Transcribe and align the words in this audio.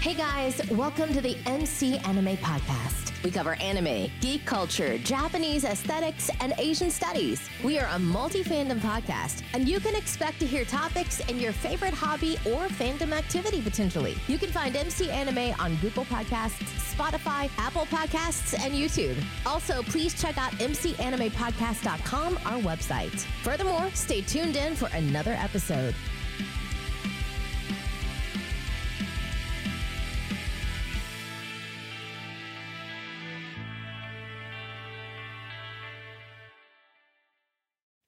Hey 0.00 0.14
guys, 0.14 0.60
welcome 0.70 1.12
to 1.12 1.20
the 1.20 1.36
MC 1.44 1.98
Anime 1.98 2.36
Podcast. 2.36 3.20
We 3.24 3.32
cover 3.32 3.54
anime, 3.60 4.08
geek 4.20 4.46
culture, 4.46 4.96
Japanese 4.98 5.64
aesthetics, 5.64 6.30
and 6.40 6.54
Asian 6.56 6.88
studies. 6.88 7.40
We 7.64 7.80
are 7.80 7.88
a 7.92 7.98
multi 7.98 8.44
fandom 8.44 8.78
podcast, 8.78 9.42
and 9.54 9.68
you 9.68 9.80
can 9.80 9.96
expect 9.96 10.38
to 10.38 10.46
hear 10.46 10.64
topics 10.64 11.18
in 11.28 11.40
your 11.40 11.50
favorite 11.50 11.94
hobby 11.94 12.36
or 12.46 12.68
fandom 12.68 13.10
activity 13.12 13.60
potentially. 13.60 14.16
You 14.28 14.38
can 14.38 14.50
find 14.50 14.76
MC 14.76 15.10
Anime 15.10 15.52
on 15.58 15.74
Google 15.76 16.04
Podcasts, 16.04 16.94
Spotify, 16.94 17.50
Apple 17.58 17.86
Podcasts, 17.86 18.56
and 18.64 18.72
YouTube. 18.72 19.16
Also, 19.46 19.82
please 19.82 20.14
check 20.14 20.38
out 20.38 20.52
MCAnimePodcast.com, 20.52 22.38
our 22.46 22.60
website. 22.60 23.18
Furthermore, 23.42 23.90
stay 23.94 24.20
tuned 24.20 24.54
in 24.54 24.76
for 24.76 24.88
another 24.92 25.32
episode. 25.32 25.92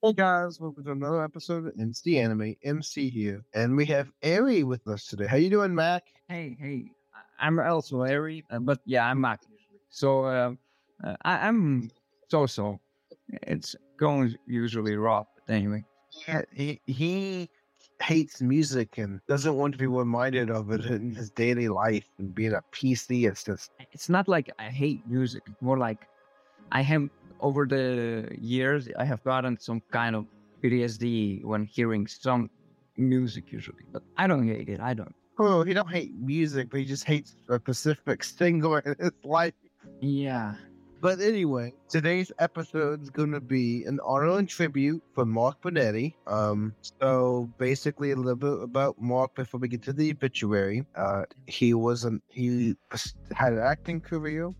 Hey 0.03 0.13
guys, 0.13 0.59
welcome 0.59 0.83
to 0.85 0.93
another 0.93 1.23
episode 1.23 1.67
of 1.67 1.73
MC 1.79 2.17
Anime. 2.17 2.55
MC 2.63 3.07
here, 3.11 3.43
and 3.53 3.77
we 3.77 3.85
have 3.85 4.11
Ari 4.23 4.63
with 4.63 4.87
us 4.87 5.05
today. 5.05 5.27
How 5.27 5.37
you 5.37 5.51
doing, 5.51 5.75
Mac? 5.75 6.05
Hey, 6.27 6.57
hey, 6.59 6.85
I'm 7.39 7.59
also 7.59 8.01
Ari, 8.01 8.43
uh, 8.49 8.57
but 8.57 8.79
yeah, 8.85 9.05
I'm 9.05 9.21
Mac. 9.21 9.41
So 9.91 10.25
um, 10.25 10.57
uh, 11.03 11.17
I, 11.21 11.47
I'm 11.47 11.91
so-so. 12.29 12.79
It's 13.43 13.75
going 13.97 14.35
usually 14.47 14.95
rough, 14.95 15.27
but 15.45 15.53
anyway. 15.53 15.85
Yeah, 16.27 16.41
he 16.51 16.81
he 16.87 17.47
hates 18.01 18.41
music 18.41 18.97
and 18.97 19.21
doesn't 19.27 19.55
want 19.55 19.73
to 19.73 19.77
be 19.77 19.85
reminded 19.85 20.49
of 20.49 20.71
it 20.71 20.83
in 20.85 21.13
his 21.13 21.29
daily 21.29 21.67
life 21.67 22.09
and 22.17 22.33
being 22.33 22.53
a 22.53 22.63
PC. 22.71 23.29
It's 23.29 23.43
just 23.43 23.69
It's 23.91 24.09
not 24.09 24.27
like 24.27 24.51
I 24.57 24.71
hate 24.71 25.07
music. 25.07 25.43
More 25.61 25.77
like 25.77 26.07
I 26.71 26.81
have 26.81 27.07
over 27.41 27.65
the 27.65 28.27
years 28.39 28.87
I 28.97 29.05
have 29.05 29.23
gotten 29.23 29.59
some 29.59 29.81
kind 29.91 30.15
of 30.15 30.25
PTSD 30.63 31.43
when 31.43 31.65
hearing 31.65 32.07
some 32.07 32.49
music 32.97 33.51
usually, 33.51 33.83
but 33.91 34.03
I 34.17 34.27
don't 34.27 34.47
hate 34.47 34.69
it. 34.69 34.79
I 34.79 34.93
don't. 34.93 35.13
oh, 35.39 35.63
he 35.63 35.73
don't 35.73 35.89
hate 35.89 36.13
music, 36.15 36.69
but 36.69 36.79
he 36.79 36.85
just 36.85 37.03
hates 37.03 37.35
a 37.49 37.57
specific 37.57 38.23
single 38.23 38.75
in 38.77 38.95
his 38.99 39.11
life. 39.23 39.53
Yeah. 40.01 40.53
But 41.01 41.19
anyway, 41.19 41.73
today's 41.89 42.31
episode 42.37 43.01
is 43.01 43.09
going 43.09 43.31
to 43.31 43.39
be 43.41 43.85
an 43.85 43.99
honor 44.05 44.37
and 44.37 44.47
tribute 44.47 45.01
for 45.15 45.25
Mark 45.25 45.59
Brunetti. 45.61 46.15
Um, 46.27 46.75
so 46.99 47.49
basically, 47.57 48.11
a 48.11 48.15
little 48.15 48.35
bit 48.35 48.61
about 48.61 49.01
Mark 49.01 49.33
before 49.33 49.59
we 49.59 49.67
get 49.67 49.81
to 49.83 49.93
the 49.93 50.11
obituary. 50.11 50.85
Uh, 50.95 51.23
he 51.47 51.73
was 51.73 52.03
an 52.03 52.21
he 52.29 52.75
had 53.31 53.53
an 53.53 53.59
acting 53.59 53.99
career. 53.99 54.51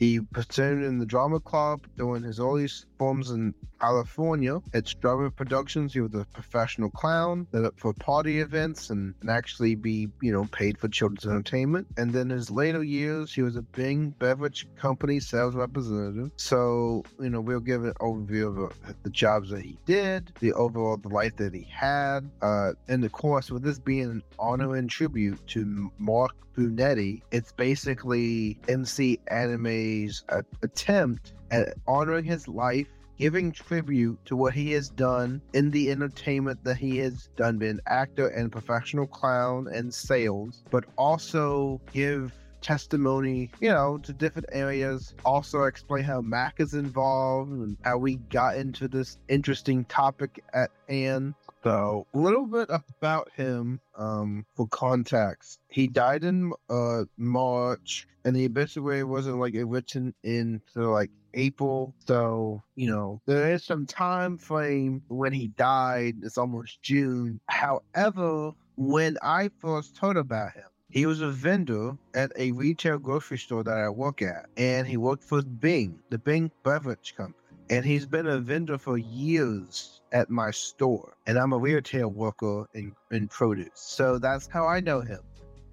He 0.00 0.20
presented 0.20 0.84
in 0.86 0.98
the 0.98 1.06
drama 1.06 1.40
club 1.40 1.82
doing 1.98 2.24
his 2.24 2.40
earliest 2.40 2.86
forms 3.00 3.30
in 3.30 3.54
California. 3.80 4.60
At 4.74 4.94
Drama 5.00 5.30
Productions, 5.30 5.94
he 5.94 6.02
was 6.02 6.12
a 6.12 6.26
professional 6.34 6.90
clown, 6.90 7.46
set 7.50 7.64
up 7.64 7.72
for 7.78 7.94
party 7.94 8.40
events 8.40 8.90
and, 8.90 9.14
and 9.22 9.30
actually 9.30 9.74
be, 9.74 10.08
you 10.20 10.30
know, 10.30 10.44
paid 10.52 10.76
for 10.76 10.86
children's 10.88 11.24
entertainment. 11.24 11.86
And 11.96 12.12
then 12.12 12.30
in 12.30 12.36
his 12.36 12.50
later 12.50 12.82
years, 12.82 13.32
he 13.32 13.40
was 13.40 13.56
a 13.56 13.62
Bing 13.62 14.10
Beverage 14.18 14.66
Company 14.76 15.18
sales 15.18 15.54
representative. 15.54 16.30
So, 16.36 17.02
you 17.18 17.30
know, 17.30 17.40
we'll 17.40 17.60
give 17.60 17.84
an 17.84 17.94
overview 18.00 18.48
of 18.48 18.70
uh, 18.70 18.92
the 19.02 19.08
jobs 19.08 19.48
that 19.48 19.62
he 19.62 19.78
did, 19.86 20.30
the 20.40 20.52
overall 20.52 20.98
the 20.98 21.08
life 21.08 21.36
that 21.36 21.54
he 21.54 21.66
had. 21.72 22.30
Uh, 22.42 22.72
and 22.88 23.02
of 23.02 23.12
course, 23.12 23.50
with 23.50 23.62
this 23.62 23.78
being 23.78 24.10
an 24.10 24.22
honor 24.38 24.76
and 24.76 24.90
tribute 24.90 25.40
to 25.46 25.90
Mark 25.96 26.32
Brunetti, 26.52 27.22
it's 27.30 27.52
basically 27.52 28.58
MC 28.68 29.18
Anime's 29.28 30.22
uh, 30.28 30.42
attempt 30.62 31.32
at 31.32 31.39
honoring 31.86 32.24
his 32.24 32.48
life, 32.48 32.88
giving 33.18 33.52
tribute 33.52 34.18
to 34.24 34.36
what 34.36 34.54
he 34.54 34.72
has 34.72 34.88
done 34.88 35.42
in 35.52 35.70
the 35.70 35.90
entertainment 35.90 36.62
that 36.64 36.76
he 36.76 36.98
has 36.98 37.28
done, 37.36 37.58
being 37.58 37.78
actor 37.86 38.28
and 38.28 38.50
professional 38.50 39.06
clown 39.06 39.68
and 39.72 39.92
sales, 39.92 40.62
but 40.70 40.84
also 40.96 41.80
give 41.92 42.32
testimony, 42.60 43.50
you 43.60 43.68
know, 43.68 43.98
to 43.98 44.12
different 44.12 44.48
areas. 44.52 45.14
Also 45.24 45.64
explain 45.64 46.04
how 46.04 46.20
Mac 46.20 46.60
is 46.60 46.74
involved 46.74 47.52
and 47.52 47.76
how 47.82 47.98
we 47.98 48.16
got 48.16 48.56
into 48.56 48.88
this 48.88 49.18
interesting 49.28 49.84
topic 49.84 50.42
at 50.52 50.70
hand. 50.88 51.34
So 51.62 52.06
a 52.14 52.18
little 52.18 52.46
bit 52.46 52.68
about 52.70 53.30
him 53.36 53.80
um, 53.96 54.46
for 54.54 54.66
context. 54.68 55.60
He 55.68 55.88
died 55.88 56.24
in 56.24 56.52
uh, 56.70 57.04
March, 57.18 58.08
and 58.24 58.34
the 58.34 58.46
obituary 58.46 59.04
wasn't 59.04 59.38
like 59.38 59.54
written 59.54 60.14
into 60.22 60.88
like 60.90 61.10
April. 61.34 61.94
So 62.06 62.62
you 62.76 62.90
know 62.90 63.20
there 63.26 63.52
is 63.52 63.64
some 63.64 63.86
time 63.86 64.38
frame 64.38 65.02
when 65.08 65.32
he 65.32 65.48
died. 65.48 66.16
It's 66.22 66.38
almost 66.38 66.82
June. 66.82 67.40
However, 67.46 68.52
when 68.76 69.18
I 69.22 69.50
first 69.60 69.98
heard 69.98 70.16
about 70.16 70.52
him. 70.52 70.64
He 70.92 71.06
was 71.06 71.20
a 71.20 71.30
vendor 71.30 71.96
at 72.14 72.32
a 72.36 72.50
retail 72.50 72.98
grocery 72.98 73.38
store 73.38 73.62
that 73.62 73.78
I 73.78 73.88
work 73.90 74.22
at, 74.22 74.46
and 74.56 74.88
he 74.88 74.96
worked 74.96 75.22
for 75.22 75.40
Bing, 75.40 76.00
the 76.10 76.18
Bing 76.18 76.50
Beverage 76.64 77.14
Company. 77.16 77.36
And 77.70 77.84
he's 77.84 78.06
been 78.06 78.26
a 78.26 78.40
vendor 78.40 78.76
for 78.76 78.98
years 78.98 80.00
at 80.10 80.30
my 80.30 80.50
store, 80.50 81.14
and 81.26 81.38
I'm 81.38 81.52
a 81.52 81.58
retail 81.58 82.08
worker 82.08 82.66
in, 82.74 82.92
in 83.12 83.28
produce. 83.28 83.68
So 83.74 84.18
that's 84.18 84.48
how 84.48 84.66
I 84.66 84.80
know 84.80 85.00
him. 85.00 85.20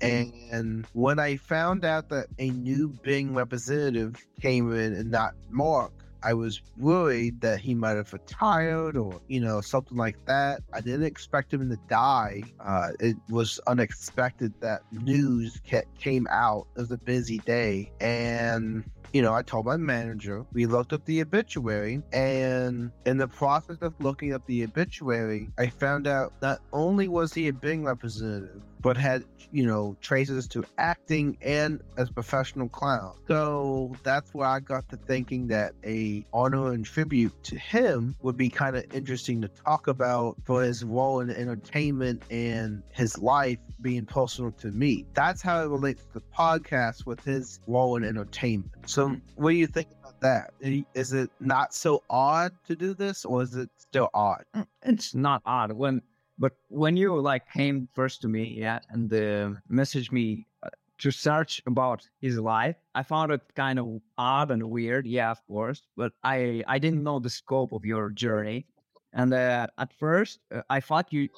And 0.01 0.85
when 0.93 1.19
I 1.19 1.37
found 1.37 1.85
out 1.85 2.09
that 2.09 2.27
a 2.39 2.49
new 2.49 2.89
Bing 3.03 3.33
representative 3.33 4.25
came 4.41 4.71
in 4.71 4.93
and 4.93 5.11
not 5.11 5.33
Mark, 5.49 5.91
I 6.23 6.33
was 6.33 6.61
worried 6.77 7.41
that 7.41 7.59
he 7.59 7.73
might 7.73 7.95
have 7.95 8.11
retired 8.11 8.97
or, 8.97 9.21
you 9.27 9.39
know, 9.39 9.61
something 9.61 9.97
like 9.97 10.17
that. 10.25 10.61
I 10.73 10.81
didn't 10.81 11.05
expect 11.05 11.53
him 11.53 11.69
to 11.69 11.77
die. 11.87 12.43
Uh, 12.59 12.89
it 12.99 13.17
was 13.29 13.59
unexpected 13.67 14.53
that 14.61 14.81
news 14.91 15.61
ca- 15.69 15.83
came 15.99 16.27
out. 16.29 16.67
It 16.75 16.81
was 16.81 16.91
a 16.91 16.97
busy 16.97 17.37
day. 17.39 17.91
And, 18.01 18.83
you 19.13 19.21
know, 19.21 19.33
I 19.33 19.41
told 19.43 19.67
my 19.67 19.77
manager, 19.77 20.45
we 20.53 20.65
looked 20.65 20.91
up 20.91 21.05
the 21.05 21.21
obituary. 21.21 22.01
And 22.11 22.91
in 23.05 23.17
the 23.17 23.27
process 23.27 23.77
of 23.81 23.93
looking 24.01 24.33
up 24.33 24.45
the 24.47 24.63
obituary, 24.63 25.49
I 25.57 25.67
found 25.67 26.07
out 26.07 26.33
not 26.41 26.59
only 26.73 27.07
was 27.07 27.33
he 27.33 27.47
a 27.47 27.53
Bing 27.53 27.83
representative, 27.85 28.61
but 28.81 28.97
had 28.97 29.23
you 29.51 29.65
know 29.65 29.95
traces 30.01 30.47
to 30.47 30.63
acting 30.77 31.37
and 31.41 31.81
as 31.97 32.09
professional 32.09 32.69
clown. 32.69 33.13
So 33.27 33.95
that's 34.03 34.33
where 34.33 34.47
i 34.47 34.59
got 34.59 34.87
to 34.89 34.97
thinking 34.97 35.47
that 35.47 35.73
a 35.85 36.25
honor 36.33 36.71
and 36.71 36.85
tribute 36.85 37.31
to 37.43 37.57
him 37.57 38.15
would 38.21 38.37
be 38.37 38.49
kind 38.49 38.75
of 38.75 38.85
interesting 38.93 39.41
to 39.41 39.47
talk 39.47 39.87
about 39.87 40.37
for 40.43 40.63
his 40.63 40.83
role 40.83 41.19
in 41.19 41.29
entertainment 41.29 42.23
and 42.29 42.83
his 42.91 43.17
life 43.17 43.59
being 43.81 44.05
personal 44.05 44.51
to 44.51 44.71
me. 44.71 45.05
That's 45.13 45.41
how 45.41 45.63
it 45.63 45.67
relates 45.67 46.03
to 46.03 46.13
the 46.13 46.23
podcast 46.35 47.05
with 47.05 47.23
his 47.23 47.59
role 47.67 47.95
in 47.95 48.03
entertainment. 48.03 48.71
So 48.85 49.15
what 49.35 49.51
do 49.51 49.57
you 49.57 49.67
think 49.67 49.87
about 49.99 50.19
that? 50.21 50.53
Is 50.93 51.13
it 51.13 51.29
not 51.39 51.73
so 51.73 52.03
odd 52.09 52.51
to 52.67 52.75
do 52.75 52.93
this 52.93 53.25
or 53.25 53.43
is 53.43 53.55
it 53.55 53.69
still 53.77 54.09
odd? 54.13 54.45
Uh, 54.53 54.63
it's 54.83 55.13
not 55.13 55.41
odd. 55.45 55.71
When 55.71 56.01
but 56.37 56.53
when 56.69 56.97
you 56.97 57.19
like 57.19 57.51
came 57.51 57.87
first 57.93 58.21
to 58.21 58.27
me, 58.27 58.55
yeah, 58.57 58.79
and 58.89 59.11
uh, 59.11 59.51
messaged 59.71 60.11
me 60.11 60.47
uh, 60.63 60.69
to 60.99 61.11
search 61.11 61.61
about 61.67 62.07
his 62.21 62.37
life, 62.37 62.75
I 62.95 63.03
found 63.03 63.31
it 63.31 63.41
kind 63.55 63.79
of 63.79 64.01
odd 64.17 64.51
and 64.51 64.63
weird. 64.69 65.07
Yeah, 65.07 65.31
of 65.31 65.45
course, 65.47 65.81
but 65.95 66.13
I 66.23 66.63
I 66.67 66.79
didn't 66.79 67.03
know 67.03 67.19
the 67.19 67.29
scope 67.29 67.73
of 67.73 67.85
your 67.85 68.09
journey, 68.09 68.65
and 69.13 69.33
uh, 69.33 69.67
at 69.77 69.93
first 69.93 70.39
uh, 70.53 70.61
I 70.69 70.79
thought 70.79 71.11
you 71.11 71.29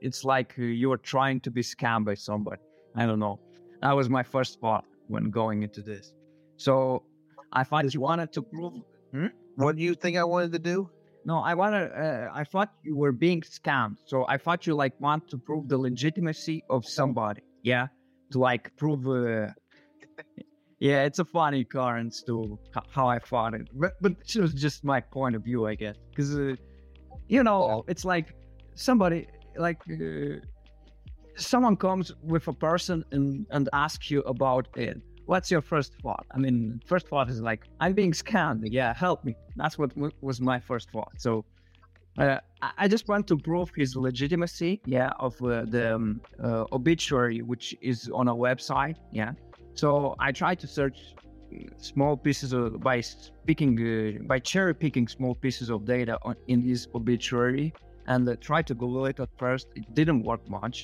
it's 0.00 0.24
like 0.24 0.54
uh, 0.58 0.62
you 0.62 0.88
were 0.88 1.02
trying 1.14 1.40
to 1.40 1.50
be 1.50 1.62
scammed 1.62 2.04
by 2.04 2.14
somebody. 2.14 2.62
I 2.96 3.06
don't 3.06 3.20
know. 3.20 3.38
That 3.82 3.92
was 3.92 4.08
my 4.08 4.22
first 4.22 4.60
thought 4.60 4.84
when 5.06 5.30
going 5.30 5.62
into 5.62 5.82
this. 5.82 6.12
So 6.56 7.04
I 7.52 7.62
thought 7.64 7.92
you 7.94 8.00
wanted 8.00 8.32
to 8.32 8.42
prove. 8.42 8.74
Hmm? 9.12 9.28
what 9.58 9.74
do 9.74 9.82
you 9.82 9.94
think 9.94 10.16
i 10.16 10.22
wanted 10.22 10.52
to 10.52 10.58
do 10.58 10.88
No, 11.28 11.40
I 11.40 11.52
wanted. 11.52 11.92
Uh, 11.92 12.30
I 12.32 12.42
thought 12.42 12.70
you 12.82 12.96
were 12.96 13.12
being 13.12 13.42
scammed, 13.42 13.98
so 14.06 14.24
I 14.34 14.38
thought 14.38 14.66
you 14.66 14.74
like 14.74 14.94
want 14.98 15.28
to 15.28 15.36
prove 15.36 15.68
the 15.68 15.76
legitimacy 15.76 16.64
of 16.70 16.86
somebody. 16.86 17.42
Yeah, 17.62 17.88
to 18.32 18.38
like 18.38 18.74
prove. 18.78 19.06
Uh... 19.06 19.52
yeah, 20.80 21.04
it's 21.08 21.18
a 21.18 21.26
funny 21.26 21.60
occurrence 21.60 22.22
to 22.28 22.58
how 22.96 23.08
I 23.08 23.18
thought 23.18 23.52
it, 23.52 23.68
but 23.74 23.92
but 24.00 24.12
it 24.34 24.40
was 24.40 24.54
just 24.54 24.84
my 24.84 25.00
point 25.02 25.36
of 25.36 25.42
view, 25.44 25.66
I 25.66 25.74
guess, 25.74 25.96
because 26.08 26.34
uh, 26.34 26.54
you 27.34 27.42
know 27.42 27.84
it's 27.88 28.06
like 28.06 28.34
somebody 28.74 29.26
like 29.66 29.82
uh, 29.90 30.36
someone 31.36 31.76
comes 31.76 32.06
with 32.22 32.48
a 32.48 32.54
person 32.54 33.04
and 33.12 33.46
and 33.50 33.68
asks 33.74 34.10
you 34.10 34.20
about 34.22 34.66
it. 34.76 34.96
What's 35.30 35.48
your 35.54 35.64
first 35.72 35.90
thought? 36.02 36.26
I 36.34 36.38
mean, 36.44 36.56
first 36.90 37.04
thought 37.10 37.26
is 37.34 37.40
like, 37.50 37.62
I'm 37.82 37.94
being 38.00 38.14
scammed. 38.24 38.62
Yeah, 38.80 38.90
help 39.06 39.18
me. 39.28 39.32
That's 39.60 39.76
what 39.80 39.90
was 40.28 40.36
my 40.52 40.58
first 40.68 40.86
thought. 40.94 41.14
So 41.26 41.32
Uh, 42.18 42.40
I 42.84 42.88
just 42.94 43.06
want 43.12 43.24
to 43.28 43.36
prove 43.48 43.68
his 43.82 43.90
legitimacy, 44.08 44.72
yeah, 44.96 45.10
of 45.26 45.34
uh, 45.40 45.48
the 45.74 45.84
um, 45.94 46.20
uh, 46.42 46.78
obituary 46.78 47.40
which 47.50 47.66
is 47.90 47.98
on 48.20 48.26
a 48.34 48.36
website, 48.46 48.96
yeah. 49.20 49.32
So 49.80 49.88
I 50.18 50.32
tried 50.40 50.58
to 50.64 50.66
search 50.78 50.98
small 51.76 52.14
pieces 52.26 52.52
of 52.52 52.80
by 52.88 52.98
picking 53.48 53.72
uh, 53.78 54.26
by 54.32 54.38
cherry 54.52 54.74
picking 54.84 55.06
small 55.18 55.34
pieces 55.44 55.66
of 55.74 55.78
data 55.96 56.14
on, 56.28 56.34
in 56.52 56.58
his 56.70 56.80
obituary 56.98 57.72
and 58.10 58.22
uh, 58.28 58.34
tried 58.48 58.66
to 58.70 58.74
Google 58.82 59.04
it 59.10 59.18
at 59.20 59.30
first. 59.42 59.66
It 59.80 59.86
didn't 59.98 60.22
work 60.30 60.42
much. 60.60 60.76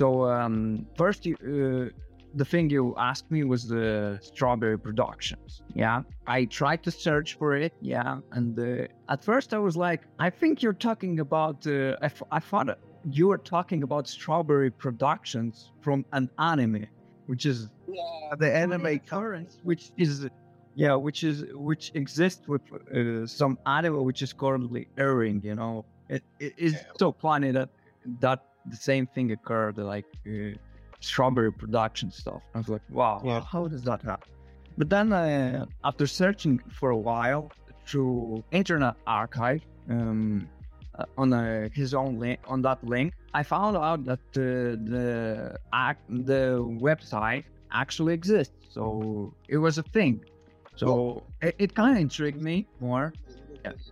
So 0.00 0.08
um, 0.36 0.86
first, 1.00 1.20
you, 1.28 1.34
uh, 1.40 1.86
the 2.34 2.44
thing 2.44 2.70
you 2.70 2.94
asked 2.98 3.30
me 3.30 3.44
was 3.44 3.68
the 3.68 4.18
strawberry 4.22 4.78
productions. 4.78 5.62
Yeah, 5.74 6.02
I 6.26 6.46
tried 6.46 6.82
to 6.84 6.90
search 6.90 7.34
for 7.34 7.54
it. 7.56 7.72
Yeah, 7.80 8.18
and 8.32 8.58
uh, 8.58 8.86
at 9.08 9.24
first 9.24 9.54
I 9.54 9.58
was 9.58 9.76
like, 9.76 10.02
I 10.18 10.30
think 10.30 10.62
you're 10.62 10.72
talking 10.72 11.20
about. 11.20 11.66
Uh, 11.66 11.96
I, 12.02 12.06
f- 12.06 12.22
I 12.30 12.40
thought 12.40 12.78
you 13.10 13.28
were 13.28 13.38
talking 13.38 13.82
about 13.82 14.08
strawberry 14.08 14.70
productions 14.70 15.70
from 15.80 16.04
an 16.12 16.30
anime, 16.38 16.86
which 17.26 17.46
is 17.46 17.70
yeah, 17.88 18.34
the 18.38 18.52
anime 18.54 18.98
current, 19.00 19.58
which 19.62 19.92
is 19.96 20.28
yeah, 20.74 20.94
which 20.94 21.22
is 21.22 21.44
which 21.52 21.92
exists 21.94 22.48
with 22.48 22.62
uh, 22.72 23.26
some 23.26 23.58
anime 23.66 24.04
which 24.04 24.22
is 24.22 24.32
currently 24.32 24.88
airing. 24.98 25.40
You 25.44 25.54
know, 25.54 25.84
it, 26.08 26.22
it 26.40 26.54
is 26.58 26.72
yeah. 26.72 26.82
so 26.98 27.12
funny 27.12 27.52
that 27.52 27.70
that 28.20 28.40
the 28.66 28.76
same 28.76 29.06
thing 29.06 29.30
occurred 29.30 29.78
like. 29.78 30.06
Uh, 30.26 30.56
strawberry 31.04 31.52
production 31.52 32.10
stuff. 32.10 32.42
I 32.54 32.58
was 32.58 32.68
like, 32.68 32.82
wow, 32.90 33.22
yeah. 33.24 33.40
how 33.40 33.66
does 33.68 33.82
that 33.82 34.02
happen? 34.02 34.30
But 34.76 34.90
then 34.90 35.12
uh, 35.12 35.66
after 35.84 36.06
searching 36.06 36.60
for 36.78 36.90
a 36.90 36.96
while 36.96 37.50
through 37.86 38.42
Internet 38.50 38.94
Archive 39.06 39.62
um, 39.88 40.48
uh, 40.98 41.04
on 41.16 41.32
uh, 41.32 41.68
his 41.72 41.94
own 41.94 42.18
link, 42.18 42.40
on 42.46 42.62
that 42.62 42.82
link, 42.84 43.12
I 43.34 43.42
found 43.42 43.76
out 43.76 44.04
that 44.04 44.24
uh, 44.36 44.42
the 44.92 45.56
the 46.30 46.42
website 46.88 47.44
actually 47.70 48.14
exists. 48.14 48.54
So 48.70 49.34
it 49.48 49.58
was 49.58 49.78
a 49.78 49.82
thing. 49.82 50.24
So 50.76 50.86
well, 50.86 51.22
it, 51.42 51.54
it 51.58 51.74
kind 51.74 51.96
of 51.96 52.00
intrigued 52.02 52.42
me 52.42 52.66
more. 52.80 53.12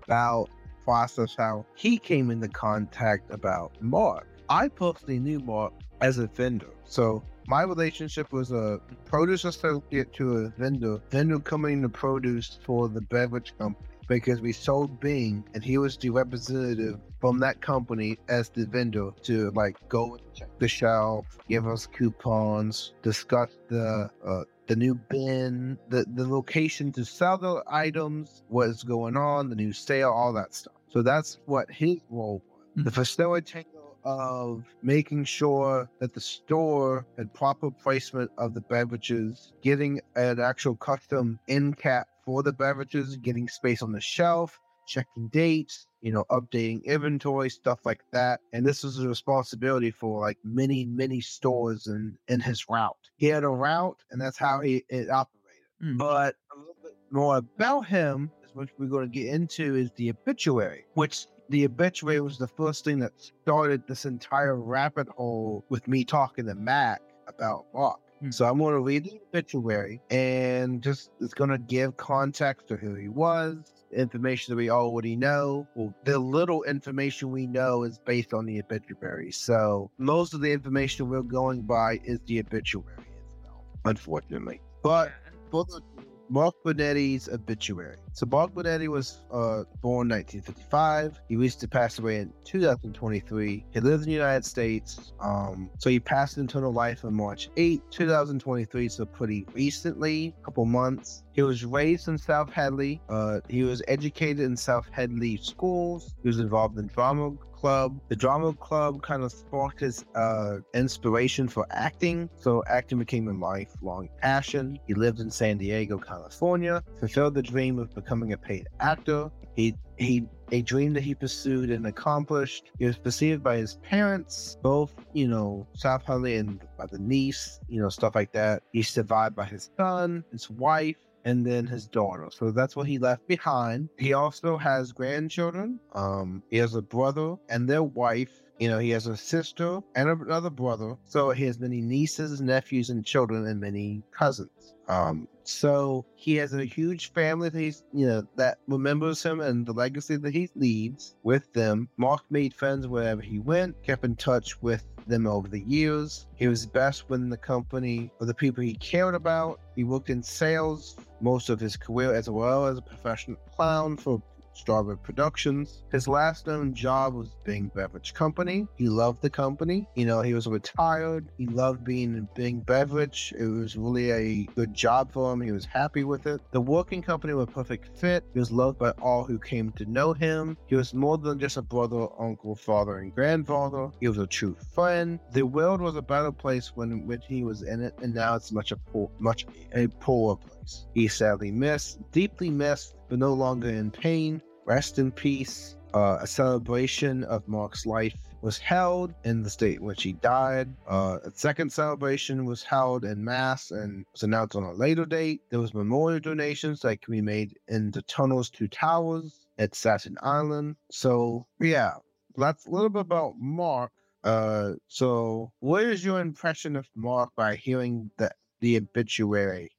About 0.04 0.50
process 0.84 1.34
how 1.36 1.64
he 1.74 1.96
came 1.96 2.30
into 2.30 2.48
contact 2.48 3.32
about 3.32 3.70
Mark. 3.80 4.26
I 4.48 4.68
personally 4.68 5.18
knew 5.18 5.40
Mark 5.40 5.72
as 6.02 6.18
a 6.18 6.26
vendor. 6.26 6.70
So 6.84 7.22
my 7.46 7.62
relationship 7.62 8.32
was 8.32 8.52
a 8.52 8.80
produce 9.04 9.44
associate 9.44 10.12
to 10.14 10.36
a 10.38 10.48
vendor, 10.50 11.00
vendor 11.10 11.38
coming 11.38 11.82
to 11.82 11.88
produce 11.88 12.58
for 12.64 12.88
the 12.88 13.00
beverage 13.00 13.54
company 13.58 13.86
because 14.08 14.40
we 14.40 14.52
sold 14.52 15.00
Bing 15.00 15.44
and 15.54 15.64
he 15.64 15.78
was 15.78 15.96
the 15.96 16.10
representative 16.10 16.98
from 17.20 17.38
that 17.38 17.60
company 17.60 18.18
as 18.28 18.48
the 18.50 18.66
vendor 18.66 19.10
to 19.22 19.50
like 19.52 19.76
go 19.88 20.14
and 20.14 20.22
check 20.34 20.48
the 20.58 20.68
shelf, 20.68 21.24
give 21.48 21.66
us 21.66 21.86
coupons, 21.86 22.94
discuss 23.02 23.50
the 23.68 24.10
uh, 24.26 24.42
the 24.66 24.76
new 24.76 24.94
bin, 24.94 25.78
the, 25.88 26.04
the 26.14 26.26
location 26.26 26.92
to 26.92 27.04
sell 27.04 27.36
the 27.36 27.62
items, 27.68 28.42
what's 28.48 28.82
going 28.82 29.16
on, 29.16 29.50
the 29.50 29.56
new 29.56 29.72
sale, 29.72 30.10
all 30.10 30.32
that 30.32 30.54
stuff. 30.54 30.74
So 30.88 31.02
that's 31.02 31.38
what 31.46 31.70
his 31.70 31.98
role 32.10 32.42
was. 32.48 32.84
The 32.84 32.90
mm-hmm. 32.90 33.00
facilitator 33.00 33.71
of 34.04 34.64
making 34.82 35.24
sure 35.24 35.88
that 36.00 36.14
the 36.14 36.20
store 36.20 37.06
had 37.16 37.32
proper 37.34 37.70
placement 37.70 38.30
of 38.38 38.54
the 38.54 38.60
beverages, 38.62 39.52
getting 39.62 40.00
an 40.16 40.40
actual 40.40 40.76
custom 40.76 41.38
end 41.48 41.76
cap 41.76 42.06
for 42.24 42.42
the 42.42 42.52
beverages, 42.52 43.16
getting 43.16 43.48
space 43.48 43.82
on 43.82 43.92
the 43.92 44.00
shelf, 44.00 44.58
checking 44.86 45.28
dates, 45.28 45.86
you 46.00 46.12
know, 46.12 46.24
updating 46.30 46.84
inventory, 46.84 47.48
stuff 47.48 47.80
like 47.84 48.02
that. 48.12 48.40
And 48.52 48.66
this 48.66 48.82
was 48.82 48.98
a 48.98 49.08
responsibility 49.08 49.90
for 49.90 50.20
like 50.20 50.38
many, 50.44 50.84
many 50.84 51.20
stores 51.20 51.86
in, 51.86 52.16
in 52.28 52.40
his 52.40 52.68
route. 52.68 52.96
He 53.16 53.26
had 53.26 53.44
a 53.44 53.48
route 53.48 54.02
and 54.10 54.20
that's 54.20 54.38
how 54.38 54.60
he 54.60 54.84
it 54.88 55.10
operated. 55.10 55.62
Mm. 55.82 55.98
But 55.98 56.36
a 56.54 56.58
little 56.58 56.76
bit 56.82 56.92
more 57.10 57.36
about 57.36 57.86
him, 57.86 58.30
which 58.54 58.70
we're 58.78 58.86
going 58.86 59.10
to 59.10 59.18
get 59.18 59.32
into, 59.34 59.76
is 59.76 59.90
the 59.96 60.10
obituary, 60.10 60.84
which 60.94 61.26
the 61.52 61.66
obituary 61.66 62.20
was 62.20 62.38
the 62.38 62.48
first 62.48 62.82
thing 62.82 62.98
that 63.00 63.12
started 63.20 63.86
this 63.86 64.06
entire 64.06 64.56
rabbit 64.56 65.06
hole 65.08 65.64
with 65.68 65.86
me 65.86 66.02
talking 66.02 66.46
to 66.46 66.54
Mac 66.54 67.02
about 67.28 67.66
Mark. 67.74 68.00
Hmm. 68.20 68.30
So 68.30 68.46
I'm 68.46 68.58
going 68.58 68.72
to 68.72 68.80
read 68.80 69.04
the 69.04 69.20
obituary 69.28 70.00
and 70.10 70.82
just 70.82 71.10
it's 71.20 71.34
going 71.34 71.50
to 71.50 71.58
give 71.58 71.98
context 71.98 72.68
to 72.68 72.76
who 72.76 72.94
he 72.94 73.08
was, 73.08 73.84
information 73.92 74.52
that 74.52 74.56
we 74.56 74.70
already 74.70 75.14
know. 75.14 75.68
Well, 75.74 75.94
the 76.04 76.18
little 76.18 76.62
information 76.64 77.30
we 77.30 77.46
know 77.46 77.82
is 77.82 77.98
based 77.98 78.32
on 78.32 78.46
the 78.46 78.58
obituary. 78.58 79.30
So 79.30 79.90
most 79.98 80.32
of 80.32 80.40
the 80.40 80.52
information 80.52 81.10
we're 81.10 81.20
going 81.20 81.62
by 81.62 82.00
is 82.02 82.18
the 82.26 82.40
obituary 82.40 82.96
itself, 82.96 83.60
unfortunately. 83.84 84.62
But 84.82 85.12
for 85.50 85.66
the 85.66 85.82
Mark 86.30 86.54
Brunetti's 86.64 87.28
obituary. 87.28 87.98
So 88.14 88.26
Mark 88.26 88.52
Brunetti 88.52 88.88
was 88.88 89.22
uh, 89.30 89.64
born 89.80 90.08
1955. 90.08 91.20
He 91.28 91.36
recently 91.36 91.68
passed 91.68 91.98
away 91.98 92.18
in 92.18 92.32
2023. 92.44 93.64
He 93.70 93.80
lives 93.80 94.02
in 94.02 94.08
the 94.08 94.12
United 94.12 94.44
States. 94.44 95.12
Um, 95.20 95.70
so 95.78 95.88
he 95.88 95.98
passed 95.98 96.36
into 96.36 96.58
life 96.68 97.04
on 97.04 97.14
March 97.14 97.48
8, 97.56 97.82
2023. 97.90 98.88
So 98.88 99.04
pretty 99.06 99.46
recently, 99.54 100.34
a 100.40 100.44
couple 100.44 100.64
months. 100.66 101.24
He 101.32 101.42
was 101.42 101.64
raised 101.64 102.08
in 102.08 102.18
South 102.18 102.50
Hadley. 102.50 103.00
Uh, 103.08 103.40
he 103.48 103.62
was 103.62 103.82
educated 103.88 104.40
in 104.40 104.56
South 104.56 104.88
Hadley 104.90 105.38
schools. 105.38 106.14
He 106.22 106.28
was 106.28 106.38
involved 106.38 106.78
in 106.78 106.88
drama 106.88 107.32
club. 107.62 108.00
The 108.08 108.16
drama 108.16 108.52
club 108.54 109.02
kind 109.02 109.22
of 109.22 109.30
sparked 109.30 109.80
his 109.80 110.04
uh, 110.16 110.58
inspiration 110.74 111.46
for 111.46 111.64
acting, 111.70 112.28
so 112.36 112.64
acting 112.66 112.98
became 112.98 113.28
a 113.28 113.32
lifelong 113.32 114.08
passion. 114.20 114.78
He 114.88 114.94
lived 114.94 115.20
in 115.20 115.30
San 115.30 115.58
Diego, 115.58 115.96
California, 115.96 116.82
fulfilled 116.98 117.34
the 117.34 117.42
dream 117.42 117.78
of 117.78 117.94
becoming 118.02 118.32
a 118.32 118.38
paid 118.38 118.66
actor. 118.80 119.30
He 119.56 119.74
he 119.96 120.26
a 120.50 120.62
dream 120.62 120.92
that 120.92 121.02
he 121.02 121.14
pursued 121.14 121.70
and 121.70 121.86
accomplished. 121.86 122.70
He 122.78 122.84
was 122.84 122.98
perceived 122.98 123.42
by 123.42 123.56
his 123.56 123.76
parents, 123.76 124.58
both, 124.62 124.94
you 125.14 125.26
know, 125.26 125.66
South 125.74 126.04
Hadley 126.04 126.36
and 126.36 126.60
by 126.76 126.86
the 126.86 126.98
niece, 126.98 127.58
you 127.68 127.80
know, 127.80 127.88
stuff 127.88 128.14
like 128.14 128.32
that. 128.32 128.62
He's 128.72 128.88
survived 128.88 129.34
by 129.34 129.46
his 129.46 129.70
son, 129.78 130.24
his 130.30 130.50
wife, 130.50 130.98
and 131.24 131.46
then 131.46 131.66
his 131.66 131.86
daughter. 131.86 132.28
So 132.30 132.50
that's 132.50 132.76
what 132.76 132.86
he 132.86 132.98
left 132.98 133.26
behind. 133.26 133.88
He 133.96 134.12
also 134.12 134.58
has 134.58 134.92
grandchildren. 134.92 135.80
Um, 135.94 136.42
he 136.50 136.58
has 136.58 136.74
a 136.74 136.82
brother 136.82 137.36
and 137.48 137.68
their 137.68 137.82
wife. 137.82 138.42
You 138.58 138.68
know, 138.68 138.78
he 138.78 138.90
has 138.90 139.06
a 139.06 139.16
sister 139.16 139.80
and 139.96 140.08
another 140.08 140.50
brother. 140.50 140.96
So 141.04 141.30
he 141.30 141.44
has 141.44 141.58
many 141.58 141.80
nieces, 141.80 142.40
nephews, 142.40 142.90
and 142.90 143.04
children, 143.04 143.46
and 143.46 143.60
many 143.60 144.02
cousins. 144.12 144.74
Um, 144.92 145.26
so 145.44 146.04
he 146.16 146.36
has 146.36 146.52
a 146.52 146.64
huge 146.64 147.12
family 147.12 147.48
that 147.48 147.58
he's, 147.58 147.82
you 147.94 148.06
know, 148.06 148.26
that 148.36 148.58
remembers 148.68 149.22
him 149.22 149.40
and 149.40 149.64
the 149.64 149.72
legacy 149.72 150.16
that 150.16 150.34
he 150.34 150.50
leaves 150.54 151.14
with 151.22 151.50
them. 151.54 151.88
Mark 151.96 152.22
made 152.30 152.52
friends 152.52 152.86
wherever 152.86 153.22
he 153.22 153.38
went, 153.38 153.82
kept 153.82 154.04
in 154.04 154.16
touch 154.16 154.60
with 154.60 154.84
them 155.06 155.26
over 155.26 155.48
the 155.48 155.62
years. 155.62 156.26
He 156.34 156.46
was 156.46 156.66
best 156.66 157.08
within 157.08 157.30
the 157.30 157.36
company 157.36 158.10
of 158.20 158.26
the 158.26 158.34
people 158.34 158.62
he 158.62 158.74
cared 158.74 159.14
about. 159.14 159.60
He 159.74 159.82
worked 159.82 160.10
in 160.10 160.22
sales 160.22 160.96
most 161.20 161.48
of 161.48 161.58
his 161.58 161.76
career 161.76 162.14
as 162.14 162.28
well 162.28 162.66
as 162.66 162.76
a 162.76 162.82
professional 162.82 163.38
clown 163.54 163.96
for 163.96 164.22
Strawberry 164.54 164.98
Productions. 164.98 165.84
His 165.90 166.08
last 166.08 166.46
known 166.46 166.74
job 166.74 167.14
was 167.14 167.34
Bing 167.44 167.70
Beverage 167.74 168.14
Company. 168.14 168.66
He 168.76 168.88
loved 168.88 169.22
the 169.22 169.30
company. 169.30 169.88
You 169.94 170.06
know, 170.06 170.22
he 170.22 170.34
was 170.34 170.46
retired. 170.46 171.28
He 171.38 171.46
loved 171.46 171.84
being 171.84 172.14
in 172.14 172.28
Bing 172.34 172.60
Beverage. 172.60 173.32
It 173.38 173.46
was 173.46 173.76
really 173.76 174.10
a 174.10 174.44
good 174.54 174.74
job 174.74 175.12
for 175.12 175.32
him. 175.32 175.40
He 175.40 175.52
was 175.52 175.64
happy 175.64 176.04
with 176.04 176.26
it. 176.26 176.40
The 176.52 176.60
working 176.60 177.02
company 177.02 177.34
was 177.34 177.48
a 177.48 177.52
perfect 177.52 177.96
fit. 177.98 178.24
He 178.32 178.38
was 178.38 178.52
loved 178.52 178.78
by 178.78 178.90
all 179.02 179.24
who 179.24 179.38
came 179.38 179.72
to 179.72 179.84
know 179.86 180.12
him. 180.12 180.56
He 180.66 180.76
was 180.76 180.94
more 180.94 181.18
than 181.18 181.38
just 181.38 181.56
a 181.56 181.62
brother, 181.62 182.06
uncle, 182.18 182.54
father, 182.54 182.98
and 182.98 183.14
grandfather. 183.14 183.90
He 184.00 184.08
was 184.08 184.18
a 184.18 184.26
true 184.26 184.56
friend. 184.74 185.18
The 185.32 185.42
world 185.42 185.80
was 185.80 185.96
a 185.96 186.02
better 186.02 186.32
place 186.32 186.72
when, 186.74 187.06
when 187.06 187.20
he 187.20 187.44
was 187.44 187.62
in 187.62 187.82
it, 187.82 187.94
and 188.02 188.14
now 188.14 188.36
it's 188.36 188.52
much 188.52 188.72
a 188.72 188.76
poor, 188.76 189.10
much 189.18 189.46
a 189.74 189.86
poorer 189.88 190.36
place. 190.36 190.61
He 190.94 191.08
sadly 191.08 191.50
missed, 191.50 191.98
deeply 192.12 192.50
missed, 192.50 192.94
but 193.08 193.18
no 193.18 193.32
longer 193.32 193.68
in 193.68 193.90
pain. 193.90 194.40
Rest 194.64 194.98
in 194.98 195.10
peace. 195.10 195.76
Uh, 195.94 196.18
a 196.20 196.26
celebration 196.26 197.24
of 197.24 197.46
Mark's 197.46 197.84
life 197.84 198.16
was 198.42 198.58
held 198.58 199.14
in 199.24 199.42
the 199.42 199.50
state 199.50 199.78
in 199.78 199.84
which 199.84 200.02
he 200.02 200.12
died. 200.14 200.68
Uh, 200.88 201.18
a 201.24 201.30
second 201.30 201.72
celebration 201.72 202.44
was 202.44 202.62
held 202.62 203.04
in 203.04 203.24
mass 203.24 203.70
and 203.70 204.04
was 204.12 204.22
announced 204.22 204.56
on 204.56 204.64
a 204.64 204.72
later 204.72 205.06
date. 205.06 205.42
There 205.50 205.60
was 205.60 205.74
memorial 205.74 206.20
donations 206.20 206.80
that 206.80 207.00
can 207.02 207.12
be 207.12 207.20
made 207.20 207.56
in 207.68 207.90
the 207.92 208.02
tunnels 208.02 208.50
to 208.50 208.68
towers 208.68 209.46
at 209.58 209.74
Staten 209.74 210.16
Island. 210.22 210.76
So 210.90 211.46
yeah, 211.60 211.94
that's 212.36 212.66
a 212.66 212.70
little 212.70 212.88
bit 212.88 213.02
about 213.02 213.34
Mark. 213.38 213.92
Uh, 214.24 214.72
so 214.88 215.52
what 215.60 215.84
is 215.84 216.04
your 216.04 216.20
impression 216.20 216.76
of 216.76 216.88
Mark 216.94 217.30
by 217.36 217.56
hearing 217.56 218.10
the 218.18 218.30
the 218.60 218.76
obituary 218.76 219.72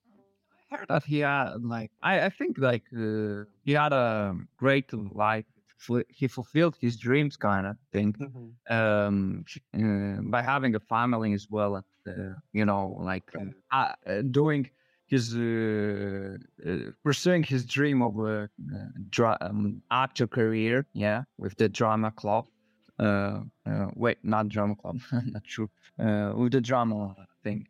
heard 0.74 0.88
that 0.90 1.04
he 1.04 1.20
had 1.20 1.64
like 1.64 1.92
I, 2.02 2.26
I 2.28 2.30
think 2.30 2.58
like 2.58 2.84
uh, 2.98 3.44
he 3.66 3.74
had 3.74 3.94
a 3.94 4.36
great 4.58 4.90
life 4.94 5.46
he 6.10 6.28
fulfilled 6.28 6.78
his 6.80 6.98
dreams, 6.98 7.36
kind 7.36 7.68
of 7.68 7.76
thing, 7.92 8.16
um, 8.70 9.46
uh, 9.74 10.22
by 10.22 10.42
having 10.42 10.76
a 10.76 10.80
family 10.80 11.34
as 11.34 11.48
well, 11.50 11.76
and 11.76 11.86
uh, 12.08 12.36
you 12.54 12.66
know, 12.66 12.98
like 13.00 13.24
uh, 13.72 13.92
uh, 14.06 14.22
doing 14.32 14.70
his 15.08 15.36
uh, 15.36 16.38
uh, 16.68 16.78
pursuing 17.04 17.44
his 17.44 17.66
dream 17.66 18.02
of 18.02 18.18
a 18.20 18.44
uh, 18.44 18.78
dra- 19.10 19.38
um, 19.42 19.82
actor 19.92 20.28
career, 20.28 20.86
yeah, 20.94 21.24
with 21.38 21.56
the 21.58 21.70
drama 21.70 22.12
club. 22.12 22.46
Uh, 23.00 23.42
uh, 23.66 23.88
wait, 23.96 24.18
not 24.24 24.48
drama 24.50 24.76
club, 24.76 25.00
not 25.12 25.44
true. 25.44 25.70
Uh, 26.00 26.32
with 26.36 26.52
the 26.54 26.62
drama 26.62 27.16
thing, 27.44 27.68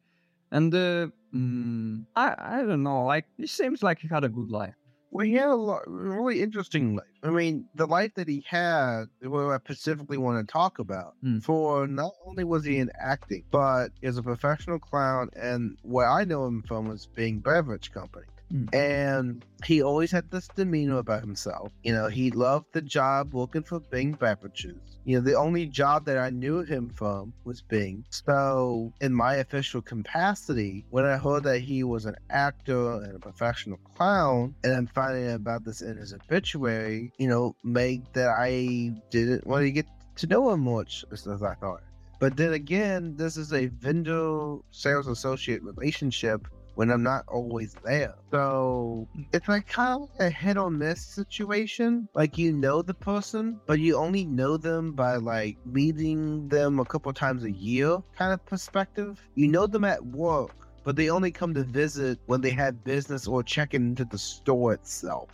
and 0.52 0.74
uh, 0.76 1.08
mm, 1.34 2.06
I 2.16 2.36
I 2.38 2.58
don't 2.64 2.84
know, 2.84 3.06
like 3.06 3.26
it 3.38 3.50
seems 3.50 3.84
like 3.84 4.00
he 4.00 4.08
had 4.08 4.24
a 4.24 4.30
good 4.30 4.50
life. 4.50 4.76
Well, 5.12 5.26
he 5.28 5.34
had 5.34 5.50
a 5.50 5.56
lo- 5.56 5.80
really 5.86 6.42
interesting 6.42 6.96
life. 6.96 7.06
I 7.22 7.30
mean, 7.30 7.68
the 7.76 7.86
life 7.86 8.14
that 8.16 8.28
he 8.28 8.44
had, 8.48 9.06
what 9.22 9.42
I 9.52 9.58
specifically 9.60 10.18
want 10.18 10.46
to 10.48 10.52
talk 10.52 10.80
about, 10.80 11.14
Hmm. 11.22 11.38
for 11.40 11.86
not 11.88 12.14
only 12.26 12.44
was 12.44 12.66
he 12.66 12.78
in 12.80 12.90
acting, 13.00 13.44
but 13.52 13.90
as 14.02 14.18
a 14.18 14.24
professional 14.24 14.80
clown, 14.80 15.30
and 15.36 15.78
what 15.84 16.06
I 16.06 16.24
know 16.24 16.48
him 16.48 16.64
from 16.64 16.88
was 16.88 17.06
being 17.06 17.40
beverage 17.42 17.92
company. 17.92 18.26
Hmm. 18.54 18.66
And 18.72 19.46
he 19.66 19.82
always 19.82 20.12
had 20.12 20.30
this 20.30 20.48
demeanor 20.48 21.00
about 21.00 21.22
himself. 21.22 21.72
You 21.82 21.94
know, 21.94 22.08
he 22.08 22.30
loved 22.30 22.68
the 22.72 22.84
job 22.84 23.34
working 23.34 23.64
for 23.64 23.80
Bing 23.80 24.12
Beverages. 24.12 24.78
You 25.06 25.18
know, 25.18 25.24
the 25.24 25.36
only 25.36 25.66
job 25.66 26.06
that 26.06 26.20
I 26.20 26.30
knew 26.30 26.62
him 26.62 26.90
from 26.90 27.34
was 27.46 27.62
Bing. 27.62 28.06
So, 28.12 28.94
in 29.02 29.12
my 29.12 29.36
official 29.36 29.82
capacity, 29.82 30.86
when 30.92 31.04
I 31.04 31.18
heard 31.18 31.44
that 31.44 31.60
he 31.60 31.84
was 31.84 32.06
an 32.06 32.16
actor 32.30 33.02
and 33.02 33.16
a 33.16 33.20
professional 33.20 33.80
clown, 33.96 34.54
and 34.64 34.74
I'm 34.74 34.88
finding 34.88 35.30
out 35.30 35.38
about 35.38 35.66
this 35.66 35.82
in 35.82 35.98
his 35.98 36.14
obituary, 36.14 37.12
you 37.18 37.28
know, 37.28 37.56
made 37.64 38.06
that 38.14 38.36
I 38.38 38.92
didn't 39.10 39.48
want 39.48 39.64
to 39.64 39.72
get 39.72 39.88
to 40.18 40.28
know 40.28 40.52
him 40.52 40.60
much 40.60 41.04
as 41.12 41.28
I 41.28 41.56
thought. 41.56 41.82
But 42.20 42.38
then 42.38 42.54
again, 42.54 43.16
this 43.18 43.36
is 43.36 43.52
a 43.52 43.66
vendor 43.66 44.58
sales 44.72 45.08
associate 45.08 45.64
relationship 45.64 46.48
when 46.76 46.90
I'm 46.90 47.04
not 47.04 47.26
always 47.28 47.76
there. 47.84 48.16
So 48.32 49.08
it's 49.32 49.48
like 49.48 49.68
kind 49.68 50.04
of 50.04 50.10
a 50.20 50.30
hit 50.30 50.58
or 50.58 50.70
miss 50.70 51.06
situation. 51.06 52.08
Like 52.14 52.38
you 52.38 52.52
know 52.52 52.82
the 52.82 52.94
person, 52.94 53.60
but 53.66 53.80
you 53.80 53.96
only 53.96 54.26
know 54.26 54.58
them 54.58 54.94
by 54.94 55.18
like 55.18 55.58
meeting 55.66 56.48
them 56.50 56.80
a 56.80 56.86
couple 56.86 57.14
times 57.14 57.44
a 57.44 57.52
year 57.52 57.98
kind 58.18 58.34
of 58.34 58.46
perspective. 58.46 59.22
You 59.36 59.48
know 59.48 59.68
them 59.68 59.84
at 59.84 60.04
work, 60.06 60.52
but 60.84 60.96
they 60.96 61.10
only 61.10 61.32
come 61.32 61.54
to 61.54 61.64
visit 61.64 62.20
when 62.26 62.42
they 62.42 62.52
have 62.52 62.84
business 62.84 63.28
or 63.28 63.44
check 63.44 63.74
into 63.74 64.06
the 64.06 64.18
store 64.18 64.74
itself. 64.74 65.30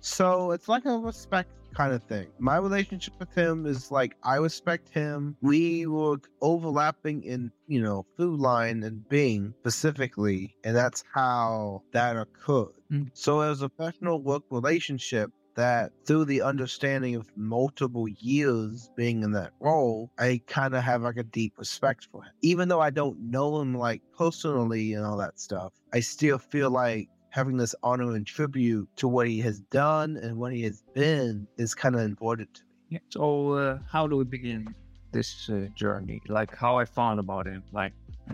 So 0.00 0.52
it's 0.52 0.68
like 0.68 0.86
a 0.86 0.96
respect 0.96 1.50
kind 1.74 1.92
of 1.92 2.02
thing. 2.04 2.28
My 2.38 2.56
relationship 2.56 3.14
with 3.18 3.32
him 3.34 3.66
is 3.66 3.90
like 3.90 4.16
I 4.22 4.36
respect 4.36 4.88
him. 4.88 5.36
We 5.40 5.86
were 5.86 6.18
overlapping 6.40 7.22
in, 7.22 7.52
you 7.66 7.82
know, 7.82 8.06
Food 8.16 8.40
Line 8.40 8.82
and 8.82 9.08
Bing 9.08 9.54
specifically, 9.60 10.56
and 10.64 10.76
that's 10.76 11.04
how 11.12 11.82
that 11.92 12.16
occurred. 12.16 12.74
Mm. 12.92 13.10
So 13.14 13.40
as 13.40 13.62
a 13.62 13.68
professional 13.68 14.22
work 14.22 14.42
relationship 14.50 15.30
that 15.56 15.92
through 16.06 16.24
the 16.24 16.42
understanding 16.42 17.16
of 17.16 17.28
multiple 17.36 18.08
years 18.08 18.90
being 18.96 19.22
in 19.22 19.32
that 19.32 19.52
role, 19.60 20.10
I 20.18 20.40
kind 20.46 20.74
of 20.74 20.82
have 20.82 21.02
like 21.02 21.16
a 21.16 21.22
deep 21.22 21.54
respect 21.58 22.08
for 22.10 22.22
him. 22.22 22.32
Even 22.42 22.68
though 22.68 22.80
I 22.80 22.90
don't 22.90 23.30
know 23.30 23.60
him 23.60 23.74
like 23.74 24.02
personally 24.16 24.94
and 24.94 25.04
all 25.04 25.18
that 25.18 25.38
stuff, 25.38 25.72
I 25.92 26.00
still 26.00 26.38
feel 26.38 26.70
like 26.70 27.08
having 27.30 27.56
this 27.56 27.74
honor 27.82 28.14
and 28.14 28.26
tribute 28.26 28.88
to 28.96 29.08
what 29.08 29.26
he 29.26 29.40
has 29.40 29.60
done 29.60 30.16
and 30.16 30.36
what 30.36 30.52
he 30.52 30.62
has 30.62 30.82
been 30.94 31.46
is 31.56 31.74
kind 31.74 31.94
of 31.94 32.02
important 32.02 32.52
to 32.54 32.62
me. 32.62 32.68
Yeah. 32.90 32.98
So 33.10 33.52
uh, 33.52 33.78
how 33.88 34.06
do 34.06 34.16
we 34.16 34.24
begin 34.24 34.74
this 35.12 35.48
uh, 35.48 35.66
journey? 35.74 36.20
Like 36.28 36.54
how 36.54 36.76
I 36.76 36.84
found 36.84 37.20
about 37.20 37.46
him. 37.46 37.62
Like, 37.72 37.92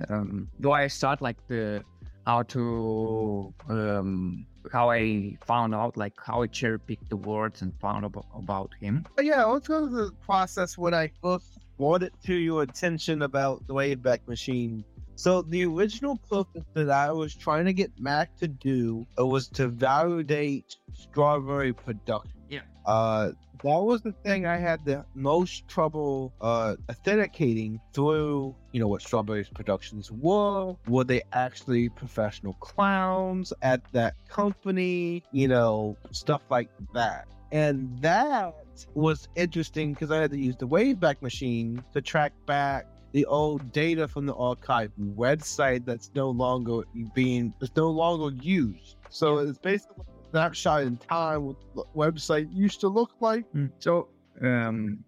um, 0.08 0.48
do 0.60 0.72
I 0.72 0.86
start 0.86 1.20
like 1.20 1.36
the 1.46 1.84
how 2.26 2.42
to 2.42 3.54
um, 3.68 4.46
how 4.72 4.90
I 4.90 5.36
found 5.46 5.74
out 5.74 5.96
like 5.96 6.14
how 6.24 6.42
I 6.42 6.46
cherry 6.46 6.80
picked 6.80 7.10
the 7.10 7.16
words 7.16 7.62
and 7.62 7.72
found 7.80 8.04
about, 8.04 8.26
about 8.34 8.70
him? 8.80 9.06
But 9.14 9.26
yeah, 9.26 9.44
let's 9.44 9.68
go 9.68 9.86
the 9.86 10.10
process 10.24 10.78
when 10.78 10.94
I 10.94 11.10
first 11.22 11.58
brought 11.78 12.02
it 12.02 12.14
to 12.24 12.34
your 12.34 12.62
attention 12.62 13.22
about 13.22 13.66
the 13.66 13.74
Wayback 13.74 14.26
Machine. 14.26 14.84
So 15.16 15.40
the 15.40 15.64
original 15.64 16.18
purpose 16.30 16.64
that 16.74 16.90
I 16.90 17.10
was 17.10 17.34
trying 17.34 17.64
to 17.64 17.72
get 17.72 17.90
Mac 17.98 18.36
to 18.36 18.48
do 18.48 19.06
uh, 19.18 19.26
was 19.26 19.48
to 19.48 19.68
validate 19.68 20.76
strawberry 20.92 21.72
production. 21.72 22.32
Yeah. 22.50 22.60
Uh, 22.84 23.32
that 23.62 23.80
was 23.80 24.02
the 24.02 24.12
thing 24.12 24.44
I 24.44 24.58
had 24.58 24.84
the 24.84 25.06
most 25.14 25.66
trouble 25.68 26.34
uh, 26.42 26.76
authenticating 26.90 27.80
through, 27.94 28.54
you 28.72 28.80
know, 28.80 28.88
what 28.88 29.00
Strawberries 29.00 29.48
Productions 29.48 30.12
were. 30.12 30.74
Were 30.86 31.04
they 31.04 31.22
actually 31.32 31.88
professional 31.88 32.52
clowns 32.54 33.54
at 33.62 33.80
that 33.92 34.14
company? 34.28 35.22
You 35.32 35.48
know, 35.48 35.96
stuff 36.10 36.42
like 36.50 36.68
that. 36.92 37.26
And 37.52 37.96
that 38.02 38.54
was 38.94 39.28
interesting 39.34 39.94
because 39.94 40.10
I 40.10 40.20
had 40.20 40.30
to 40.32 40.38
use 40.38 40.56
the 40.56 40.68
Wayback 40.68 41.22
Machine 41.22 41.82
to 41.94 42.02
track 42.02 42.32
back 42.44 42.86
the 43.16 43.24
old 43.24 43.72
data 43.72 44.06
from 44.06 44.26
the 44.26 44.34
archive 44.34 44.92
website 45.16 45.86
that's 45.86 46.10
no 46.14 46.28
longer 46.28 46.82
being, 47.14 47.44
it's 47.62 47.74
no 47.74 47.88
longer 47.88 48.30
used. 48.42 48.96
So 49.08 49.38
it's 49.38 49.58
basically 49.58 50.04
a 50.22 50.30
snapshot 50.30 50.82
in 50.82 50.98
time 50.98 51.46
what 51.46 51.56
the 51.74 51.84
website 52.04 52.46
used 52.52 52.78
to 52.82 52.88
look 52.88 53.12
like. 53.20 53.46
So 53.78 54.08
um, 54.42 55.02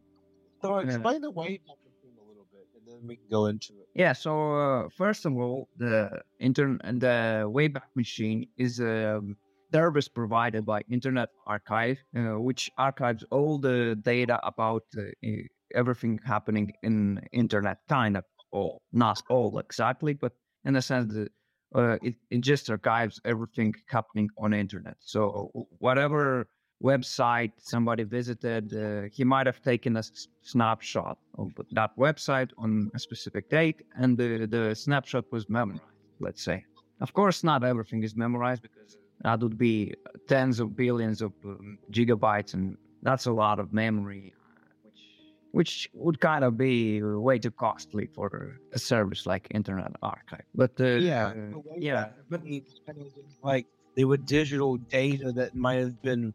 So 0.62 0.78
Yeah. 0.78 0.86
explain 0.86 1.20
the 1.20 1.30
Wayback 1.30 1.78
Machine 1.88 2.16
a 2.22 2.26
little 2.30 2.48
bit 2.50 2.66
and 2.76 2.84
then 2.88 3.06
we 3.06 3.16
can 3.16 3.28
go 3.30 3.42
into 3.52 3.72
it. 3.80 3.86
Yeah, 3.94 4.14
so 4.14 4.30
uh, 4.64 4.88
first 4.96 5.26
of 5.26 5.32
all, 5.36 5.68
the 5.76 6.22
internet, 6.40 6.80
and 6.88 6.96
the 7.02 7.18
Wayback 7.56 7.90
Machine 7.94 8.48
is 8.56 8.80
a 8.80 9.20
service 9.70 10.08
provided 10.08 10.64
by 10.64 10.80
Internet 10.88 11.28
Archive, 11.46 11.98
uh, 12.16 12.40
which 12.40 12.70
archives 12.78 13.22
all 13.30 13.58
the 13.58 13.98
data 14.00 14.40
about 14.52 14.84
uh, 14.96 15.02
everything 15.74 16.18
happening 16.24 16.72
in 16.82 17.20
internet, 17.32 17.78
kind 17.88 18.16
of 18.16 18.24
all, 18.52 18.82
not 18.92 19.22
all 19.28 19.58
exactly, 19.58 20.14
but 20.14 20.32
in 20.64 20.76
a 20.76 20.82
sense 20.82 21.14
uh, 21.74 21.96
it, 22.02 22.14
it 22.30 22.40
just 22.40 22.70
archives 22.70 23.20
everything 23.24 23.74
happening 23.88 24.28
on 24.38 24.54
internet. 24.54 24.96
So 25.00 25.50
whatever 25.78 26.46
website 26.82 27.52
somebody 27.58 28.04
visited, 28.04 28.74
uh, 28.74 29.08
he 29.12 29.24
might 29.24 29.46
have 29.46 29.60
taken 29.62 29.96
a 29.96 30.00
s- 30.00 30.28
snapshot 30.42 31.18
of 31.36 31.50
that 31.72 31.90
website 31.98 32.50
on 32.56 32.90
a 32.94 32.98
specific 32.98 33.48
date, 33.50 33.82
and 33.96 34.16
the, 34.16 34.46
the 34.46 34.74
snapshot 34.74 35.24
was 35.30 35.48
memorized, 35.48 35.82
let's 36.20 36.42
say. 36.44 36.64
Of 37.00 37.12
course, 37.12 37.44
not 37.44 37.64
everything 37.64 38.02
is 38.02 38.16
memorized 38.16 38.62
because 38.62 38.96
that 39.22 39.40
would 39.40 39.58
be 39.58 39.94
tens 40.28 40.60
of 40.60 40.76
billions 40.76 41.20
of 41.20 41.32
um, 41.44 41.78
gigabytes, 41.92 42.54
and 42.54 42.76
that's 43.02 43.26
a 43.26 43.32
lot 43.32 43.58
of 43.58 43.72
memory, 43.72 44.32
which 45.52 45.88
would 45.94 46.20
kind 46.20 46.44
of 46.44 46.56
be 46.56 47.02
way 47.02 47.38
too 47.38 47.50
costly 47.50 48.08
for 48.14 48.56
a 48.72 48.78
service 48.78 49.26
like 49.26 49.46
Internet 49.50 49.92
Archive. 50.02 50.44
But 50.54 50.72
uh, 50.80 50.84
Yeah. 50.84 51.26
uh, 51.54 51.58
yeah, 51.78 52.10
but 52.30 52.42
Machine 52.42 52.64
kind 52.86 52.98
of 53.00 53.04
was 53.16 53.38
like 53.42 53.66
they 53.96 54.04
were 54.04 54.16
digital 54.18 54.76
data 54.76 55.32
that 55.32 55.54
might 55.54 55.78
have 55.78 56.00
been 56.02 56.32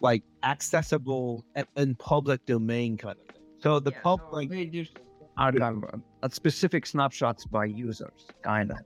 like 0.00 0.22
accessible 0.42 1.44
in 1.76 1.94
public 1.96 2.44
domain 2.46 2.96
kind 2.98 3.16
of 3.20 3.34
thing. 3.34 3.42
So 3.60 3.80
the 3.80 3.92
Yeah, 3.92 4.00
public 4.02 4.50
they 4.50 4.66
just 4.66 4.92
archive 5.36 5.82
uh, 5.84 5.98
at 6.22 6.34
specific 6.34 6.86
snapshots 6.86 7.46
by 7.46 7.64
users, 7.66 8.26
kind 8.42 8.70
of. 8.72 8.78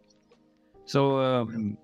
So 0.86 1.18
um, 1.18 1.76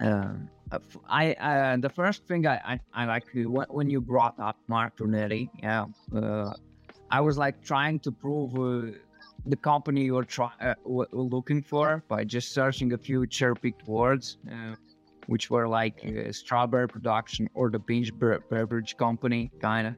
um, 0.00 0.48
uh, 0.70 0.78
f- 0.82 0.96
I 1.08 1.32
uh, 1.34 1.76
the 1.76 1.88
first 1.88 2.26
thing 2.26 2.46
I 2.46 2.56
I, 2.72 2.80
I 2.94 3.04
like 3.06 3.24
uh, 3.36 3.40
wh- 3.42 3.70
when 3.74 3.88
you 3.90 4.00
brought 4.00 4.38
up 4.38 4.56
Mark 4.68 4.96
Brunetti, 4.96 5.50
yeah, 5.62 5.84
uh, 6.14 6.52
I 7.10 7.20
was 7.20 7.38
like 7.38 7.62
trying 7.62 8.00
to 8.00 8.12
prove 8.12 8.54
uh, 8.54 8.92
the 9.46 9.56
company 9.56 10.04
you're 10.04 10.24
try 10.24 10.50
uh, 10.60 10.74
w- 10.84 11.08
looking 11.12 11.62
for 11.62 12.02
by 12.08 12.24
just 12.24 12.52
searching 12.52 12.92
a 12.92 12.98
few 12.98 13.26
cherry-picked 13.26 13.86
words. 13.86 14.38
Uh, 14.50 14.74
which 15.26 15.50
were 15.50 15.68
like 15.68 16.04
uh, 16.04 16.32
strawberry 16.32 16.88
production 16.88 17.48
or 17.54 17.70
the 17.70 17.78
binge 17.78 18.12
Bre- 18.14 18.36
beverage 18.50 18.96
company, 18.96 19.50
kind 19.60 19.88
of. 19.88 19.94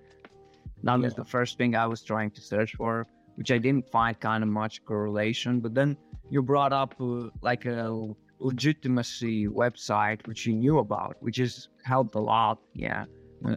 That 0.85 1.01
was 1.01 1.15
the 1.15 1.25
first 1.25 1.59
thing 1.59 1.75
I 1.75 1.87
was 1.87 2.03
trying 2.03 2.31
to 2.31 2.41
search 2.41 2.77
for, 2.77 3.05
which 3.35 3.51
I 3.51 3.59
didn't 3.59 3.91
find 3.91 4.19
kind 4.19 4.43
of 4.43 4.49
much 4.49 4.85
correlation. 4.85 5.61
But 5.61 5.75
then 5.75 5.97
you 6.31 6.41
brought 6.41 6.73
up 6.73 6.95
uh, 7.01 7.29
like 7.43 7.67
a 7.67 8.15
legitimacy 8.39 9.49
website, 9.49 10.27
which 10.27 10.47
you 10.47 10.55
knew 10.55 10.79
about, 10.79 11.17
which 11.21 11.39
has 11.39 11.69
helped 11.85 12.15
a 12.15 12.21
lot. 12.21 12.59
Yeah. 12.75 13.07
Uh, 13.45 13.57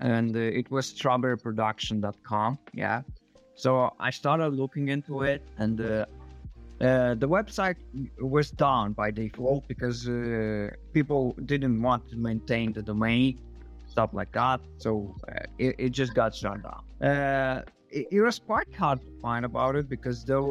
And 0.00 0.34
uh, 0.36 0.40
it 0.40 0.70
was 0.70 0.92
strawberryproduction.com. 0.92 2.58
Yeah. 2.72 3.02
So 3.54 3.92
I 4.00 4.10
started 4.10 4.48
looking 4.48 4.88
into 4.88 5.22
it 5.22 5.42
and 5.58 5.80
uh, 5.80 6.06
uh, 6.80 7.14
the 7.14 7.28
website 7.28 7.76
was 8.18 8.50
down 8.50 8.92
by 8.92 9.10
default 9.10 9.66
because 9.68 10.08
uh, 10.08 10.70
people 10.92 11.36
didn't 11.46 11.80
want 11.80 12.08
to 12.10 12.16
maintain 12.16 12.72
the 12.72 12.82
domain 12.82 13.38
stuff 13.86 14.10
like 14.12 14.32
that. 14.32 14.60
So 14.78 15.14
uh, 15.28 15.44
it, 15.58 15.76
it 15.78 15.90
just 15.90 16.14
got 16.14 16.34
shut 16.34 16.60
down. 16.62 16.82
Uh, 17.00 17.62
it, 17.90 18.08
it, 18.10 18.20
was 18.20 18.40
quite 18.40 18.74
hard 18.74 19.00
to 19.02 19.06
find 19.22 19.44
about 19.44 19.76
it 19.76 19.88
because 19.88 20.24
there, 20.24 20.42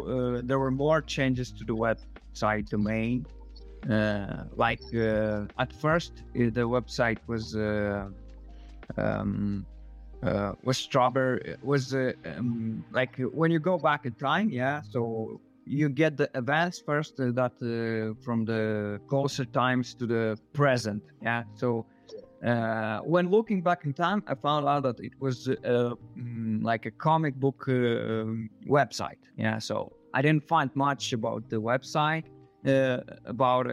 there 0.42 0.60
were 0.60 0.72
more 0.72 1.02
changes 1.02 1.52
to 1.52 1.66
the 1.66 1.76
website 1.76 2.70
domain. 2.70 3.26
Like 4.56 4.82
at 4.94 5.74
first, 5.82 6.24
the 6.34 6.68
website 6.78 7.18
was 7.28 7.54
um, 8.98 9.66
uh, 10.24 10.54
was 10.64 10.78
strawberry 10.78 11.56
was 11.62 11.94
uh, 11.94 12.14
um, 12.38 12.84
like 12.92 13.18
when 13.34 13.52
you 13.52 13.60
go 13.60 13.78
back 13.78 14.06
in 14.06 14.14
time 14.14 14.50
yeah 14.50 14.82
so 14.90 15.40
you 15.66 15.90
get 15.90 16.18
the 16.18 16.30
events 16.36 16.80
first 16.80 17.20
uh, 17.20 17.32
that 17.32 17.54
uh, 17.62 18.14
from 18.24 18.46
the 18.46 19.00
closer 19.08 19.46
times 19.46 19.94
to 19.94 20.06
the 20.06 20.38
present 20.54 21.04
yeah. 21.22 21.44
So 21.56 21.86
uh, 22.46 23.00
when 23.00 23.30
looking 23.30 23.62
back 23.62 23.86
in 23.86 23.94
time 23.94 24.24
i 24.28 24.36
found 24.36 24.68
out 24.68 24.84
that 24.84 25.00
it 25.00 25.14
was 25.20 25.48
uh, 25.48 25.94
mm, 26.18 26.62
like 26.62 26.86
a 26.86 26.92
comic 26.92 27.36
book 27.36 27.66
um, 27.68 28.50
website 28.68 29.22
yeah. 29.38 29.60
So 29.60 29.92
i 30.14 30.22
didn't 30.22 30.48
find 30.48 30.70
much 30.76 31.14
about 31.14 31.50
the 31.50 31.58
website 31.58 32.26
about 33.26 33.68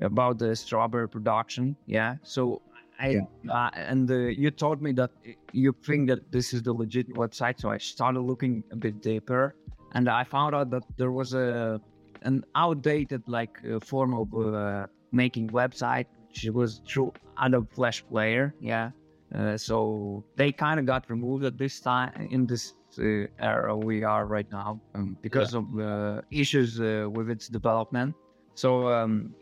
about 0.00 0.38
the 0.38 0.56
strawberry 0.56 1.08
production 1.08 1.76
yeah. 1.86 2.16
So 2.22 2.62
I 3.02 3.08
yeah. 3.08 3.52
uh, 3.52 3.70
and 3.74 4.08
uh, 4.10 4.14
you 4.14 4.50
told 4.50 4.80
me 4.80 4.92
that 4.92 5.10
you 5.52 5.74
think 5.84 6.08
that 6.08 6.30
this 6.30 6.52
is 6.54 6.62
the 6.62 6.72
legit 6.72 7.12
website, 7.14 7.60
so 7.60 7.68
I 7.70 7.78
started 7.78 8.20
looking 8.20 8.62
a 8.70 8.76
bit 8.76 9.02
deeper, 9.02 9.56
and 9.94 10.08
I 10.08 10.22
found 10.22 10.54
out 10.54 10.70
that 10.70 10.84
there 10.96 11.10
was 11.10 11.34
a 11.34 11.80
an 12.22 12.44
outdated 12.54 13.22
like 13.26 13.58
uh, 13.64 13.80
form 13.80 14.14
of 14.14 14.28
uh, 14.32 14.86
making 15.10 15.48
website, 15.48 16.06
which 16.28 16.48
was 16.54 16.80
through 16.86 17.12
Adobe 17.42 17.68
Flash 17.74 18.04
Player. 18.06 18.54
Yeah, 18.60 18.90
uh, 19.34 19.56
so 19.56 20.24
they 20.36 20.52
kind 20.52 20.78
of 20.78 20.86
got 20.86 21.10
removed 21.10 21.44
at 21.44 21.58
this 21.58 21.80
time 21.80 22.28
in 22.30 22.46
this 22.46 22.74
uh, 22.98 23.26
era 23.40 23.76
we 23.76 24.04
are 24.04 24.26
right 24.26 24.50
now 24.52 24.80
um, 24.94 25.16
because 25.22 25.54
yeah. 25.54 25.60
of 25.60 26.24
issues 26.30 26.78
with 26.78 27.28
its 27.30 27.48
development. 27.48 28.14
So. 28.54 28.88
Um, 28.88 29.34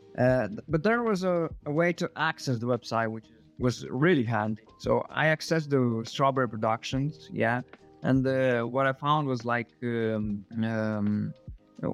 but 0.69 0.83
there 0.83 1.03
was 1.05 1.23
a, 1.23 1.49
a 1.67 1.71
way 1.71 1.93
to 1.93 2.11
access 2.17 2.59
the 2.59 2.67
website, 2.67 3.09
which 3.09 3.27
is 3.27 3.40
was 3.61 3.87
really 3.89 4.25
handy. 4.25 4.63
So 4.79 5.05
I 5.11 5.27
accessed 5.27 5.69
the 5.69 6.03
Strawberry 6.11 6.49
Productions, 6.49 7.29
yeah, 7.33 7.61
and 8.03 8.27
uh, 8.27 8.63
what 8.63 8.87
I 8.87 8.93
found 8.93 9.29
was 9.29 9.45
like 9.45 9.69
um, 9.83 10.45
um, 10.65 11.35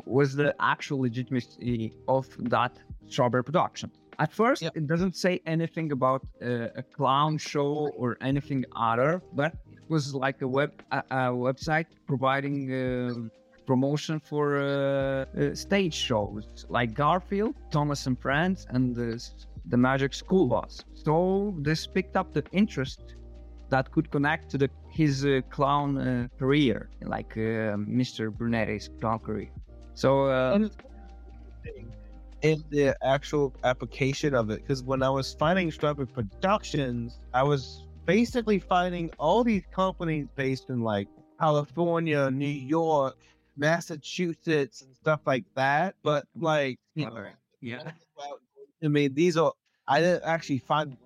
was 0.07 0.35
the 0.35 0.55
actual 0.61 1.01
legitimacy 1.01 1.93
of 2.09 2.27
that 2.55 2.73
Strawberry 3.09 3.45
Production. 3.45 3.91
At 4.19 4.33
first, 4.33 4.63
yep. 4.63 4.77
it 4.77 4.87
doesn't 4.87 5.15
say 5.15 5.43
anything 5.45 5.93
about 5.93 6.23
uh, 6.41 6.69
a 6.77 6.83
clown 6.83 7.37
show 7.37 7.91
or 7.97 8.17
anything 8.23 8.65
other, 8.75 9.21
but 9.35 9.53
it 9.71 9.89
was 9.89 10.15
like 10.15 10.41
a 10.43 10.49
web 10.49 10.73
a, 10.93 10.99
a 11.11 11.17
website 11.49 11.87
providing. 12.07 12.57
Uh, 12.73 13.29
promotion 13.67 14.21
for 14.21 14.59
uh, 14.59 15.25
uh, 15.37 15.55
stage 15.55 15.93
shows 15.93 16.67
like 16.69 16.95
Garfield, 16.95 17.57
Thomas 17.73 18.07
and 18.07 18.17
Friends, 18.19 18.67
and 18.71 18.95
the 18.95 19.21
the 19.69 19.77
Magic 19.77 20.15
School 20.15 20.47
Bus. 20.47 20.85
So 20.95 21.55
this 21.59 21.87
picked 21.87 22.17
up 22.17 22.33
the 22.33 22.45
interest 22.53 23.17
that 23.71 23.91
could 23.91 24.11
connect 24.11 24.51
to 24.51 24.59
the, 24.59 24.71
his 24.91 25.25
uh, 25.25 25.41
clown 25.51 25.99
uh, 25.99 26.29
career, 26.39 26.89
like 27.03 27.33
uh, 27.37 27.75
Mr. 27.77 28.31
Brunetti's 28.31 28.91
clown 29.01 29.19
career. 29.19 29.51
So 29.95 30.27
uh, 30.27 30.69
in 32.43 32.63
the 32.71 32.97
actual 33.03 33.55
application 33.65 34.35
of 34.35 34.51
it, 34.51 34.63
because 34.63 34.83
when 34.83 35.03
I 35.03 35.11
was 35.11 35.35
finding 35.35 35.71
Strawberry 35.71 36.07
Productions, 36.07 37.19
I 37.35 37.43
was 37.43 37.87
basically 38.05 38.59
finding 38.61 39.11
all 39.19 39.43
these 39.43 39.65
companies 39.73 40.27
based 40.37 40.71
in 40.71 40.81
like 40.81 41.09
California, 41.41 42.31
New 42.31 42.47
York, 42.47 43.17
Massachusetts, 43.57 44.83
and 44.83 44.95
stuff 44.95 45.21
like 45.27 45.45
that. 45.55 45.97
But 46.03 46.27
like, 46.37 46.79
yeah, 46.95 47.09
yeah. 47.61 47.91
I 48.83 48.88
mean, 48.88 49.14
these 49.14 49.37
are 49.37 49.52
I 49.88 50.00
didn't 50.00 50.25
actually 50.25 50.59
find 50.59 50.97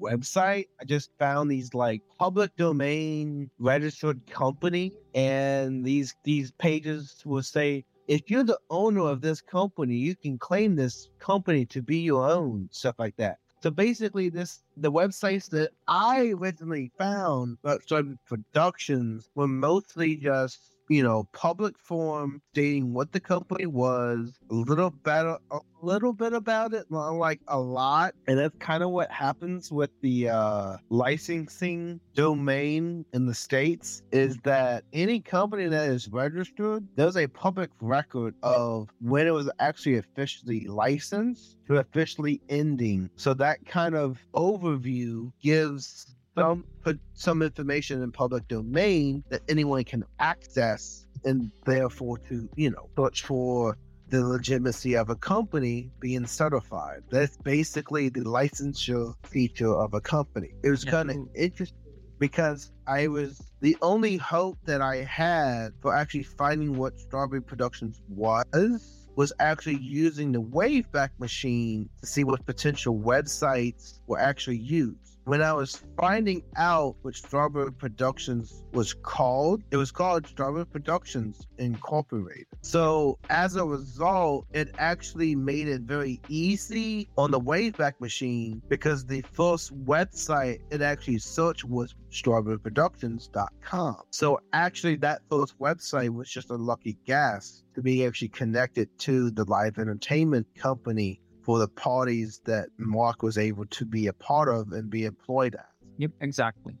website. 0.00 0.66
I 0.80 0.84
just 0.84 1.10
found 1.18 1.50
these 1.50 1.74
like 1.74 2.02
public 2.18 2.54
domain 2.56 3.50
registered 3.58 4.26
company, 4.26 4.92
and 5.14 5.84
these 5.84 6.14
these 6.24 6.50
pages 6.52 7.22
will 7.24 7.42
say 7.42 7.84
if 8.08 8.30
you're 8.30 8.44
the 8.44 8.58
owner 8.70 9.02
of 9.02 9.20
this 9.20 9.40
company, 9.40 9.94
you 9.94 10.16
can 10.16 10.38
claim 10.38 10.74
this 10.74 11.10
company 11.18 11.66
to 11.66 11.82
be 11.82 11.98
your 11.98 12.28
own, 12.28 12.68
stuff 12.72 12.94
like 12.98 13.16
that. 13.16 13.38
So 13.60 13.70
basically, 13.70 14.28
this 14.28 14.62
the 14.76 14.90
websites 14.90 15.50
that 15.50 15.70
I 15.88 16.28
originally 16.28 16.92
found 16.96 17.58
uh, 17.64 17.68
about 17.68 17.88
certain 17.88 18.18
productions 18.26 19.30
were 19.34 19.48
mostly 19.48 20.16
just 20.16 20.77
you 20.88 21.02
know, 21.02 21.28
public 21.32 21.78
forum 21.78 22.40
stating 22.52 22.92
what 22.92 23.12
the 23.12 23.20
company 23.20 23.66
was, 23.66 24.38
a 24.50 24.54
little 24.54 24.90
better, 24.90 25.38
a 25.50 25.60
little 25.82 26.12
bit 26.12 26.32
about 26.32 26.74
it, 26.74 26.86
not 26.90 27.10
like 27.10 27.40
a 27.48 27.58
lot. 27.58 28.14
And 28.26 28.38
that's 28.38 28.56
kind 28.58 28.82
of 28.82 28.90
what 28.90 29.10
happens 29.10 29.70
with 29.70 29.90
the 30.00 30.28
uh, 30.28 30.76
licensing 30.90 32.00
domain 32.14 33.04
in 33.12 33.26
the 33.26 33.34
States 33.34 34.02
is 34.12 34.36
that 34.38 34.84
any 34.92 35.20
company 35.20 35.68
that 35.68 35.88
is 35.88 36.08
registered, 36.08 36.86
there's 36.96 37.16
a 37.16 37.26
public 37.28 37.70
record 37.80 38.34
of 38.42 38.88
when 39.00 39.26
it 39.26 39.32
was 39.32 39.50
actually 39.60 39.96
officially 39.96 40.66
licensed 40.66 41.56
to 41.66 41.76
officially 41.76 42.40
ending. 42.48 43.10
So 43.16 43.34
that 43.34 43.64
kind 43.66 43.94
of 43.94 44.18
overview 44.34 45.32
gives 45.42 46.14
some 46.38 46.64
put 46.82 47.00
some 47.14 47.42
information 47.42 48.02
in 48.02 48.12
public 48.12 48.46
domain 48.48 49.24
that 49.28 49.42
anyone 49.48 49.84
can 49.84 50.04
access 50.18 51.06
and 51.24 51.50
therefore 51.64 52.18
to 52.18 52.48
you 52.56 52.70
know 52.70 52.88
search 52.96 53.22
for 53.22 53.76
the 54.10 54.24
legitimacy 54.24 54.96
of 54.96 55.10
a 55.10 55.16
company 55.16 55.90
being 56.00 56.26
certified. 56.26 57.02
That's 57.10 57.36
basically 57.36 58.08
the 58.08 58.20
licensure 58.20 59.14
feature 59.22 59.74
of 59.74 59.92
a 59.92 60.00
company. 60.00 60.54
It 60.62 60.70
was 60.70 60.84
yeah. 60.84 60.92
kind 60.92 61.10
of 61.10 61.16
interesting 61.34 61.76
because 62.18 62.72
I 62.86 63.08
was 63.08 63.40
the 63.60 63.76
only 63.82 64.16
hope 64.16 64.58
that 64.64 64.80
I 64.80 64.96
had 64.96 65.70
for 65.80 65.94
actually 65.94 66.22
finding 66.22 66.76
what 66.76 66.98
Strawberry 66.98 67.42
Productions 67.42 68.00
was 68.08 69.08
was 69.14 69.32
actually 69.40 69.78
using 69.78 70.30
the 70.30 70.40
Wayback 70.40 71.10
Machine 71.18 71.88
to 72.00 72.06
see 72.06 72.22
what 72.22 72.44
potential 72.46 72.96
websites 72.96 73.98
were 74.06 74.18
actually 74.18 74.58
used 74.58 75.07
when 75.28 75.42
I 75.42 75.52
was 75.52 75.82
finding 75.98 76.42
out 76.56 76.96
what 77.02 77.14
Strawberry 77.14 77.70
Productions 77.70 78.64
was 78.72 78.94
called, 78.94 79.62
it 79.70 79.76
was 79.76 79.92
called 79.92 80.26
Strawberry 80.26 80.64
Productions 80.64 81.46
Incorporated. 81.58 82.46
So 82.62 83.18
as 83.28 83.54
a 83.56 83.64
result, 83.64 84.46
it 84.54 84.74
actually 84.78 85.36
made 85.36 85.68
it 85.68 85.82
very 85.82 86.22
easy 86.30 87.10
on 87.18 87.30
the 87.30 87.38
Wayback 87.38 88.00
Machine 88.00 88.62
because 88.68 89.04
the 89.04 89.22
first 89.32 89.78
website 89.84 90.60
it 90.70 90.80
actually 90.80 91.18
searched 91.18 91.64
was 91.64 91.94
strawberryproductions.com. 92.10 93.96
So 94.08 94.40
actually 94.54 94.96
that 94.96 95.20
first 95.28 95.58
website 95.58 96.08
was 96.08 96.30
just 96.30 96.48
a 96.48 96.56
lucky 96.56 96.96
guess 97.04 97.64
to 97.74 97.82
be 97.82 98.06
actually 98.06 98.28
connected 98.28 98.88
to 99.00 99.30
the 99.30 99.44
live 99.44 99.78
entertainment 99.78 100.46
company 100.56 101.20
for 101.48 101.58
the 101.58 101.68
parties 101.68 102.42
that 102.44 102.68
Mark 102.76 103.22
was 103.22 103.38
able 103.38 103.64
to 103.64 103.86
be 103.86 104.08
a 104.08 104.12
part 104.12 104.50
of 104.50 104.70
and 104.72 104.90
be 104.90 105.06
employed 105.06 105.54
at. 105.54 105.70
Yep, 105.96 106.10
exactly. 106.20 106.74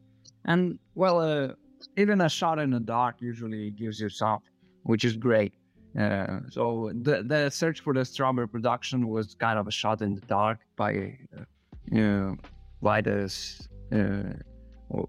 And 0.44 0.78
well, 0.94 1.20
uh, 1.20 1.54
even 1.96 2.20
a 2.20 2.28
shot 2.28 2.58
in 2.58 2.72
the 2.72 2.80
dark 2.80 3.14
usually 3.22 3.70
gives 3.70 3.98
you 3.98 4.10
something, 4.10 4.52
which 4.82 5.06
is 5.06 5.16
great. 5.16 5.54
Uh, 5.98 6.40
so 6.50 6.92
the 7.00 7.22
the 7.22 7.48
search 7.48 7.80
for 7.80 7.94
the 7.94 8.04
strawberry 8.04 8.46
production 8.46 9.08
was 9.08 9.34
kind 9.46 9.58
of 9.58 9.66
a 9.68 9.70
shot 9.70 10.02
in 10.02 10.14
the 10.14 10.20
dark 10.38 10.58
by 10.76 11.16
uh, 11.34 11.44
you 11.90 12.02
know 12.06 12.36
by 12.82 13.00
this 13.00 13.66
uh, 13.90 14.34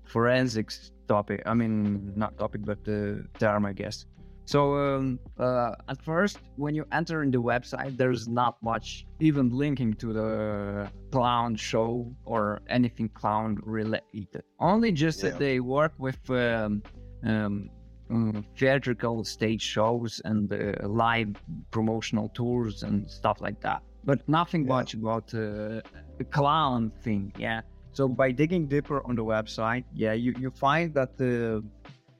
forensics 0.05 0.91
topic. 1.09 1.43
I 1.45 1.53
mean, 1.53 2.13
not 2.15 2.37
topic, 2.37 2.61
but 2.63 2.85
the 2.85 3.27
term, 3.39 3.65
I 3.65 3.73
guess. 3.73 4.05
So 4.49 4.73
um, 4.73 5.19
uh, 5.37 5.75
at 5.89 6.01
first, 6.01 6.39
when 6.55 6.73
you 6.73 6.83
enter 6.91 7.21
in 7.21 7.29
the 7.29 7.37
website, 7.37 7.97
there's 7.97 8.27
not 8.27 8.57
much 8.63 9.05
even 9.19 9.51
linking 9.51 9.93
to 10.01 10.11
the 10.11 10.89
clown 11.11 11.55
show 11.55 12.11
or 12.25 12.59
anything 12.67 13.09
clown 13.09 13.59
related. 13.61 14.41
Only 14.59 14.91
just 14.91 15.21
yeah. 15.21 15.29
that 15.29 15.37
they 15.37 15.59
work 15.59 15.93
with 15.99 16.19
um, 16.31 16.81
um, 17.23 17.69
um, 18.09 18.43
theatrical 18.57 19.23
stage 19.23 19.61
shows 19.61 20.19
and 20.25 20.51
uh, 20.51 20.87
live 20.87 21.35
promotional 21.69 22.29
tours 22.29 22.81
and 22.81 23.07
stuff 23.07 23.41
like 23.41 23.61
that. 23.61 23.83
But 24.03 24.27
nothing 24.27 24.63
yeah. 24.63 24.75
much 24.77 24.95
about 24.95 25.31
uh, 25.31 25.81
the 26.17 26.25
clown 26.31 26.91
thing. 27.03 27.31
Yeah. 27.37 27.61
So 27.91 28.07
by 28.07 28.31
digging 28.31 28.67
deeper 28.67 29.05
on 29.05 29.15
the 29.15 29.23
website, 29.23 29.83
yeah, 29.93 30.13
you, 30.13 30.33
you 30.39 30.49
find 30.49 30.91
that 30.95 31.17
the 31.17 31.63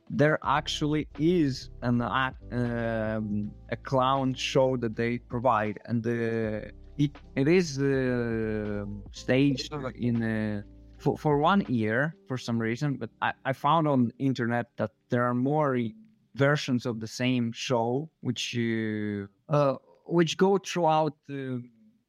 there 0.10 0.40
actually 0.44 1.08
is 1.20 1.70
an 1.82 2.02
uh, 2.02 2.32
um, 2.52 3.52
a 3.70 3.76
clown 3.76 4.34
show 4.34 4.76
that 4.78 4.96
they 4.96 5.20
provide, 5.20 5.80
and 5.86 6.06
uh, 6.06 6.68
it 6.98 7.12
it 7.36 7.48
is 7.48 7.80
uh, 7.80 8.86
staged 9.12 9.72
in 9.96 10.64
for, 11.00 11.18
for 11.18 11.38
one 11.38 11.62
year 11.68 12.16
for 12.28 12.38
some 12.38 12.60
reason, 12.60 12.96
but 12.96 13.10
I, 13.22 13.34
I 13.46 13.54
found 13.54 13.88
on 13.88 14.12
internet 14.20 14.68
that 14.78 14.92
there 15.10 15.24
are 15.24 15.34
more 15.34 15.78
versions 16.36 16.86
of 16.86 17.00
the 17.00 17.08
same 17.08 17.52
show 17.52 18.10
which 18.22 18.58
uh, 18.58 19.26
uh 19.52 19.76
which 20.06 20.38
go 20.38 20.58
throughout 20.58 21.16
uh, 21.32 21.58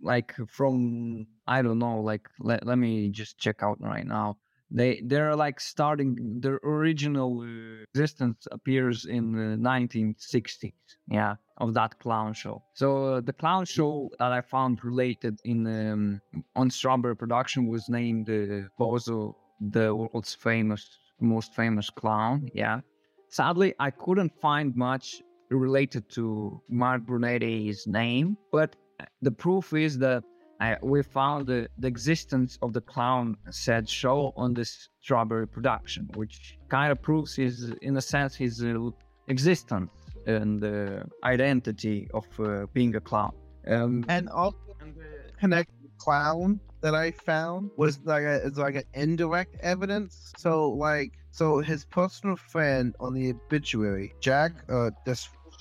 like 0.03 0.35
from 0.47 1.27
I 1.47 1.63
don't 1.63 1.79
know 1.79 2.01
like 2.01 2.29
let, 2.39 2.67
let 2.67 2.79
me 2.79 3.09
just 3.09 3.39
check 3.39 3.63
out 3.63 3.79
right 3.81 4.07
now 4.07 4.37
they 4.71 5.01
they're 5.05 5.35
like 5.35 5.61
starting 5.61 6.17
their 6.41 6.61
original 6.63 7.41
uh, 7.41 7.85
existence 7.93 8.47
appears 8.53 9.05
in 9.05 9.33
the 9.33 9.57
1960s 9.69 10.73
yeah 11.09 11.35
of 11.59 11.75
that 11.75 11.99
clown 11.99 12.33
show. 12.33 12.63
So 12.75 13.05
uh, 13.05 13.21
the 13.21 13.33
clown 13.33 13.65
show 13.67 14.11
that 14.19 14.33
i 14.33 14.41
found 14.41 14.85
related 14.85 15.41
in 15.45 15.67
um, 15.67 16.21
on 16.57 16.71
strawberry 16.71 17.17
production 17.17 17.67
was 17.67 17.89
named 17.89 18.29
uh, 18.31 18.69
bozo 18.79 19.35
the 19.61 19.95
world's 19.95 20.35
famous 20.35 20.99
most 21.21 21.55
famous 21.55 21.91
clown 21.91 22.49
yeah. 22.55 22.81
Sadly 23.29 23.75
i 23.79 23.91
couldn't 23.91 24.33
find 24.41 24.75
much 24.75 25.23
related 25.51 26.09
to 26.11 26.61
mark 26.69 27.03
brunetti's 27.03 27.87
name 27.87 28.37
but 28.51 28.75
the 29.23 29.31
proof 29.31 29.73
is 29.73 29.99
that 29.99 30.25
I, 30.61 30.77
we 30.83 31.03
found 31.03 31.47
the, 31.47 31.69
the 31.79 31.89
existence 31.89 32.59
of 32.61 32.73
the 32.73 32.81
clown 32.83 33.37
said 33.51 33.89
show 33.89 34.33
on 34.37 34.55
this 34.55 34.89
strawberry 35.01 35.49
production, 35.49 36.09
which 36.15 36.59
kind 36.69 36.93
of 36.93 37.01
proves 37.01 37.35
his, 37.35 37.73
in 37.81 37.97
a 37.97 38.01
sense, 38.01 38.35
his 38.35 38.63
uh, 38.63 38.91
existence 39.29 39.91
and 40.27 40.61
the 40.61 41.05
identity 41.25 42.09
of 42.13 42.27
uh, 42.39 42.67
being 42.75 42.95
a 42.95 43.01
clown. 43.01 43.33
Um, 43.67 44.05
and 44.09 44.29
also, 44.29 44.59
the 44.79 45.33
connect 45.39 45.71
clown 45.99 46.61
that 46.81 46.95
I 46.95 47.11
found 47.11 47.71
was 47.77 48.01
like 48.05 48.25
a, 48.25 48.47
it's 48.47 48.59
like 48.59 48.75
an 48.75 48.85
indirect 48.95 49.57
evidence. 49.61 50.33
So 50.39 50.71
like 50.71 51.13
so 51.31 51.61
his 51.61 51.85
personal 51.85 52.37
friend 52.37 52.95
on 53.01 53.15
the 53.15 53.31
obituary, 53.31 54.15
Jack 54.21 54.53
uh, 54.69 54.91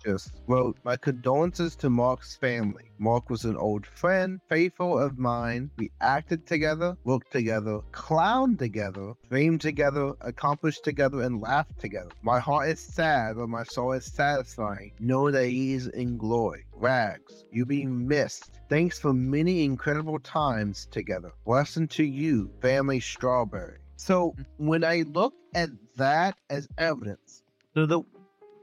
Desrosiers, 0.03 0.31
wrote, 0.47 0.77
My 0.83 0.95
condolences 0.95 1.75
to 1.77 1.89
Mark's 1.89 2.35
family. 2.35 2.91
Mark 2.99 3.29
was 3.29 3.43
an 3.43 3.57
old 3.57 3.85
friend, 3.85 4.39
faithful 4.47 4.97
of 4.97 5.17
mine. 5.17 5.69
We 5.77 5.91
acted 5.99 6.47
together, 6.47 6.95
worked 7.03 7.31
together, 7.31 7.81
clowned 7.91 8.59
together, 8.59 9.13
dreamed 9.29 9.61
together, 9.61 10.13
accomplished 10.21 10.83
together, 10.83 11.21
and 11.21 11.41
laughed 11.41 11.79
together. 11.79 12.11
My 12.21 12.39
heart 12.39 12.69
is 12.69 12.79
sad, 12.79 13.35
but 13.35 13.49
my 13.49 13.63
soul 13.63 13.91
is 13.93 14.05
satisfying. 14.05 14.93
Know 14.99 15.31
that 15.31 15.47
he 15.47 15.73
is 15.73 15.87
in 15.87 16.17
glory. 16.17 16.65
Rags, 16.73 17.45
you 17.51 17.65
be 17.65 17.85
missed. 17.85 18.59
Thanks 18.69 18.99
for 18.99 19.13
many 19.13 19.63
incredible 19.65 20.19
times 20.19 20.87
together. 20.91 21.31
Blessing 21.45 21.87
to 21.89 22.03
you, 22.03 22.51
family 22.61 22.99
Strawberry. 22.99 23.79
So 23.97 24.31
mm-hmm. 24.31 24.67
when 24.67 24.83
I 24.83 25.03
look 25.07 25.33
at 25.55 25.69
that 25.97 26.37
as 26.49 26.67
evidence, 26.77 27.43
so 27.73 27.85
the 27.85 28.01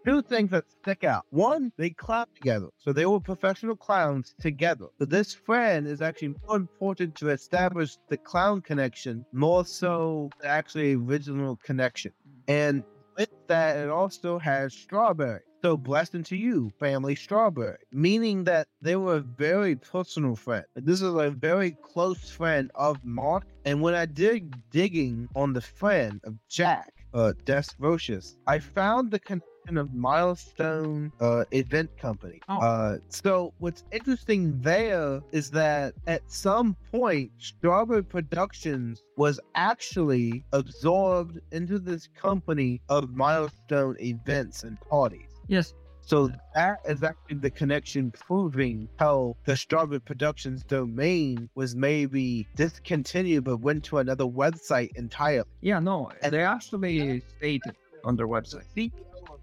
two 0.07 0.23
things 0.23 0.51
that 0.53 0.71
stick 0.71 1.03
out. 1.03 1.25
One, 1.31 1.73
they 1.77 1.90
clown 1.90 2.27
together. 2.35 2.69
So 2.79 2.92
they 2.92 3.07
were 3.07 3.19
professional 3.19 3.75
clowns 3.75 4.35
together. 4.40 4.87
So 4.99 5.05
this 5.05 5.35
friend 5.35 5.87
is 5.87 6.01
actually 6.01 6.37
more 6.47 6.57
important 6.57 7.16
to 7.16 7.31
establish 7.31 7.97
the 8.09 8.16
clown 8.16 8.61
connection 8.61 9.25
more 9.33 9.64
so 9.64 10.31
actually 10.45 10.95
original 10.95 11.57
connection. 11.57 12.12
And 12.47 12.85
with 13.19 13.31
that, 13.49 13.77
it 13.79 13.88
also 13.88 14.38
has 14.38 14.73
strawberry. 14.73 15.40
So 15.62 15.77
blessed 15.77 16.23
to 16.27 16.37
you, 16.37 16.71
family 16.79 17.16
strawberry, 17.16 17.79
meaning 17.90 18.45
that 18.45 18.69
they 18.81 18.95
were 18.95 19.16
a 19.16 19.21
very 19.21 19.75
personal 19.75 20.37
friend. 20.37 20.64
This 20.77 21.03
is 21.03 21.12
a 21.14 21.31
very 21.31 21.73
close 21.83 22.31
friend 22.31 22.71
of 22.77 23.05
Mark. 23.05 23.47
And 23.64 23.83
when 23.83 23.95
I 23.95 24.07
did 24.07 24.55
digging 24.71 25.29
on 25.35 25.53
the 25.55 25.61
friend 25.61 26.21
of 26.23 26.35
Jack, 26.49 26.92
uh, 27.12 27.33
Desrosiers, 27.45 28.37
I 28.47 28.61
found 28.61 29.11
the 29.11 29.19
connection 29.19 29.56
of 29.74 29.92
Milestone 29.92 31.11
uh, 31.20 31.44
Event 31.50 31.90
Company. 31.98 32.40
Oh. 32.48 32.59
Uh, 32.61 32.98
so 33.09 33.52
what's 33.59 33.85
interesting 33.90 34.61
there 34.61 35.20
is 35.33 35.50
that 35.50 35.94
at 36.07 36.22
some 36.31 36.76
point, 36.92 37.33
Strawberry 37.38 38.05
Productions 38.05 39.02
was 39.16 39.40
actually 39.55 40.44
absorbed 40.52 41.40
into 41.50 41.79
this 41.79 42.09
company 42.16 42.81
of 42.88 43.11
Milestone 43.11 43.96
Events 44.00 44.62
and 44.62 44.81
Parties. 44.81 45.29
Yes. 45.48 45.74
So 46.07 46.31
that 46.55 46.79
is 46.88 47.02
actually 47.02 47.38
the 47.38 47.50
connection 47.50 48.12
proving 48.12 48.88
how 49.00 49.37
the 49.44 49.57
Strawberry 49.57 50.00
Productions 50.00 50.62
domain 50.62 51.50
was 51.57 51.74
maybe 51.74 52.46
discontinued 52.55 53.42
but 53.42 53.57
went 53.57 53.83
to 53.87 53.98
another 53.98 54.24
website 54.24 54.96
entirely. 54.96 55.48
Yeah, 55.62 55.81
no, 55.81 56.12
and 56.22 56.33
they 56.33 56.44
actually 56.44 57.24
stated 57.37 57.74
on 58.05 58.14
their 58.14 58.29
website 58.29 58.62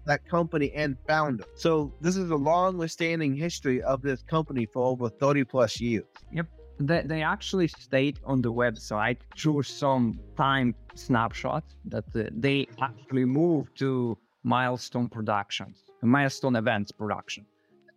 that 0.06 0.26
company 0.28 0.72
and 0.74 0.96
founder. 1.06 1.44
So 1.54 1.92
this 2.00 2.16
is 2.16 2.30
a 2.30 2.36
long-standing 2.36 3.34
history 3.34 3.82
of 3.82 4.02
this 4.02 4.22
company 4.22 4.66
for 4.66 4.84
over 4.84 5.08
30 5.08 5.44
plus 5.44 5.80
years. 5.80 6.04
Yep. 6.32 6.46
They, 6.80 7.02
they 7.04 7.22
actually 7.22 7.68
state 7.68 8.18
on 8.24 8.42
the 8.42 8.52
website 8.52 9.18
through 9.38 9.62
some 9.62 10.18
time 10.36 10.74
snapshots 10.94 11.76
that 11.86 12.04
uh, 12.16 12.24
they 12.32 12.66
actually 12.80 13.24
moved 13.24 13.78
to 13.78 14.18
Milestone 14.42 15.08
Productions, 15.08 15.84
Milestone 16.02 16.56
Events 16.56 16.90
Production. 16.90 17.46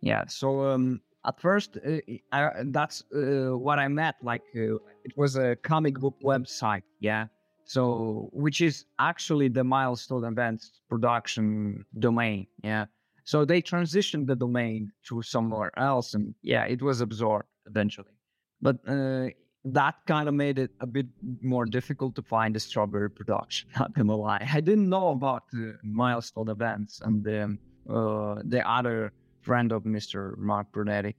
Yeah. 0.00 0.24
So 0.28 0.64
um, 0.68 1.00
at 1.26 1.40
first, 1.40 1.76
uh, 1.84 1.98
I, 2.30 2.50
that's 2.66 3.02
uh, 3.12 3.58
what 3.58 3.80
I 3.80 3.88
met. 3.88 4.14
Like 4.22 4.42
uh, 4.54 4.76
it 5.04 5.16
was 5.16 5.36
a 5.36 5.56
comic 5.56 5.98
book 5.98 6.14
website. 6.22 6.82
Yeah 7.00 7.26
so 7.68 8.30
which 8.32 8.62
is 8.62 8.86
actually 8.98 9.48
the 9.48 9.62
milestone 9.62 10.24
events 10.24 10.80
production 10.88 11.84
domain 11.98 12.46
yeah? 12.64 12.86
So 13.24 13.44
they 13.44 13.60
transitioned 13.60 14.26
the 14.26 14.34
domain 14.34 14.90
to 15.08 15.20
somewhere 15.20 15.70
else 15.78 16.14
and 16.14 16.34
yeah 16.42 16.64
it 16.64 16.80
was 16.80 17.02
absorbed 17.02 17.48
eventually. 17.66 18.14
But 18.62 18.76
uh, 18.88 19.28
that 19.66 19.96
kind 20.06 20.28
of 20.28 20.34
made 20.34 20.58
it 20.58 20.70
a 20.80 20.86
bit 20.86 21.08
more 21.42 21.66
difficult 21.66 22.14
to 22.14 22.22
find 22.22 22.54
the 22.54 22.60
strawberry 22.60 23.10
production 23.10 23.68
not 23.78 23.92
gonna 23.92 24.16
lie. 24.16 24.48
I 24.50 24.60
didn't 24.62 24.88
know 24.88 25.10
about 25.10 25.42
the 25.52 25.76
milestone 25.82 26.48
events 26.48 27.02
and 27.04 27.22
the, 27.22 27.58
uh, 27.92 28.36
the 28.46 28.62
other 28.66 29.12
friend 29.42 29.72
of 29.72 29.82
mr 29.82 30.38
mark 30.38 30.72
brunetti. 30.72 31.14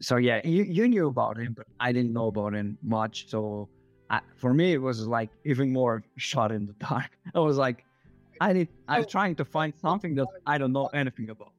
So 0.00 0.14
yeah 0.14 0.40
you, 0.46 0.62
you 0.62 0.86
knew 0.86 1.08
about 1.08 1.38
him 1.38 1.54
but 1.56 1.66
i 1.80 1.90
didn't 1.90 2.12
know 2.12 2.28
about 2.28 2.54
him 2.54 2.78
much 2.82 3.28
so 3.28 3.68
I, 4.10 4.20
for 4.36 4.54
me, 4.54 4.72
it 4.72 4.82
was 4.82 5.06
like 5.06 5.30
even 5.44 5.72
more 5.72 6.02
shot 6.16 6.52
in 6.52 6.66
the 6.66 6.72
dark. 6.74 7.10
I 7.34 7.40
was 7.40 7.56
like, 7.56 7.84
I 8.40 8.52
need, 8.52 8.68
I'm 8.86 9.04
trying 9.04 9.34
to 9.36 9.44
find 9.44 9.72
something 9.80 10.14
that 10.16 10.26
I 10.46 10.58
don't 10.58 10.72
know 10.72 10.86
anything 10.94 11.30
about. 11.30 11.52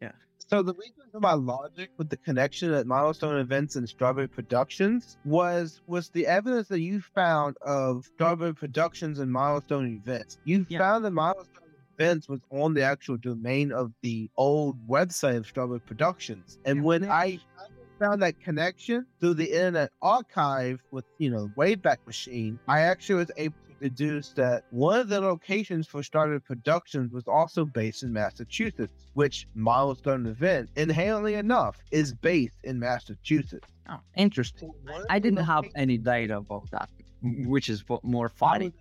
Yeah. 0.00 0.12
So 0.38 0.62
the 0.62 0.74
reason 0.74 1.02
for 1.10 1.20
my 1.20 1.32
logic 1.32 1.90
with 1.96 2.10
the 2.10 2.16
connection 2.18 2.72
at 2.72 2.86
Milestone 2.86 3.38
Events 3.38 3.76
and 3.76 3.88
Strawberry 3.88 4.28
Productions 4.28 5.16
was 5.24 5.80
was 5.86 6.10
the 6.10 6.26
evidence 6.26 6.68
that 6.68 6.80
you 6.80 7.00
found 7.00 7.56
of 7.62 8.04
Strawberry 8.04 8.54
Productions 8.54 9.18
and 9.18 9.32
Milestone 9.32 9.86
Events. 9.86 10.38
You 10.44 10.66
yeah. 10.68 10.78
found 10.78 11.04
that 11.04 11.12
Milestone 11.12 11.64
Events 11.98 12.28
was 12.28 12.40
on 12.50 12.74
the 12.74 12.82
actual 12.82 13.16
domain 13.16 13.72
of 13.72 13.92
the 14.02 14.30
old 14.36 14.76
website 14.86 15.38
of 15.38 15.46
Strawberry 15.46 15.80
Productions, 15.80 16.58
and 16.66 16.78
yeah, 16.78 16.84
when 16.84 17.10
I 17.10 17.40
found 17.98 18.22
that 18.22 18.40
connection 18.40 19.06
through 19.20 19.34
the 19.34 19.50
Internet 19.50 19.90
Archive 20.02 20.80
with, 20.90 21.04
you 21.18 21.30
know, 21.30 21.50
Wayback 21.56 21.98
Machine, 22.06 22.58
I 22.68 22.80
actually 22.80 23.16
was 23.16 23.30
able 23.36 23.54
to 23.68 23.88
deduce 23.88 24.30
that 24.30 24.64
one 24.70 25.00
of 25.00 25.08
the 25.08 25.20
locations 25.20 25.86
for 25.86 26.02
Strawberry 26.02 26.40
Productions 26.40 27.12
was 27.12 27.24
also 27.26 27.64
based 27.64 28.02
in 28.02 28.12
Massachusetts, 28.12 28.92
which 29.14 29.46
Milestone 29.54 30.26
Event, 30.26 30.70
inherently 30.76 31.34
enough, 31.34 31.78
is 31.90 32.14
based 32.14 32.54
in 32.64 32.78
Massachusetts. 32.78 33.66
Oh, 33.88 34.00
interesting. 34.16 34.72
I 35.08 35.18
didn't 35.18 35.44
have 35.44 35.64
any 35.74 35.96
data 35.98 36.38
about 36.38 36.70
that, 36.72 36.88
which 37.22 37.68
is 37.68 37.84
more 38.02 38.28
funny 38.28 38.72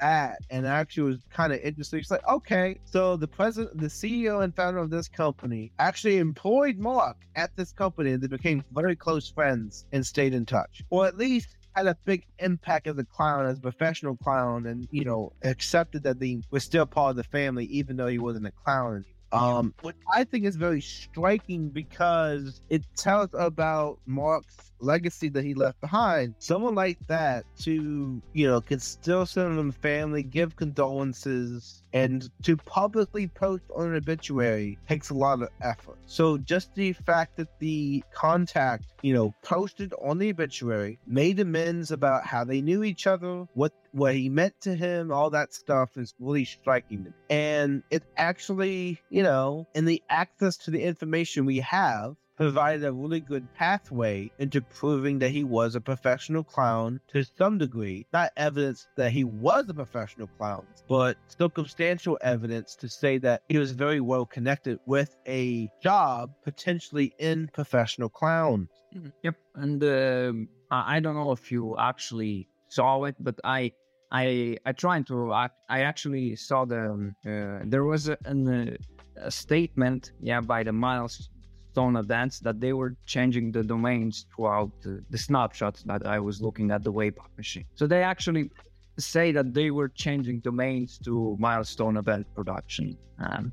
that 0.00 0.38
and 0.50 0.66
actually 0.66 1.04
was 1.04 1.18
kind 1.30 1.52
of 1.52 1.60
interesting. 1.60 2.00
It's 2.00 2.10
like, 2.10 2.26
okay, 2.28 2.78
so 2.84 3.16
the 3.16 3.28
president, 3.28 3.78
the 3.78 3.86
CEO 3.86 4.42
and 4.42 4.54
founder 4.54 4.78
of 4.78 4.90
this 4.90 5.08
company 5.08 5.72
actually 5.78 6.18
employed 6.18 6.78
Mark 6.78 7.16
at 7.36 7.54
this 7.56 7.72
company 7.72 8.12
and 8.12 8.22
they 8.22 8.28
became 8.28 8.64
very 8.72 8.96
close 8.96 9.30
friends 9.30 9.86
and 9.92 10.04
stayed 10.06 10.34
in 10.34 10.46
touch. 10.46 10.82
Or 10.90 11.06
at 11.06 11.16
least 11.16 11.56
had 11.74 11.86
a 11.86 11.96
big 12.04 12.24
impact 12.38 12.86
as 12.86 12.98
a 12.98 13.04
clown, 13.04 13.46
as 13.46 13.58
a 13.58 13.60
professional 13.60 14.16
clown, 14.16 14.66
and 14.66 14.86
you 14.90 15.04
know, 15.04 15.32
accepted 15.42 16.02
that 16.02 16.20
he 16.20 16.42
was 16.50 16.64
still 16.64 16.86
part 16.86 17.10
of 17.10 17.16
the 17.16 17.24
family, 17.24 17.64
even 17.66 17.96
though 17.96 18.08
he 18.08 18.18
wasn't 18.18 18.46
a 18.46 18.52
clown. 18.52 19.04
Um, 19.32 19.74
which 19.80 19.96
I 20.12 20.24
think 20.24 20.44
is 20.44 20.56
very 20.56 20.80
striking 20.80 21.70
because 21.70 22.60
it 22.68 22.82
tells 22.96 23.30
about 23.32 23.98
Mark's 24.06 24.72
legacy 24.82 25.28
that 25.30 25.44
he 25.44 25.54
left 25.54 25.80
behind. 25.80 26.34
Someone 26.38 26.74
like 26.74 26.98
that 27.06 27.44
to, 27.60 28.20
you 28.32 28.46
know, 28.46 28.60
can 28.60 28.80
still 28.80 29.24
send 29.24 29.58
them 29.58 29.72
family, 29.72 30.22
give 30.22 30.56
condolences, 30.56 31.82
and 31.92 32.28
to 32.42 32.56
publicly 32.56 33.28
post 33.28 33.62
on 33.74 33.88
an 33.88 33.96
obituary 33.96 34.78
takes 34.88 35.10
a 35.10 35.14
lot 35.14 35.42
of 35.42 35.48
effort. 35.62 35.98
So 36.06 36.36
just 36.38 36.74
the 36.74 36.92
fact 36.92 37.36
that 37.36 37.58
the 37.58 38.02
contact, 38.12 38.86
you 39.02 39.14
know, 39.14 39.34
posted 39.42 39.94
on 40.02 40.18
the 40.18 40.30
obituary, 40.30 40.98
made 41.06 41.40
amends 41.40 41.90
about 41.90 42.26
how 42.26 42.44
they 42.44 42.60
knew 42.60 42.82
each 42.82 43.06
other, 43.06 43.46
what 43.54 43.72
what 43.92 44.14
he 44.14 44.28
meant 44.28 44.60
to 44.62 44.74
him, 44.74 45.12
all 45.12 45.30
that 45.30 45.52
stuff 45.52 45.96
is 45.96 46.14
really 46.18 46.44
striking. 46.44 47.12
And 47.30 47.82
it 47.90 48.02
actually, 48.16 49.00
you 49.10 49.22
know, 49.22 49.66
in 49.74 49.84
the 49.84 50.02
access 50.08 50.56
to 50.58 50.70
the 50.70 50.82
information 50.82 51.44
we 51.44 51.60
have, 51.60 52.16
provided 52.36 52.84
a 52.84 52.92
really 52.92 53.20
good 53.20 53.46
pathway 53.54 54.30
into 54.38 54.60
proving 54.60 55.18
that 55.18 55.30
he 55.30 55.44
was 55.44 55.74
a 55.74 55.80
professional 55.80 56.42
clown 56.42 56.98
to 57.08 57.22
some 57.22 57.58
degree. 57.58 58.06
Not 58.12 58.32
evidence 58.36 58.88
that 58.96 59.12
he 59.12 59.22
was 59.22 59.68
a 59.68 59.74
professional 59.74 60.26
clown, 60.38 60.66
but 60.88 61.16
circumstantial 61.28 62.18
evidence 62.22 62.74
to 62.76 62.88
say 62.88 63.18
that 63.18 63.42
he 63.48 63.58
was 63.58 63.72
very 63.72 64.00
well 64.00 64.26
connected 64.26 64.80
with 64.86 65.14
a 65.28 65.70
job 65.82 66.32
potentially 66.42 67.14
in 67.18 67.48
professional 67.52 68.08
clowns. 68.08 68.68
Mm-hmm. 68.94 69.08
Yep, 69.22 69.36
and 69.54 69.84
um, 69.84 70.48
I 70.70 70.96
I 70.96 71.00
don't 71.00 71.14
know 71.14 71.32
if 71.32 71.52
you 71.52 71.76
actually 71.78 72.48
saw 72.68 73.04
it, 73.04 73.16
but 73.20 73.38
I 73.44 73.72
I 74.12 74.58
I 74.66 74.72
tried 74.72 75.06
to 75.06 75.32
act, 75.32 75.56
I 75.68 75.80
actually 75.80 76.36
saw 76.36 76.64
the 76.66 76.90
um, 76.90 77.16
uh, 77.26 77.60
there 77.64 77.84
was 77.84 78.08
a, 78.08 78.16
an, 78.26 78.40
uh, 78.48 78.76
a 79.16 79.30
statement 79.30 80.12
yeah 80.20 80.40
by 80.40 80.62
the 80.62 80.72
milestone 80.72 81.96
events 81.96 82.38
that 82.40 82.60
they 82.60 82.74
were 82.74 82.94
changing 83.06 83.52
the 83.52 83.64
domains 83.64 84.26
throughout 84.34 84.70
the, 84.82 85.02
the 85.08 85.18
snapshots 85.18 85.82
that 85.84 86.06
I 86.06 86.18
was 86.20 86.42
looking 86.42 86.70
at 86.70 86.84
the 86.84 86.92
Wayback 86.92 87.30
Machine. 87.38 87.64
So 87.74 87.86
they 87.86 88.02
actually 88.02 88.50
say 88.98 89.32
that 89.32 89.54
they 89.54 89.70
were 89.70 89.88
changing 89.88 90.40
domains 90.40 90.98
to 91.06 91.36
milestone 91.40 91.96
event 91.96 92.26
production. 92.34 92.98
Um, 93.18 93.50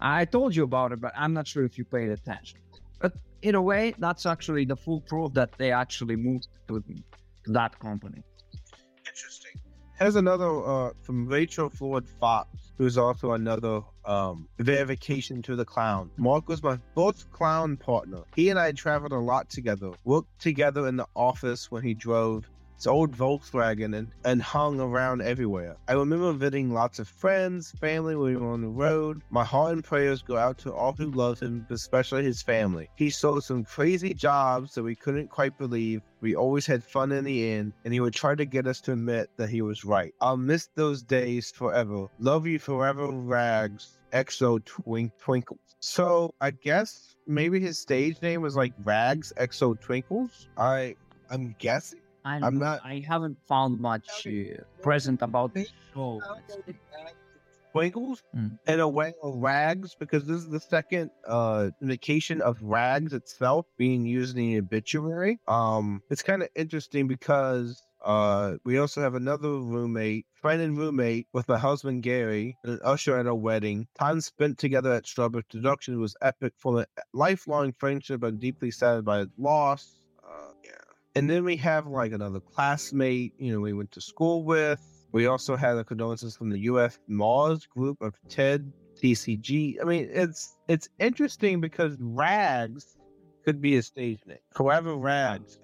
I 0.00 0.24
told 0.24 0.56
you 0.56 0.64
about 0.64 0.90
it, 0.92 1.00
but 1.00 1.12
I'm 1.16 1.32
not 1.32 1.46
sure 1.46 1.64
if 1.64 1.78
you 1.78 1.84
paid 1.84 2.10
attention. 2.10 2.58
But 3.00 3.12
in 3.42 3.54
a 3.54 3.62
way, 3.62 3.94
that's 3.98 4.26
actually 4.26 4.64
the 4.64 4.76
full 4.76 5.00
proof 5.02 5.32
that 5.34 5.50
they 5.58 5.70
actually 5.70 6.16
moved 6.16 6.48
to 6.66 6.82
that 7.46 7.78
company. 7.78 8.22
Interesting. 9.06 9.52
Here's 9.98 10.16
another 10.16 10.62
uh, 10.66 10.90
from 11.00 11.26
Rachel 11.26 11.70
Ford 11.70 12.06
Fox, 12.06 12.48
who's 12.76 12.98
also 12.98 13.32
another 13.32 13.80
um, 14.04 14.46
verification 14.58 15.40
to 15.42 15.56
the 15.56 15.64
clown. 15.64 16.10
Mark 16.18 16.50
was 16.50 16.62
my 16.62 16.78
fourth 16.94 17.30
clown 17.32 17.78
partner. 17.78 18.18
He 18.34 18.50
and 18.50 18.58
I 18.58 18.72
traveled 18.72 19.12
a 19.12 19.18
lot 19.18 19.48
together, 19.48 19.92
worked 20.04 20.38
together 20.38 20.86
in 20.86 20.96
the 20.96 21.06
office 21.16 21.70
when 21.70 21.82
he 21.82 21.94
drove 21.94 22.46
his 22.76 22.86
old 22.86 23.16
Volkswagen 23.16 23.96
and, 23.96 24.08
and 24.24 24.40
hung 24.42 24.80
around 24.80 25.22
everywhere. 25.22 25.76
I 25.88 25.94
remember 25.94 26.32
visiting 26.32 26.72
lots 26.72 26.98
of 26.98 27.08
friends, 27.08 27.72
family 27.72 28.14
when 28.16 28.34
we 28.34 28.36
were 28.36 28.52
on 28.52 28.60
the 28.60 28.68
road. 28.68 29.22
My 29.30 29.44
heart 29.44 29.72
and 29.72 29.84
prayers 29.84 30.22
go 30.22 30.36
out 30.36 30.58
to 30.58 30.72
all 30.72 30.92
who 30.92 31.10
love 31.10 31.40
him, 31.40 31.66
especially 31.70 32.24
his 32.24 32.42
family. 32.42 32.88
He 32.96 33.10
sold 33.10 33.44
some 33.44 33.64
crazy 33.64 34.14
jobs 34.14 34.74
that 34.74 34.82
we 34.82 34.94
couldn't 34.94 35.28
quite 35.28 35.58
believe. 35.58 36.02
We 36.20 36.34
always 36.34 36.66
had 36.66 36.84
fun 36.84 37.12
in 37.12 37.24
the 37.24 37.50
end, 37.50 37.72
and 37.84 37.92
he 37.92 38.00
would 38.00 38.14
try 38.14 38.34
to 38.34 38.44
get 38.44 38.66
us 38.66 38.80
to 38.82 38.92
admit 38.92 39.30
that 39.36 39.50
he 39.50 39.62
was 39.62 39.84
right. 39.84 40.14
I'll 40.20 40.36
miss 40.36 40.68
those 40.74 41.02
days 41.02 41.50
forever. 41.50 42.06
Love 42.18 42.46
you 42.46 42.58
forever, 42.58 43.08
Rags. 43.08 43.98
XO 44.12 44.64
Twink 44.64 45.12
Twinkles. 45.18 45.58
So 45.80 46.34
I 46.40 46.50
guess 46.52 47.16
maybe 47.26 47.60
his 47.60 47.78
stage 47.78 48.22
name 48.22 48.40
was 48.40 48.56
like 48.56 48.72
Rags 48.84 49.32
XO 49.36 49.78
Twinkles. 49.78 50.48
I 50.56 50.96
I'm 51.30 51.54
guessing. 51.58 52.00
I 52.26 52.36
I'm 52.46 52.58
not- 52.58 52.80
I 52.84 52.96
haven't 53.06 53.38
found 53.46 53.78
much 53.80 54.26
uh, 54.26 54.32
present 54.82 55.22
about 55.22 55.54
the 55.54 55.64
show. 55.94 56.20
Twinkles 57.72 58.22
Mm. 58.34 58.58
in 58.66 58.80
a 58.80 58.88
way 58.88 59.12
of 59.22 59.36
rags 59.36 59.94
because 60.02 60.24
this 60.26 60.38
is 60.38 60.48
the 60.48 60.60
second 60.60 61.10
uh 61.26 61.70
indication 61.82 62.40
of 62.40 62.56
rags 62.62 63.12
itself 63.12 63.66
being 63.76 64.06
used 64.06 64.34
in 64.36 64.44
the 64.52 64.58
obituary. 64.58 65.38
Um 65.46 66.02
it's 66.10 66.22
kind 66.30 66.42
of 66.42 66.48
interesting 66.64 67.06
because 67.06 67.68
uh 68.02 68.54
we 68.64 68.78
also 68.78 69.02
have 69.02 69.14
another 69.14 69.50
roommate, 69.74 70.24
friend 70.40 70.62
and 70.62 70.78
roommate 70.78 71.26
with 71.34 71.46
my 71.52 71.58
husband 71.58 72.02
Gary, 72.02 72.56
and 72.64 72.72
an 72.74 72.80
usher 72.82 73.18
at 73.18 73.26
a 73.26 73.34
wedding. 73.34 73.86
Time 73.98 74.20
spent 74.22 74.56
together 74.58 74.92
at 74.94 75.06
Strawberry 75.06 75.44
Production 75.44 76.00
was 76.00 76.16
epic 76.22 76.54
for 76.56 76.80
a 76.80 76.86
lifelong 77.12 77.72
friendship 77.72 78.22
and 78.22 78.40
deeply 78.40 78.70
saddened 78.70 79.04
by 79.04 79.26
loss. 79.36 79.82
Uh, 80.26 80.52
yeah. 80.64 80.85
And 81.16 81.30
then 81.30 81.44
we 81.44 81.56
have 81.56 81.86
like 81.86 82.12
another 82.12 82.40
classmate, 82.40 83.32
you 83.38 83.50
know, 83.50 83.60
we 83.60 83.72
went 83.72 83.90
to 83.92 84.02
school 84.02 84.44
with. 84.44 84.80
We 85.12 85.26
also 85.26 85.56
had 85.56 85.78
a 85.78 85.82
condolences 85.82 86.36
from 86.36 86.50
the 86.50 86.68
UF 86.68 86.98
Mars 87.08 87.64
group 87.64 88.02
of 88.02 88.14
TED, 88.28 88.70
TCG. 89.02 89.76
I 89.80 89.84
mean, 89.84 90.10
it's 90.12 90.58
it's 90.68 90.90
interesting 90.98 91.62
because 91.62 91.96
Rags 91.98 92.98
could 93.46 93.62
be 93.62 93.76
a 93.76 93.82
stage 93.82 94.20
name. 94.26 94.44
However, 94.54 94.94
Rags. 94.94 95.58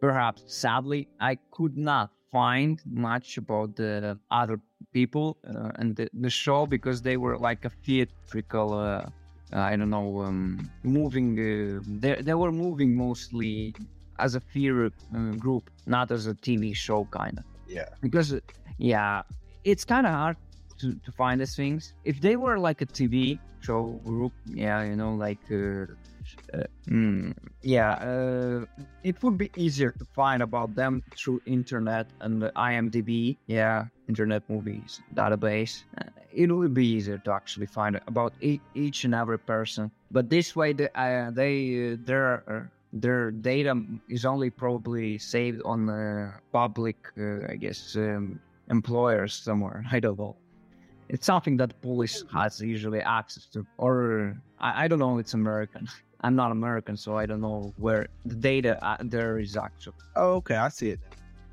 Perhaps, 0.00 0.44
sadly, 0.46 1.08
I 1.20 1.36
could 1.50 1.76
not 1.76 2.10
find 2.30 2.80
much 2.86 3.38
about 3.38 3.74
the 3.74 4.18
other 4.30 4.60
people 4.92 5.36
uh, 5.48 5.70
and 5.76 5.96
the, 5.96 6.08
the 6.12 6.30
show 6.30 6.64
because 6.66 7.02
they 7.02 7.16
were 7.16 7.36
like 7.36 7.64
a 7.64 7.70
theatrical. 7.70 8.74
Uh, 8.74 9.06
I 9.52 9.74
don't 9.76 9.90
know, 9.90 10.22
um, 10.22 10.70
moving. 10.84 11.28
Uh, 11.38 11.82
they 12.00 12.22
they 12.22 12.34
were 12.34 12.52
moving 12.52 12.96
mostly 12.96 13.74
as 14.22 14.34
a 14.34 14.40
theater 14.40 14.90
uh, 15.16 15.18
group, 15.44 15.64
not 15.86 16.10
as 16.10 16.26
a 16.26 16.34
TV 16.34 16.74
show 16.74 17.00
kind 17.20 17.38
of. 17.38 17.44
Yeah. 17.68 17.88
because 18.02 18.28
yeah 18.78 19.22
it's 19.64 19.84
kind 19.84 20.06
of 20.06 20.12
hard 20.12 20.36
to, 20.80 20.94
to 21.06 21.10
find 21.12 21.40
these 21.40 21.56
things 21.56 21.94
if 22.04 22.20
they 22.20 22.36
were 22.36 22.58
like 22.58 22.82
a 22.82 22.86
tv 22.86 23.38
show 23.60 23.82
group 24.04 24.32
yeah 24.64 24.82
you 24.82 24.96
know 24.96 25.14
like 25.14 25.40
uh, 25.50 25.86
uh, 26.54 26.64
mm, 26.88 27.32
yeah 27.62 27.92
uh, 28.10 28.64
it 29.02 29.22
would 29.22 29.38
be 29.38 29.50
easier 29.56 29.92
to 29.92 30.04
find 30.04 30.42
about 30.42 30.74
them 30.74 31.02
through 31.16 31.40
internet 31.46 32.06
and 32.20 32.42
the 32.42 32.50
imdb 32.56 33.38
yeah 33.46 33.86
internet 34.08 34.42
movies 34.48 35.00
database 35.14 35.84
uh, 35.98 36.04
it 36.32 36.50
would 36.50 36.74
be 36.74 36.86
easier 36.86 37.18
to 37.18 37.32
actually 37.32 37.66
find 37.66 37.98
about 38.06 38.32
e- 38.40 38.60
each 38.74 39.04
and 39.04 39.14
every 39.14 39.38
person 39.38 39.90
but 40.10 40.28
this 40.28 40.54
way 40.54 40.72
they, 40.72 40.88
uh, 40.94 41.30
they 41.30 41.92
uh, 41.92 41.96
their 42.04 42.44
uh, 42.50 42.62
their 42.92 43.30
data 43.30 43.80
is 44.08 44.24
only 44.24 44.50
probably 44.50 45.18
saved 45.18 45.62
on 45.64 45.88
uh, 45.88 46.32
public, 46.52 46.96
uh, 47.18 47.46
I 47.48 47.56
guess, 47.56 47.96
um, 47.96 48.38
employers 48.70 49.34
somewhere. 49.34 49.84
I 49.92 50.00
don't 50.00 50.18
know. 50.18 50.36
It's 51.08 51.26
something 51.26 51.56
that 51.58 51.78
police 51.82 52.24
has 52.32 52.60
usually 52.60 53.00
access 53.00 53.46
to, 53.46 53.66
or 53.76 54.36
I, 54.60 54.84
I 54.84 54.88
don't 54.88 54.98
know. 54.98 55.18
It's 55.18 55.34
American. 55.34 55.88
I'm 56.24 56.36
not 56.36 56.52
American, 56.52 56.96
so 56.96 57.16
I 57.16 57.26
don't 57.26 57.40
know 57.40 57.74
where 57.78 58.06
the 58.24 58.36
data 58.36 58.78
uh, 58.84 58.96
there 59.00 59.38
is 59.40 59.56
actually. 59.56 59.96
Oh, 60.14 60.34
okay, 60.36 60.54
I 60.54 60.68
see 60.68 60.90
it. 60.90 61.00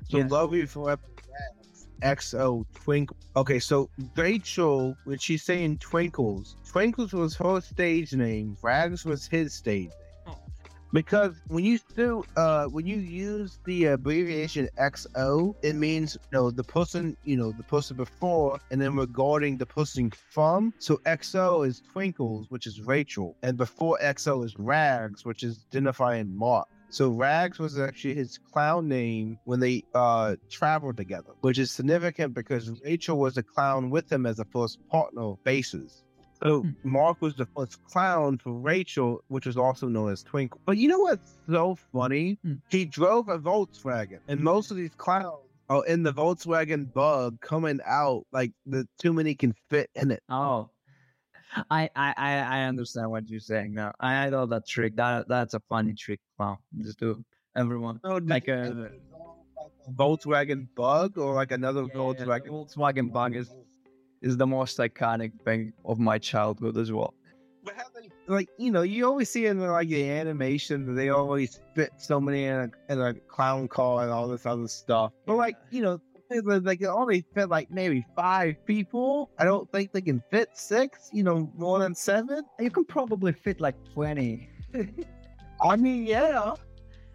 So 0.08 0.18
Yeah. 0.18 0.26
love 0.30 0.54
you. 0.54 0.68
Rags, 0.76 1.86
XO 2.02 2.64
Twinkle. 2.74 3.16
Okay, 3.36 3.58
so 3.58 3.90
Rachel, 4.16 4.96
when 5.04 5.18
she's 5.18 5.42
saying 5.42 5.78
Twinkles, 5.78 6.56
Twinkles 6.70 7.12
was 7.12 7.34
her 7.36 7.60
stage 7.60 8.12
name. 8.14 8.56
Rags 8.62 9.04
was 9.04 9.26
his 9.26 9.52
stage 9.54 9.90
name. 9.90 10.09
Because 10.92 11.40
when 11.46 11.64
you 11.64 11.78
do, 11.94 12.24
uh, 12.36 12.66
when 12.66 12.84
you 12.84 12.96
use 12.96 13.60
the 13.64 13.86
abbreviation 13.86 14.68
XO, 14.78 15.54
it 15.62 15.76
means 15.76 16.14
you 16.14 16.38
know 16.38 16.50
the 16.50 16.64
person, 16.64 17.16
you 17.22 17.36
know 17.36 17.52
the 17.52 17.62
person 17.64 17.96
before, 17.96 18.58
and 18.72 18.80
then 18.80 18.96
regarding 18.96 19.56
the 19.56 19.66
person 19.66 20.10
from. 20.10 20.74
So 20.78 20.98
XO 21.06 21.66
is 21.66 21.80
Twinkles, 21.92 22.46
which 22.50 22.66
is 22.66 22.80
Rachel, 22.80 23.36
and 23.42 23.56
before 23.56 23.98
XO 24.02 24.44
is 24.44 24.56
Rags, 24.58 25.24
which 25.24 25.44
is 25.44 25.64
identifying 25.72 26.36
Mark. 26.36 26.66
So 26.90 27.10
Rags 27.10 27.60
was 27.60 27.78
actually 27.78 28.14
his 28.14 28.36
clown 28.52 28.88
name 28.88 29.38
when 29.44 29.60
they 29.60 29.84
uh 29.94 30.34
traveled 30.50 30.96
together, 30.96 31.30
which 31.42 31.58
is 31.60 31.70
significant 31.70 32.34
because 32.34 32.68
Rachel 32.84 33.16
was 33.16 33.36
a 33.36 33.44
clown 33.44 33.90
with 33.90 34.10
him 34.10 34.26
as 34.26 34.40
a 34.40 34.44
first 34.46 34.78
partner 34.90 35.34
basis. 35.44 36.02
So 36.42 36.62
Hmm. 36.62 36.70
Mark 36.84 37.20
was 37.20 37.34
the 37.34 37.46
first 37.56 37.82
clown 37.84 38.38
for 38.38 38.52
Rachel, 38.52 39.22
which 39.28 39.46
was 39.46 39.56
also 39.56 39.88
known 39.88 40.10
as 40.10 40.22
Twinkle. 40.22 40.60
But 40.64 40.78
you 40.78 40.88
know 40.88 41.00
what's 41.00 41.38
so 41.48 41.76
funny? 41.92 42.38
Hmm. 42.42 42.54
He 42.70 42.84
drove 42.84 43.28
a 43.28 43.38
Volkswagen, 43.38 44.20
and 44.28 44.40
most 44.40 44.70
of 44.70 44.76
these 44.76 44.94
clowns 44.96 45.36
are 45.68 45.84
in 45.86 46.02
the 46.02 46.12
Volkswagen 46.12 46.92
Bug 46.92 47.40
coming 47.40 47.80
out 47.86 48.26
like 48.32 48.52
the 48.66 48.88
too 48.98 49.12
many 49.12 49.34
can 49.34 49.54
fit 49.68 49.90
in 49.94 50.10
it. 50.10 50.22
Oh, 50.28 50.70
I 51.70 51.90
I 51.94 52.14
I 52.16 52.62
understand 52.62 53.10
what 53.10 53.28
you're 53.28 53.40
saying 53.40 53.74
now. 53.74 53.92
I, 54.00 54.26
I 54.26 54.30
know 54.30 54.46
that 54.46 54.66
trick. 54.66 54.96
That 54.96 55.28
that's 55.28 55.54
a 55.54 55.60
funny 55.68 55.94
trick. 55.94 56.20
Wow, 56.38 56.58
just 56.80 56.98
do 56.98 57.22
everyone 57.56 58.00
So 58.04 58.16
like 58.16 58.46
did 58.46 58.56
a 58.56 58.90
Volkswagen 59.92 60.68
Bug 60.74 61.18
or 61.18 61.34
like 61.34 61.52
another 61.52 61.82
yeah, 61.82 61.94
Volkswagen. 61.94 62.48
Volkswagen 62.48 63.12
Bug 63.12 63.36
is 63.36 63.50
is 64.22 64.36
the 64.36 64.46
most 64.46 64.78
iconic 64.78 65.32
thing 65.44 65.72
of 65.84 65.98
my 65.98 66.18
childhood 66.18 66.76
as 66.76 66.92
well. 66.92 67.14
But 67.64 67.74
how 67.76 67.84
they, 67.94 68.08
like 68.26 68.48
you 68.58 68.70
know, 68.70 68.82
you 68.82 69.06
always 69.06 69.28
see 69.30 69.46
in 69.46 69.58
the, 69.58 69.70
like 69.70 69.88
the 69.88 70.08
animation 70.10 70.86
that 70.86 70.92
they 70.94 71.10
always 71.10 71.60
fit 71.74 71.90
so 71.98 72.20
many 72.20 72.44
in 72.44 72.54
a, 72.88 72.92
in 72.92 73.00
a 73.00 73.14
clown 73.14 73.68
car 73.68 74.02
and 74.02 74.10
all 74.10 74.28
this 74.28 74.46
other 74.46 74.66
stuff. 74.68 75.12
But 75.26 75.36
like 75.36 75.56
you 75.70 75.82
know, 75.82 76.00
they- 76.30 76.40
they- 76.40 76.58
like 76.60 76.82
only 76.84 77.24
fit 77.34 77.48
like 77.50 77.70
maybe 77.70 78.06
five 78.16 78.64
people. 78.64 79.30
I 79.38 79.44
don't 79.44 79.70
think 79.72 79.92
they 79.92 80.00
can 80.00 80.22
fit 80.30 80.48
six. 80.54 81.10
You 81.12 81.22
know, 81.22 81.52
more 81.56 81.78
than 81.80 81.94
seven. 81.94 82.44
You 82.58 82.70
can 82.70 82.84
probably 82.86 83.32
fit 83.32 83.60
like 83.60 83.74
20. 83.94 84.48
I 85.62 85.76
mean, 85.76 86.04
yeah, 86.06 86.54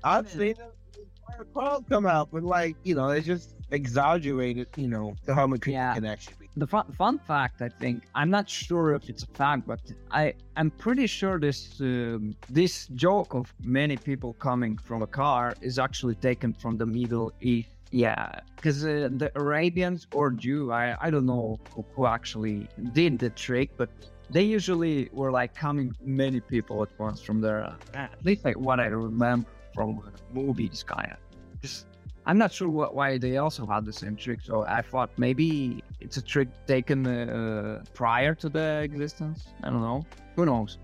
I've 0.04 0.26
Yeah. 0.28 0.32
seen 0.32 0.56
the 0.58 1.00
entire 1.02 1.46
crowd 1.54 1.86
come 1.90 2.06
out, 2.06 2.30
but 2.32 2.44
like 2.44 2.76
you 2.84 2.94
know, 2.94 3.10
it's 3.10 3.26
just 3.26 3.56
exaggerated. 3.72 4.68
You 4.76 4.90
know, 4.90 5.16
to 5.26 5.34
how 5.34 5.48
many 5.48 5.60
people 5.60 5.74
Yeah. 5.74 5.96
can 5.96 6.06
actually 6.06 6.36
be. 6.40 6.45
The 6.58 6.68
fun, 6.68 6.90
fun 6.94 7.20
fact, 7.20 7.62
I 7.62 7.68
think, 7.68 8.04
I'm 8.16 8.30
not 8.30 8.50
sure 8.50 8.94
if 8.96 9.10
it's 9.10 9.24
a 9.24 9.28
fact, 9.28 9.68
but 9.68 9.82
I, 10.12 10.34
I'm 10.56 10.72
pretty 10.72 11.06
sure 11.06 11.38
this 11.38 11.82
um, 11.82 12.34
this 12.50 12.88
joke 12.96 13.34
of 13.34 13.54
many 13.62 13.98
people 13.98 14.34
coming 14.34 14.78
from 14.78 15.02
a 15.02 15.08
car 15.08 15.54
is 15.62 15.78
actually 15.78 16.16
taken 16.16 16.54
from 16.54 16.78
the 16.78 16.86
Middle 16.86 17.34
East. 17.42 17.70
Yeah, 17.92 18.40
because 18.56 18.86
uh, 18.86 19.10
the 19.12 19.32
Arabians 19.36 20.08
or 20.14 20.32
Jew, 20.32 20.72
I, 20.72 20.96
I 21.02 21.10
don't 21.10 21.26
know 21.26 21.60
who, 21.74 21.86
who 21.94 22.06
actually 22.06 22.70
did 22.94 23.20
the 23.20 23.32
trick, 23.32 23.72
but 23.76 23.90
they 24.30 24.44
usually 24.44 25.10
were 25.12 25.32
like 25.32 25.54
coming 25.56 25.94
many 26.02 26.40
people 26.40 26.82
at 26.84 26.90
once 26.98 27.22
from 27.22 27.42
there. 27.42 27.76
At 27.94 28.24
least 28.24 28.46
like 28.46 28.58
what 28.58 28.80
I 28.80 28.86
remember 28.86 29.48
from 29.74 30.02
movies, 30.34 30.84
kind 30.84 31.12
of. 31.12 31.18
Just 31.62 31.86
I'm 32.26 32.38
not 32.38 32.52
sure 32.52 32.70
what, 32.70 32.96
why 32.96 33.18
they 33.18 33.38
also 33.38 33.66
had 33.66 33.86
the 33.86 33.94
same 33.94 34.16
trick. 34.16 34.42
So 34.42 34.66
I 34.66 34.82
thought 34.82 35.12
maybe 35.18 35.84
it's 36.00 36.18
a 36.18 36.22
trick 36.22 36.50
taken 36.66 37.06
uh, 37.06 37.84
prior 37.94 38.34
to 38.36 38.50
the 38.50 38.82
existence. 38.84 39.48
I 39.64 39.70
don't 39.70 39.82
know. 39.82 40.06
Who 40.36 40.46
knows? 40.46 40.80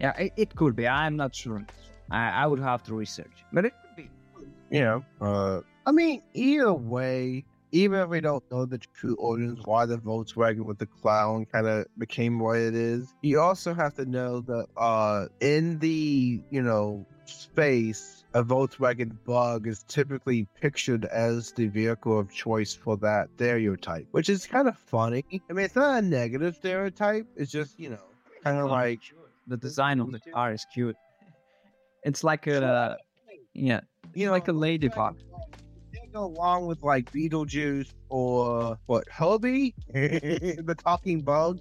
Yeah, 0.00 0.16
it, 0.18 0.32
it 0.36 0.56
could 0.56 0.76
be. 0.76 0.86
I'm 0.86 1.16
not 1.16 1.34
sure. 1.34 1.64
I, 2.10 2.30
I 2.30 2.46
would 2.46 2.60
have 2.60 2.82
to 2.84 2.94
research, 2.94 3.44
but 3.52 3.64
it 3.64 3.72
could 3.80 3.96
be. 3.96 4.10
Yeah. 4.70 5.00
Uh, 5.20 5.60
I 5.86 5.92
mean, 5.92 6.22
either 6.34 6.74
way, 6.74 7.44
even 7.72 8.00
if 8.00 8.08
we 8.08 8.20
don't 8.20 8.44
know 8.50 8.64
the 8.64 8.78
true 8.78 9.16
origins 9.16 9.60
why 9.64 9.84
the 9.86 9.98
Volkswagen 9.98 10.64
with 10.64 10.78
the 10.78 10.86
clown 10.86 11.44
kind 11.46 11.66
of 11.66 11.86
became 11.98 12.38
what 12.38 12.58
it 12.58 12.74
is, 12.74 13.14
you 13.22 13.40
also 13.40 13.74
have 13.74 13.94
to 13.94 14.04
know 14.04 14.40
that 14.42 14.66
uh, 14.76 15.26
in 15.40 15.78
the 15.78 16.40
you 16.50 16.62
know 16.62 17.06
space, 17.28 18.24
a 18.34 18.42
Volkswagen 18.42 19.16
Bug 19.24 19.66
is 19.66 19.84
typically 19.84 20.46
pictured 20.60 21.04
as 21.06 21.52
the 21.52 21.68
vehicle 21.68 22.18
of 22.18 22.32
choice 22.32 22.74
for 22.74 22.96
that 22.98 23.28
stereotype, 23.36 24.06
which 24.10 24.28
is 24.28 24.46
kind 24.46 24.68
of 24.68 24.76
funny. 24.76 25.24
I 25.48 25.52
mean, 25.52 25.64
it's 25.66 25.76
not 25.76 26.02
a 26.02 26.06
negative 26.06 26.56
stereotype. 26.56 27.26
It's 27.36 27.50
just 27.50 27.78
you 27.78 27.90
know 27.90 28.04
kind 28.42 28.58
of 28.58 28.70
like 28.70 29.00
The 29.46 29.56
design 29.56 30.00
of 30.00 30.10
the 30.12 30.20
car 30.32 30.52
is 30.52 30.66
cute. 30.72 30.96
It's 32.02 32.24
like 32.24 32.46
a 32.46 32.98
yeah, 33.54 33.80
you 34.14 34.26
know 34.26 34.32
like 34.32 34.48
a 34.48 34.52
ladybug. 34.52 35.16
They 35.92 36.08
go 36.12 36.24
along 36.24 36.66
with 36.66 36.82
like 36.82 37.10
Beetlejuice 37.12 37.92
or 38.08 38.78
what 38.86 39.08
Herbie, 39.08 39.74
the 39.92 40.76
talking 40.82 41.20
bug, 41.20 41.60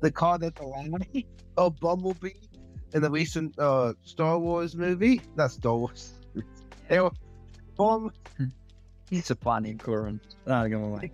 the 0.00 0.10
car 0.10 0.38
that's 0.38 0.60
alive, 0.60 1.04
or 1.58 1.70
Bumblebee 1.70 2.47
in 2.94 3.02
the 3.02 3.10
recent 3.10 3.58
uh, 3.58 3.94
Star 4.02 4.38
Wars 4.38 4.76
movie. 4.76 5.20
That's 5.36 5.54
Star 5.54 5.76
Wars. 5.76 6.12
They 6.88 7.00
were 7.00 7.10
form. 7.76 8.12
It's 9.10 9.30
a 9.30 9.36
funny 9.36 9.74
current. 9.74 10.20
Not 10.46 10.68
gonna 10.68 10.92
lie. 10.92 11.10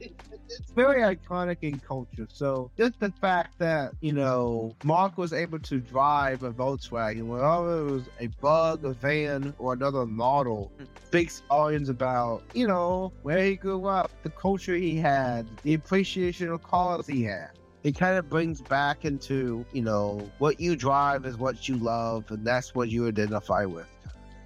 It's 0.48 0.70
very 0.72 1.02
iconic 1.02 1.58
in 1.62 1.78
culture. 1.78 2.26
So 2.28 2.70
just 2.76 2.98
the 2.98 3.12
fact 3.20 3.56
that 3.58 3.92
you 4.00 4.12
know 4.12 4.74
Mark 4.82 5.16
was 5.16 5.32
able 5.32 5.60
to 5.60 5.78
drive 5.78 6.42
a 6.42 6.50
Volkswagen, 6.50 7.26
whether 7.26 7.44
it 7.86 7.90
was 7.90 8.04
a 8.18 8.26
bug, 8.40 8.84
a 8.84 8.94
van, 8.94 9.54
or 9.58 9.74
another 9.74 10.06
model, 10.06 10.72
speaks 11.06 11.42
volumes 11.48 11.88
about 11.88 12.42
you 12.52 12.66
know 12.66 13.12
where 13.22 13.44
he 13.44 13.54
grew 13.54 13.86
up, 13.86 14.10
the 14.24 14.30
culture 14.30 14.74
he 14.74 14.96
had, 14.96 15.46
the 15.62 15.74
appreciation 15.74 16.50
of 16.50 16.62
cars 16.64 17.06
he 17.06 17.22
had. 17.22 17.50
It 17.84 17.98
kind 17.98 18.16
of 18.16 18.30
brings 18.30 18.62
back 18.62 19.04
into 19.04 19.64
you 19.72 19.82
know 19.82 20.30
what 20.38 20.58
you 20.58 20.74
drive 20.74 21.26
is 21.26 21.36
what 21.36 21.68
you 21.68 21.76
love, 21.76 22.24
and 22.30 22.44
that's 22.44 22.74
what 22.74 22.88
you 22.88 23.06
identify 23.06 23.66
with. 23.66 23.86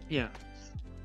Yeah. 0.08 0.28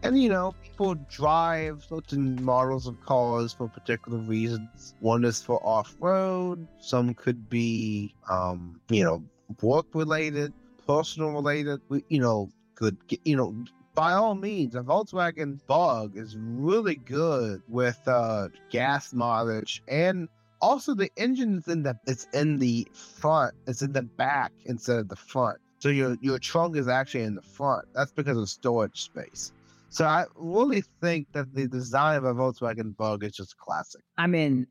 And 0.01 0.21
you 0.21 0.29
know, 0.29 0.53
people 0.63 0.95
drive 1.09 1.85
certain 1.87 2.43
models 2.43 2.87
of 2.87 2.99
cars 3.01 3.53
for 3.53 3.69
particular 3.69 4.17
reasons. 4.17 4.95
One 4.99 5.23
is 5.23 5.41
for 5.41 5.65
off 5.65 5.95
road, 5.99 6.67
some 6.79 7.13
could 7.13 7.49
be, 7.49 8.13
um, 8.29 8.81
you 8.89 9.03
know, 9.03 9.23
work 9.61 9.85
related, 9.93 10.51
personal 10.87 11.29
related. 11.29 11.81
You 12.09 12.19
know, 12.19 12.49
could 12.75 12.97
you 13.23 13.37
know, 13.37 13.55
by 13.93 14.13
all 14.13 14.33
means, 14.33 14.75
a 14.75 14.81
Volkswagen 14.81 15.59
Bug 15.67 16.17
is 16.17 16.35
really 16.35 16.95
good 16.95 17.61
with 17.69 17.99
uh, 18.07 18.49
gas 18.71 19.13
mileage 19.13 19.83
and. 19.87 20.27
Also, 20.63 20.95
the 20.95 21.11
engine 21.17 21.57
is 21.57 21.67
in 21.67 21.83
the 21.83 21.93
it's 22.07 22.25
in 22.33 22.57
the 22.57 22.87
front. 22.93 23.53
It's 23.67 23.81
in 23.81 23.91
the 23.91 24.03
back 24.03 24.53
instead 24.65 24.97
of 24.97 25.09
the 25.09 25.17
front. 25.17 25.57
So 25.79 25.89
your 25.89 26.15
your 26.21 26.39
trunk 26.39 26.77
is 26.77 26.87
actually 26.87 27.25
in 27.25 27.35
the 27.35 27.41
front. 27.57 27.83
That's 27.93 28.13
because 28.13 28.37
of 28.37 28.47
storage 28.47 29.01
space. 29.01 29.51
So 29.89 30.05
I 30.05 30.23
really 30.35 30.83
think 31.01 31.27
that 31.33 31.53
the 31.53 31.67
design 31.67 32.15
of 32.15 32.23
a 32.23 32.33
Volkswagen 32.33 32.95
Bug 32.95 33.25
is 33.25 33.33
just 33.33 33.57
classic. 33.57 34.01
I 34.17 34.27
mean, 34.35 34.65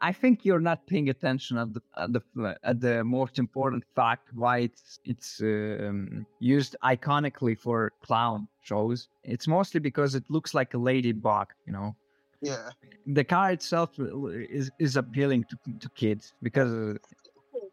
I- 0.00 0.12
think 0.20 0.44
you're 0.44 0.66
not 0.70 0.86
paying 0.86 1.08
attention 1.08 1.56
at 1.64 1.72
the 1.72 1.82
at 1.96 2.12
the 2.12 2.22
at 2.70 2.76
the 2.86 3.02
most 3.02 3.38
important 3.38 3.82
fact 3.98 4.24
why 4.42 4.54
it's 4.68 5.00
it's 5.12 5.30
um, 5.40 6.26
used 6.56 6.76
iconically 6.92 7.56
for 7.64 7.78
clown 8.06 8.48
shows. 8.68 9.08
It's 9.34 9.48
mostly 9.48 9.80
because 9.80 10.14
it 10.14 10.24
looks 10.28 10.52
like 10.58 10.74
a 10.74 10.78
ladybug. 10.88 11.46
You 11.66 11.72
know, 11.76 11.96
Yeah. 12.40 12.70
the 13.06 13.24
car 13.24 13.52
itself 13.52 13.90
is 13.98 14.70
is 14.78 14.96
appealing 14.96 15.44
to 15.50 15.56
to 15.80 15.88
kids 15.90 16.34
because 16.42 16.98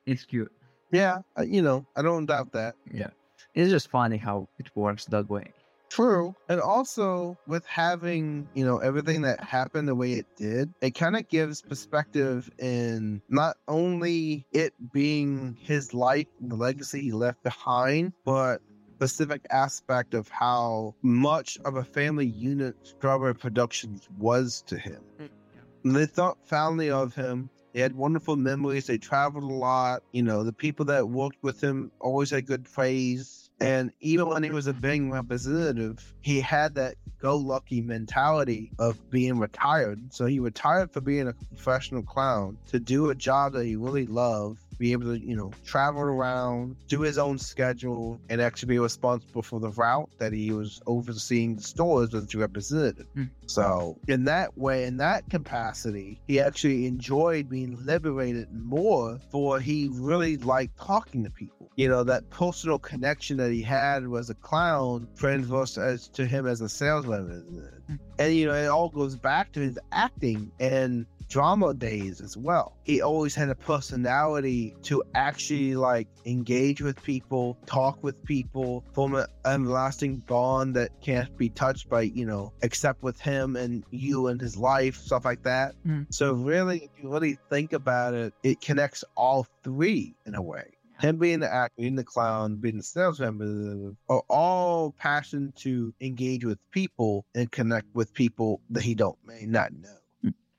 it's 0.05 0.25
cute. 0.25 0.51
Yeah. 0.91 1.19
uh, 1.37 1.43
You 1.43 1.61
know, 1.61 1.85
I 1.95 2.01
don't 2.01 2.25
doubt 2.25 2.51
that. 2.53 2.75
Yeah, 2.91 3.09
it's 3.53 3.69
just 3.71 3.89
funny 3.89 4.17
how 4.17 4.47
it 4.59 4.69
works 4.75 5.05
that 5.05 5.29
way. 5.29 5.53
True. 5.89 6.35
And 6.49 6.59
also 6.59 7.37
with 7.47 7.65
having, 7.65 8.49
you 8.53 8.65
know, 8.65 8.79
everything 8.79 9.21
that 9.21 9.39
happened 9.41 9.87
the 9.87 9.95
way 9.95 10.13
it 10.13 10.25
did, 10.35 10.73
it 10.81 10.91
kind 10.91 11.15
of 11.15 11.27
gives 11.29 11.61
perspective 11.61 12.49
in 12.59 13.21
not 13.29 13.55
only 13.67 14.45
it 14.51 14.73
being 14.91 15.55
his 15.61 15.93
life 15.93 16.27
and 16.41 16.51
the 16.51 16.55
legacy 16.55 17.01
he 17.01 17.11
left 17.13 17.41
behind, 17.43 18.11
but 18.25 18.61
specific 18.95 19.45
aspect 19.51 20.13
of 20.13 20.29
how 20.29 20.95
much 21.01 21.57
of 21.65 21.75
a 21.75 21.83
family 21.83 22.25
unit 22.25 22.75
Strawberry 22.83 23.35
Productions 23.35 24.07
was 24.17 24.63
to 24.67 24.77
him. 24.77 25.01
Mm, 25.19 25.93
they 25.93 26.05
thought 26.05 26.37
fondly 26.47 26.89
of 26.89 27.13
him. 27.13 27.49
They 27.73 27.81
had 27.81 27.93
wonderful 27.93 28.37
memories. 28.37 28.87
They 28.87 28.97
traveled 28.97 29.43
a 29.43 29.53
lot. 29.53 30.01
You 30.13 30.23
know, 30.23 30.43
the 30.43 30.53
people 30.53 30.85
that 30.85 31.09
worked 31.09 31.43
with 31.43 31.61
him 31.61 31.91
always 31.99 32.29
had 32.29 32.45
good 32.45 32.63
praise. 32.63 33.49
And 33.59 33.91
even 33.99 34.27
when 34.27 34.43
he 34.43 34.49
was 34.49 34.67
a 34.67 34.73
Bing 34.73 35.11
representative, 35.11 36.13
he 36.21 36.39
had 36.39 36.75
that 36.75 36.95
go 37.21 37.35
lucky 37.35 37.81
mentality 37.81 38.71
of 38.79 39.09
being 39.09 39.39
retired. 39.39 40.13
So 40.13 40.25
he 40.25 40.39
retired 40.39 40.91
for 40.91 41.01
being 41.01 41.27
a 41.27 41.33
professional 41.33 42.03
clown 42.03 42.57
to 42.67 42.79
do 42.79 43.09
a 43.09 43.15
job 43.15 43.53
that 43.53 43.65
he 43.65 43.75
really 43.75 44.05
loved, 44.05 44.61
be 44.77 44.91
able 44.91 45.05
to, 45.05 45.19
you 45.19 45.35
know, 45.35 45.51
travel 45.65 46.01
around, 46.01 46.75
do 46.87 47.01
his 47.01 47.17
own 47.17 47.37
schedule, 47.37 48.19
and 48.29 48.41
actually 48.41 48.67
be 48.67 48.79
responsible 48.79 49.41
for 49.41 49.59
the 49.59 49.69
route 49.69 50.09
that 50.17 50.33
he 50.33 50.51
was 50.51 50.81
overseeing 50.87 51.55
the 51.55 51.63
stores 51.63 52.13
as 52.13 52.33
a 52.33 52.37
representative. 52.37 53.07
Hmm. 53.13 53.23
So, 53.47 53.97
in 54.07 54.25
that 54.25 54.57
way, 54.57 54.85
in 54.85 54.97
that 54.97 55.29
capacity, 55.29 56.19
he 56.27 56.39
actually 56.39 56.85
enjoyed 56.85 57.49
being 57.49 57.77
liberated 57.85 58.47
more 58.53 59.19
for 59.31 59.59
he 59.59 59.89
really 59.93 60.37
liked 60.37 60.77
talking 60.77 61.23
to 61.23 61.29
people. 61.29 61.69
You 61.75 61.89
know, 61.89 62.03
that 62.05 62.29
personal 62.29 62.79
connection 62.79 63.37
that 63.37 63.51
he 63.51 63.61
had 63.61 64.07
was 64.07 64.29
a 64.29 64.35
clown 64.35 65.07
transversed 65.17 65.77
as 65.77 66.07
to 66.09 66.25
him 66.25 66.47
as 66.47 66.61
a 66.61 66.69
sales 66.69 67.05
representative. 67.05 67.81
And, 68.17 68.33
you 68.33 68.47
know, 68.47 68.53
it 68.53 68.67
all 68.67 68.89
goes 68.89 69.15
back 69.15 69.51
to 69.53 69.59
his 69.59 69.77
acting 69.91 70.51
and 70.59 71.05
drama 71.29 71.73
days 71.73 72.21
as 72.21 72.37
well. 72.37 72.77
He 72.83 73.01
always 73.01 73.35
had 73.35 73.49
a 73.49 73.55
personality 73.55 74.75
to 74.83 75.03
actually 75.13 75.75
like 75.75 76.07
engage 76.25 76.81
with 76.81 77.01
people, 77.03 77.57
talk 77.65 78.03
with 78.03 78.23
people, 78.23 78.83
form 78.93 79.15
an 79.15 79.25
everlasting 79.45 80.17
bond 80.17 80.75
that 80.75 80.89
can't 81.01 81.35
be 81.37 81.49
touched 81.49 81.89
by, 81.89 82.01
you 82.01 82.25
know, 82.25 82.53
except 82.61 83.03
with 83.03 83.19
him 83.19 83.55
and 83.55 83.83
you 83.91 84.27
and 84.27 84.39
his 84.39 84.57
life, 84.57 84.95
stuff 84.95 85.25
like 85.25 85.43
that. 85.43 85.75
Mm. 85.85 86.07
So 86.13 86.33
really, 86.33 86.83
if 86.85 87.03
you 87.03 87.11
really 87.11 87.37
think 87.49 87.73
about 87.73 88.13
it, 88.13 88.33
it 88.43 88.61
connects 88.61 89.03
all 89.15 89.47
three 89.63 90.15
in 90.25 90.35
a 90.35 90.41
way. 90.41 90.71
Him 90.99 91.17
being 91.17 91.41
the 91.41 91.53
actor, 91.53 91.73
being 91.77 91.95
the 91.95 92.05
clown, 92.05 92.55
being 92.55 92.77
the 92.77 92.83
sales 92.83 93.19
representative 93.19 93.97
are 94.07 94.23
all 94.29 94.93
passion 94.97 95.51
to 95.57 95.93
engage 95.99 96.45
with 96.45 96.57
people 96.71 97.25
and 97.35 97.51
connect 97.51 97.93
with 97.93 98.13
people 98.13 98.61
that 98.69 98.83
he 98.83 98.95
don't 98.95 99.17
may 99.25 99.45
not 99.45 99.73
know. 99.73 99.89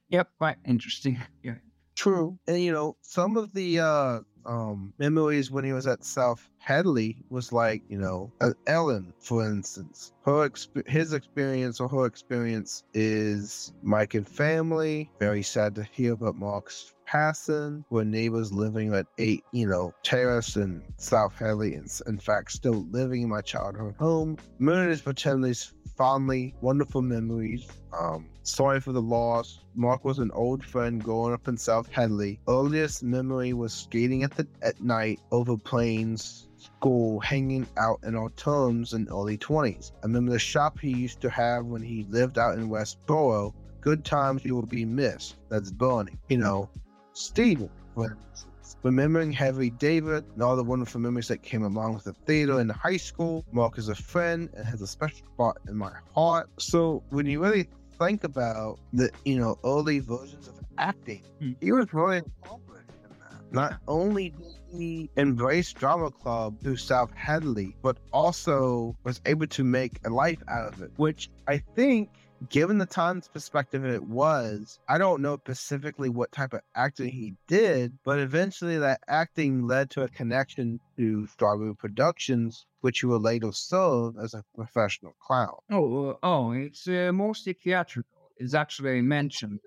Yep, 0.08 0.30
quite 0.38 0.56
interesting. 0.64 1.18
Yeah. 1.42 1.56
True. 1.94 2.38
And 2.46 2.60
you 2.62 2.72
know, 2.72 2.96
some 3.02 3.36
of 3.36 3.52
the 3.54 3.80
uh 3.80 4.20
um 4.44 4.92
memories 4.98 5.50
when 5.50 5.64
he 5.64 5.72
was 5.72 5.86
at 5.86 6.04
South 6.04 6.48
Hadley 6.58 7.24
was 7.30 7.52
like, 7.52 7.82
you 7.88 7.98
know, 7.98 8.32
uh, 8.40 8.52
Ellen, 8.66 9.14
for 9.20 9.44
instance. 9.46 10.12
Her 10.24 10.48
exp- 10.48 10.88
his 10.88 11.12
experience 11.14 11.80
or 11.80 11.88
her 11.88 12.04
experience 12.06 12.82
is 12.94 13.72
Mike 13.82 14.14
and 14.14 14.28
family. 14.28 15.10
Very 15.20 15.42
sad 15.42 15.74
to 15.76 15.84
hear 15.84 16.12
about 16.14 16.36
Mark's 16.36 16.92
passing. 17.06 17.84
Were 17.90 18.04
neighbors 18.04 18.52
living 18.52 18.94
at 18.94 19.06
eight, 19.18 19.44
you 19.52 19.66
know, 19.66 19.94
Terrace 20.02 20.56
in 20.56 20.82
South 20.98 21.38
Hadley, 21.38 21.74
and 21.74 21.90
in 22.06 22.18
fact 22.18 22.52
still 22.52 22.86
living 22.90 23.22
in 23.22 23.28
my 23.28 23.40
childhood 23.40 23.94
home. 23.98 24.36
Meredith 24.58 25.04
Patenley's 25.04 25.72
fondly 25.96 26.54
wonderful 26.60 27.02
memories. 27.02 27.66
Um, 27.98 28.28
sorry 28.42 28.80
for 28.80 28.92
the 28.92 29.00
loss. 29.00 29.60
Mark 29.74 30.04
was 30.04 30.18
an 30.18 30.30
old 30.32 30.62
friend 30.64 31.02
growing 31.02 31.32
up 31.32 31.48
in 31.48 31.56
South 31.56 31.90
Hadley. 31.90 32.38
Earliest 32.48 33.02
memory 33.02 33.52
was 33.52 33.72
skating 33.72 34.22
at 34.22 34.32
the 34.32 34.46
at 34.62 34.80
night 34.82 35.20
over 35.30 35.56
plains 35.56 36.48
school, 36.58 37.20
hanging 37.20 37.66
out 37.76 38.00
in 38.02 38.14
our 38.16 38.30
terms 38.30 38.92
in 38.92 39.08
early 39.08 39.38
20s. 39.38 39.92
I 40.02 40.06
remember 40.06 40.32
the 40.32 40.38
shop 40.38 40.78
he 40.78 40.90
used 40.90 41.20
to 41.20 41.30
have 41.30 41.66
when 41.66 41.82
he 41.82 42.06
lived 42.10 42.38
out 42.38 42.58
in 42.58 42.68
Westboro. 42.68 43.54
Good 43.80 44.04
times 44.04 44.44
you 44.44 44.54
will 44.54 44.66
be 44.66 44.84
missed. 44.84 45.36
That's 45.48 45.70
burning. 45.70 46.18
You 46.28 46.38
know, 46.38 46.68
Instance. 47.16 48.76
Remembering 48.82 49.32
Harry 49.32 49.70
David 49.70 50.24
and 50.34 50.42
all 50.42 50.54
the 50.54 50.62
wonderful 50.62 51.00
memories 51.00 51.28
that 51.28 51.42
came 51.42 51.62
along 51.64 51.94
with 51.94 52.04
the 52.04 52.12
theater 52.12 52.60
in 52.60 52.68
high 52.68 52.98
school. 52.98 53.44
Mark 53.52 53.78
is 53.78 53.88
a 53.88 53.94
friend 53.94 54.50
and 54.54 54.66
has 54.66 54.82
a 54.82 54.86
special 54.86 55.26
spot 55.26 55.56
in 55.66 55.76
my 55.76 55.92
heart. 56.14 56.50
So 56.58 57.02
when 57.10 57.26
you 57.26 57.42
really 57.42 57.68
think 57.98 58.24
about 58.24 58.78
the, 58.92 59.10
you 59.24 59.38
know, 59.38 59.58
early 59.64 60.00
versions 60.00 60.46
of 60.46 60.54
acting, 60.76 61.22
Hmm. 61.40 61.52
he 61.60 61.72
was 61.72 61.92
really 61.94 62.18
accomplished 62.18 62.90
in 63.02 63.18
that. 63.18 63.52
Not 63.52 63.80
only 63.88 64.30
did 64.30 64.46
he 64.70 65.08
embrace 65.16 65.72
drama 65.72 66.10
club 66.10 66.60
through 66.60 66.76
South 66.76 67.12
Hadley, 67.14 67.74
but 67.80 67.96
also 68.12 68.94
was 69.04 69.22
able 69.24 69.46
to 69.46 69.64
make 69.64 70.00
a 70.04 70.10
life 70.10 70.42
out 70.48 70.74
of 70.74 70.82
it, 70.82 70.90
which 70.96 71.30
I 71.48 71.58
think 71.74 72.10
given 72.48 72.78
the 72.78 72.86
time's 72.86 73.28
perspective 73.28 73.84
it 73.84 74.02
was, 74.02 74.78
I 74.88 74.98
don't 74.98 75.22
know 75.22 75.36
specifically 75.36 76.08
what 76.08 76.32
type 76.32 76.52
of 76.52 76.60
acting 76.74 77.08
he 77.08 77.34
did, 77.46 77.98
but 78.04 78.18
eventually 78.18 78.78
that 78.78 79.00
acting 79.08 79.66
led 79.66 79.90
to 79.90 80.02
a 80.02 80.08
connection 80.08 80.80
to 80.96 81.26
Strawberry 81.26 81.74
Productions, 81.74 82.66
which 82.80 83.00
he 83.00 83.06
would 83.06 83.22
later 83.22 83.52
serve 83.52 84.14
as 84.22 84.34
a 84.34 84.44
professional 84.54 85.14
clown. 85.20 85.56
Oh, 85.70 86.10
uh, 86.10 86.16
oh, 86.22 86.52
it's 86.52 86.86
uh, 86.88 87.10
mostly 87.12 87.52
theatrical. 87.52 88.10
It's 88.36 88.54
actually 88.54 89.00
mentioned 89.00 89.60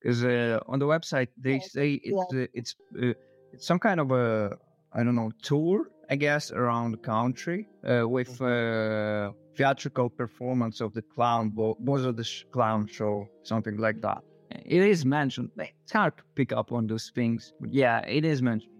because 0.00 0.24
uh, 0.24 0.60
on 0.66 0.78
the 0.78 0.86
website 0.86 1.28
they 1.36 1.58
say 1.58 1.94
it's 2.02 2.34
uh, 2.34 2.46
it's 2.54 2.76
uh, 2.96 3.12
it's 3.52 3.66
some 3.66 3.80
kind 3.80 3.98
of 3.98 4.12
a 4.12 4.56
I 4.92 5.02
don't 5.02 5.16
know 5.16 5.32
tour, 5.42 5.90
I 6.10 6.16
guess, 6.16 6.52
around 6.52 6.92
the 6.92 6.98
country 6.98 7.68
uh, 7.88 8.08
with 8.08 8.40
uh, 8.40 9.32
theatrical 9.56 10.08
performance 10.08 10.80
of 10.80 10.92
the 10.92 11.02
clown, 11.02 11.50
Bo- 11.50 11.76
Bozo 11.84 12.14
the 12.16 12.24
Sh- 12.24 12.44
Clown 12.52 12.86
Show, 12.86 13.26
something 13.42 13.76
like 13.76 14.00
that. 14.02 14.18
It 14.64 14.82
is 14.82 15.04
mentioned. 15.04 15.50
It's 15.58 15.92
hard 15.92 16.16
to 16.18 16.22
pick 16.34 16.52
up 16.52 16.70
on 16.72 16.86
those 16.86 17.10
things, 17.14 17.52
but 17.60 17.72
yeah, 17.74 17.98
it 18.06 18.24
is 18.24 18.40
mentioned. 18.42 18.72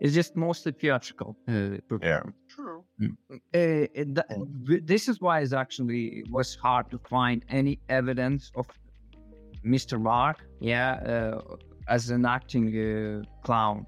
It's 0.00 0.14
just 0.14 0.34
mostly 0.34 0.72
theatrical. 0.72 1.36
Uh, 1.46 1.76
performance. 1.88 2.34
True. 2.48 2.84
Uh, 3.00 3.08
th- 3.54 4.16
th- 4.66 4.82
this 4.84 5.08
is 5.08 5.20
why 5.20 5.40
it's 5.40 5.52
actually 5.52 6.06
it 6.20 6.30
was 6.30 6.56
hard 6.56 6.90
to 6.90 6.98
find 7.08 7.44
any 7.48 7.78
evidence 7.88 8.50
of 8.56 8.66
Mr. 9.64 10.00
Mark, 10.00 10.38
yeah, 10.60 10.94
uh, 10.94 11.40
as 11.88 12.10
an 12.10 12.24
acting 12.24 12.66
uh, 12.76 13.22
clown. 13.44 13.86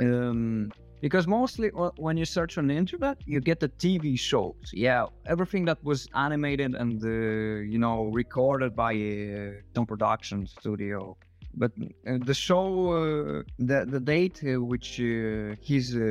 Um, 0.00 0.72
because 1.04 1.26
mostly 1.26 1.68
when 2.06 2.16
you 2.16 2.24
search 2.24 2.56
on 2.56 2.66
the 2.70 2.76
internet, 2.84 3.16
you 3.26 3.38
get 3.50 3.58
the 3.60 3.68
TV 3.84 4.18
shows. 4.18 4.64
Yeah, 4.72 5.04
everything 5.34 5.66
that 5.66 5.78
was 5.90 6.00
animated 6.26 6.70
and 6.82 6.94
uh, 7.04 7.08
you 7.72 7.78
know 7.84 7.98
recorded 8.22 8.70
by 8.84 8.92
uh, 8.94 9.84
production 9.92 10.38
studio. 10.46 10.98
But 11.62 11.72
uh, 11.78 12.18
the 12.30 12.36
show, 12.46 12.64
uh, 12.98 13.42
the 13.70 13.78
the 13.94 14.00
date 14.14 14.38
uh, 14.42 14.62
which 14.72 14.90
uh, 14.98 15.06
his 15.70 15.84
uh, 15.94 16.02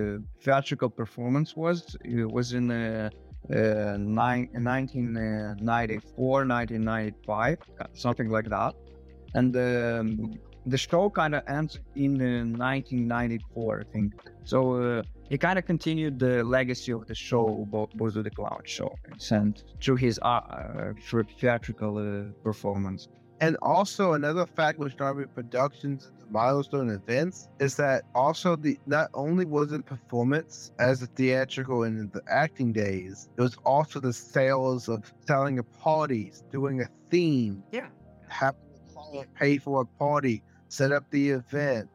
theatrical 0.44 0.90
performance 1.02 1.50
was 1.64 1.78
uh, 1.96 2.28
was 2.38 2.48
in 2.60 2.66
uh, 2.70 3.10
uh, 3.50 3.98
nine, 3.98 4.48
1994, 4.54 6.46
1995, 6.46 7.58
uh, 7.82 7.86
something 8.06 8.30
like 8.36 8.50
that. 8.58 8.74
And 9.34 9.52
um, 9.56 10.40
the 10.66 10.78
show 10.78 11.10
kind 11.10 11.36
of 11.36 11.44
ends 11.48 11.80
in 11.96 12.22
uh, 12.22 12.46
1994, 12.58 13.82
I 13.82 13.92
think. 13.92 14.14
So 14.46 14.82
uh, 14.82 15.04
he 15.30 15.38
kind 15.38 15.58
of 15.60 15.66
continued 15.66 16.20
the 16.20 16.44
legacy 16.44 16.92
of 16.92 17.06
the 17.08 17.16
show, 17.16 17.66
Bo- 17.70 17.90
Bozo 17.98 18.24
the 18.24 18.30
Clown 18.32 18.62
Show, 18.66 18.94
and 19.32 19.62
through 19.82 19.98
his 19.98 20.20
uh, 20.22 20.26
uh, 20.28 20.94
through 21.02 21.26
theatrical 21.40 21.98
uh, 21.98 22.32
performance. 22.44 23.08
And 23.42 23.58
also 23.62 24.14
another 24.14 24.46
fact 24.46 24.80
with 24.80 24.94
Strawberry 24.94 25.28
Productions 25.28 26.06
and 26.06 26.22
the 26.22 26.32
milestone 26.32 26.90
events 26.90 27.50
is 27.60 27.76
that 27.76 28.04
also 28.16 28.56
the 28.56 28.78
not 28.86 29.10
only 29.14 29.44
was 29.44 29.74
it 29.74 29.86
performance 29.86 30.72
as 30.80 31.02
a 31.02 31.08
theatrical 31.08 31.84
and 31.84 32.10
the 32.14 32.22
acting 32.30 32.72
days, 32.72 33.28
it 33.38 33.42
was 33.42 33.58
also 33.66 34.00
the 34.00 34.14
sales 34.14 34.88
of 34.88 35.12
selling 35.28 35.60
a 35.60 35.64
parties, 35.64 36.44
doing 36.54 36.80
a 36.82 36.88
theme, 37.10 37.64
Yeah. 37.74 37.88
having 38.30 38.62
the 38.72 38.94
client 38.94 39.34
pay 39.34 39.58
for 39.58 39.82
a 39.82 39.86
party, 39.86 40.42
set 40.74 40.92
up 40.92 41.04
the 41.12 41.30
event, 41.30 41.88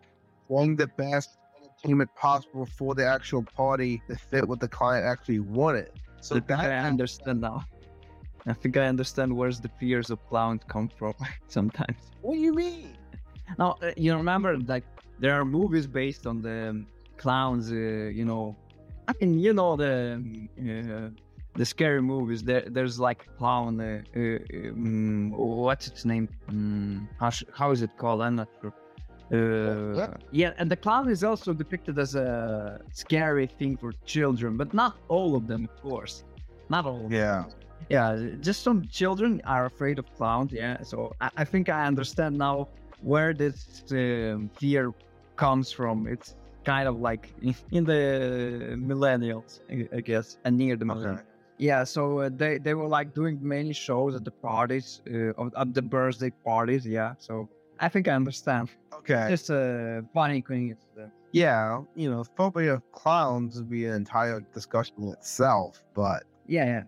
wanting 0.49 0.77
the 0.77 0.87
best 0.87 1.31
entertainment 1.61 2.11
possible 2.15 2.65
for 2.65 2.95
the 2.95 3.05
actual 3.05 3.43
party 3.43 4.01
to 4.09 4.15
fit 4.15 4.47
what 4.47 4.61
the 4.61 4.69
client 4.69 5.05
actually 5.05 5.41
wanted. 5.41 5.91
So 6.21 6.37
I 6.37 6.41
think 6.41 6.61
I 6.61 6.79
understand 6.93 7.41
now. 7.41 7.65
I 8.47 8.53
think 8.53 8.77
I 8.77 8.87
understand 8.87 9.37
where's 9.37 9.61
the 9.61 9.69
fears 9.81 10.11
of 10.11 10.19
clowns 10.29 10.63
come 10.69 10.89
from 10.89 11.15
sometimes. 11.49 11.99
what 12.23 12.35
do 12.35 12.41
you 12.41 12.55
mean? 12.55 12.97
Now, 13.59 13.77
uh, 13.83 13.91
you 13.97 14.15
remember, 14.15 14.57
like, 14.59 14.85
there 15.19 15.35
are 15.39 15.45
movies 15.45 15.87
based 15.87 16.25
on 16.27 16.41
the 16.41 16.85
clowns, 17.17 17.73
uh, 17.73 17.75
you 18.19 18.25
know. 18.25 18.57
I 19.09 19.13
mean, 19.21 19.41
you 19.41 19.55
know, 19.55 19.75
the 19.75 20.23
uh, 20.61 21.11
the 21.59 21.67
scary 21.67 22.01
movies. 22.01 22.43
There, 22.43 22.65
there's 22.77 22.99
like 22.99 23.21
clown. 23.37 23.81
Uh, 23.81 24.03
uh, 24.17 24.21
um, 24.71 25.33
what's 25.67 25.87
its 25.89 26.05
name? 26.05 26.29
Um, 26.49 27.09
how, 27.21 27.31
sh- 27.31 27.51
how 27.53 27.73
is 27.73 27.83
it 27.83 27.91
called? 27.99 28.23
I'm 28.23 28.37
not 28.37 28.49
sure. 28.61 28.73
Uh, 29.31 30.17
yeah, 30.31 30.53
and 30.57 30.71
the 30.71 30.77
clown 30.77 31.11
is 31.11 31.23
also 31.23 31.53
depicted 31.53 31.99
as 31.99 32.15
a 32.15 32.81
scary 32.93 33.47
thing 33.47 33.77
for 33.77 33.93
children, 34.07 34.57
but 34.57 34.73
not 34.73 34.97
all 35.09 35.37
of 35.37 35.47
them, 35.47 35.69
of 35.69 35.83
course. 35.83 36.25
Not 36.71 36.87
all. 36.87 37.05
Of 37.05 37.11
them. 37.11 37.13
Yeah. 37.13 37.45
Yeah, 37.91 38.09
just 38.41 38.63
some 38.63 38.87
children 38.89 39.41
are 39.45 39.67
afraid 39.67 39.99
of 39.99 40.07
clowns. 40.17 40.53
Yeah, 40.53 40.83
so 40.83 41.15
I, 41.21 41.31
I 41.39 41.45
think 41.45 41.69
I 41.69 41.87
understand 41.87 42.39
now 42.39 42.69
where 43.03 43.33
this 43.35 43.83
um, 43.93 44.51
fear 44.59 44.93
comes 45.37 45.71
from. 45.73 46.07
It's 46.07 46.35
kind 46.65 46.89
of 46.89 47.01
like 47.01 47.33
in, 47.71 47.85
the 47.85 48.77
millennials, 48.93 49.61
I, 49.71 49.97
I 49.97 50.01
guess, 50.01 50.39
and 50.45 50.57
near 50.59 50.77
the 50.77 50.85
millennials. 50.85 51.28
Yeah, 51.59 51.85
so 51.85 52.21
uh, 52.21 52.31
they 52.33 52.59
they 52.59 52.75
were 52.75 52.87
like 52.87 53.15
doing 53.15 53.39
many 53.43 53.73
shows 53.73 54.15
at 54.15 54.25
the 54.25 54.31
parties, 54.31 55.03
uh, 55.13 55.33
of- 55.41 55.53
at 55.57 55.75
the 55.75 55.83
birthday 55.83 56.31
parties. 56.45 56.87
Yeah, 56.87 57.15
so 57.19 57.49
I 57.81 57.89
think 57.89 58.09
I 58.09 58.13
understand. 58.13 58.71
Okay. 58.95 59.33
It's 59.33 59.51
a 59.51 60.03
funny 60.15 60.41
coincidence. 60.43 61.13
Yeah, 61.33 61.83
you 61.95 62.11
know, 62.11 62.25
phobia 62.37 62.75
of 62.75 62.93
clowns 62.93 63.57
would 63.57 63.69
be 63.71 63.85
an 63.87 63.95
entire 63.95 64.41
discussion 64.55 64.95
in 65.03 65.09
itself, 65.13 65.83
but 65.95 66.23
Yeah, 66.47 66.65
yeah. 66.65 66.83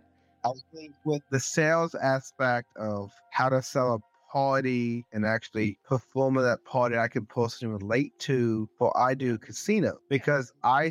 I 0.44 0.52
think 0.74 0.94
with 1.04 1.22
the 1.30 1.40
sales 1.40 1.94
aspect 1.94 2.68
of 2.76 3.12
how 3.32 3.50
to 3.50 3.60
sell 3.62 3.94
a 3.96 3.98
party 4.32 5.04
and 5.12 5.26
actually 5.26 5.78
perform 5.84 6.38
at 6.38 6.42
that 6.42 6.64
party, 6.64 6.96
I 6.96 7.08
can 7.08 7.26
personally 7.26 7.74
relate 7.74 8.18
to 8.20 8.68
for 8.78 8.96
I 8.96 9.14
do 9.14 9.36
casino 9.36 9.98
because 10.08 10.52
I 10.62 10.90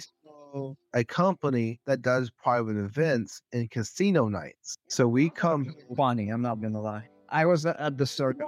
a 0.94 1.04
company 1.04 1.80
that 1.86 2.02
does 2.02 2.30
private 2.30 2.78
events 2.78 3.42
and 3.54 3.70
casino 3.70 4.28
nights. 4.28 4.78
So 4.88 5.08
we 5.08 5.30
come 5.30 5.74
Funny. 5.96 6.30
I'm 6.30 6.42
not 6.42 6.62
gonna 6.62 6.82
lie. 6.82 7.08
I 7.30 7.46
was 7.46 7.66
at 7.66 7.98
the 7.98 8.06
circus. 8.06 8.46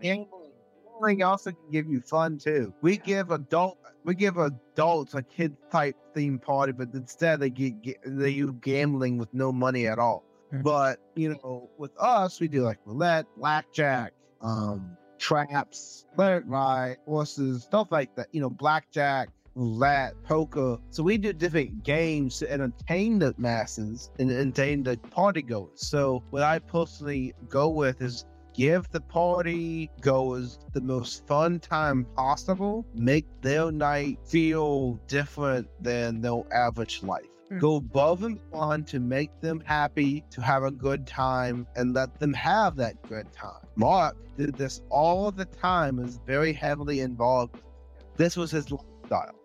Gambling 0.00 1.22
also 1.22 1.52
can 1.52 1.70
give 1.70 1.86
you 1.88 2.00
fun 2.00 2.38
too. 2.38 2.72
We 2.80 2.96
give 2.96 3.30
adult, 3.30 3.78
we 4.04 4.14
give 4.14 4.36
adults 4.38 5.14
a 5.14 5.22
kid 5.22 5.56
type 5.70 5.96
theme 6.14 6.38
party, 6.38 6.72
but 6.72 6.88
instead 6.94 7.40
they 7.40 7.50
get, 7.50 7.80
get 7.82 7.98
they 8.04 8.30
use 8.30 8.52
gambling 8.60 9.18
with 9.18 9.32
no 9.32 9.52
money 9.52 9.86
at 9.86 9.98
all. 9.98 10.24
Mhm. 10.52 10.62
But 10.62 11.00
you 11.14 11.30
know, 11.30 11.70
with 11.78 11.92
us, 11.98 12.40
we 12.40 12.48
do 12.48 12.62
like 12.62 12.78
roulette, 12.84 13.26
blackjack, 13.36 14.12
um, 14.40 14.96
craps, 15.20 16.06
cleric 16.14 16.44
ride, 16.46 16.96
horses, 17.06 17.64
stuff 17.64 17.88
like 17.90 18.14
that. 18.16 18.28
You 18.32 18.40
know, 18.40 18.50
blackjack, 18.50 19.28
roulette, 19.58 20.14
poker. 20.22 20.78
So 20.90 21.02
we 21.02 21.18
do 21.18 21.32
different 21.32 21.82
games 21.82 22.38
to 22.38 22.50
entertain 22.50 23.18
the 23.18 23.34
masses 23.36 24.10
and 24.18 24.30
entertain 24.30 24.84
the 24.84 24.96
party 24.96 25.42
goers. 25.42 25.70
So 25.74 26.22
what 26.30 26.42
I 26.42 26.60
personally 26.60 27.34
go 27.48 27.68
with 27.68 28.00
is 28.00 28.24
give 28.54 28.88
the 28.90 29.00
party 29.00 29.90
goers 30.00 30.58
the 30.72 30.80
most 30.80 31.26
fun 31.26 31.58
time 31.58 32.06
possible, 32.16 32.86
make 32.94 33.26
their 33.42 33.72
night 33.72 34.18
feel 34.24 34.94
different 35.08 35.68
than 35.80 36.20
their 36.20 36.42
average 36.52 37.02
life. 37.02 37.26
Hmm. 37.48 37.58
Go 37.58 37.76
above 37.76 38.22
and 38.22 38.38
beyond 38.50 38.86
to 38.88 39.00
make 39.00 39.40
them 39.40 39.60
happy, 39.64 40.24
to 40.30 40.40
have 40.40 40.62
a 40.62 40.70
good 40.70 41.06
time, 41.06 41.66
and 41.76 41.94
let 41.94 42.18
them 42.20 42.32
have 42.34 42.76
that 42.76 43.02
good 43.08 43.32
time. 43.32 43.66
Mark 43.74 44.16
did 44.36 44.54
this 44.54 44.82
all 44.88 45.30
the 45.32 45.46
time, 45.46 45.98
is 45.98 46.20
very 46.26 46.52
heavily 46.52 47.00
involved. 47.00 47.56
This 48.16 48.36
was 48.36 48.50
his 48.50 48.70
lifestyle 48.70 49.37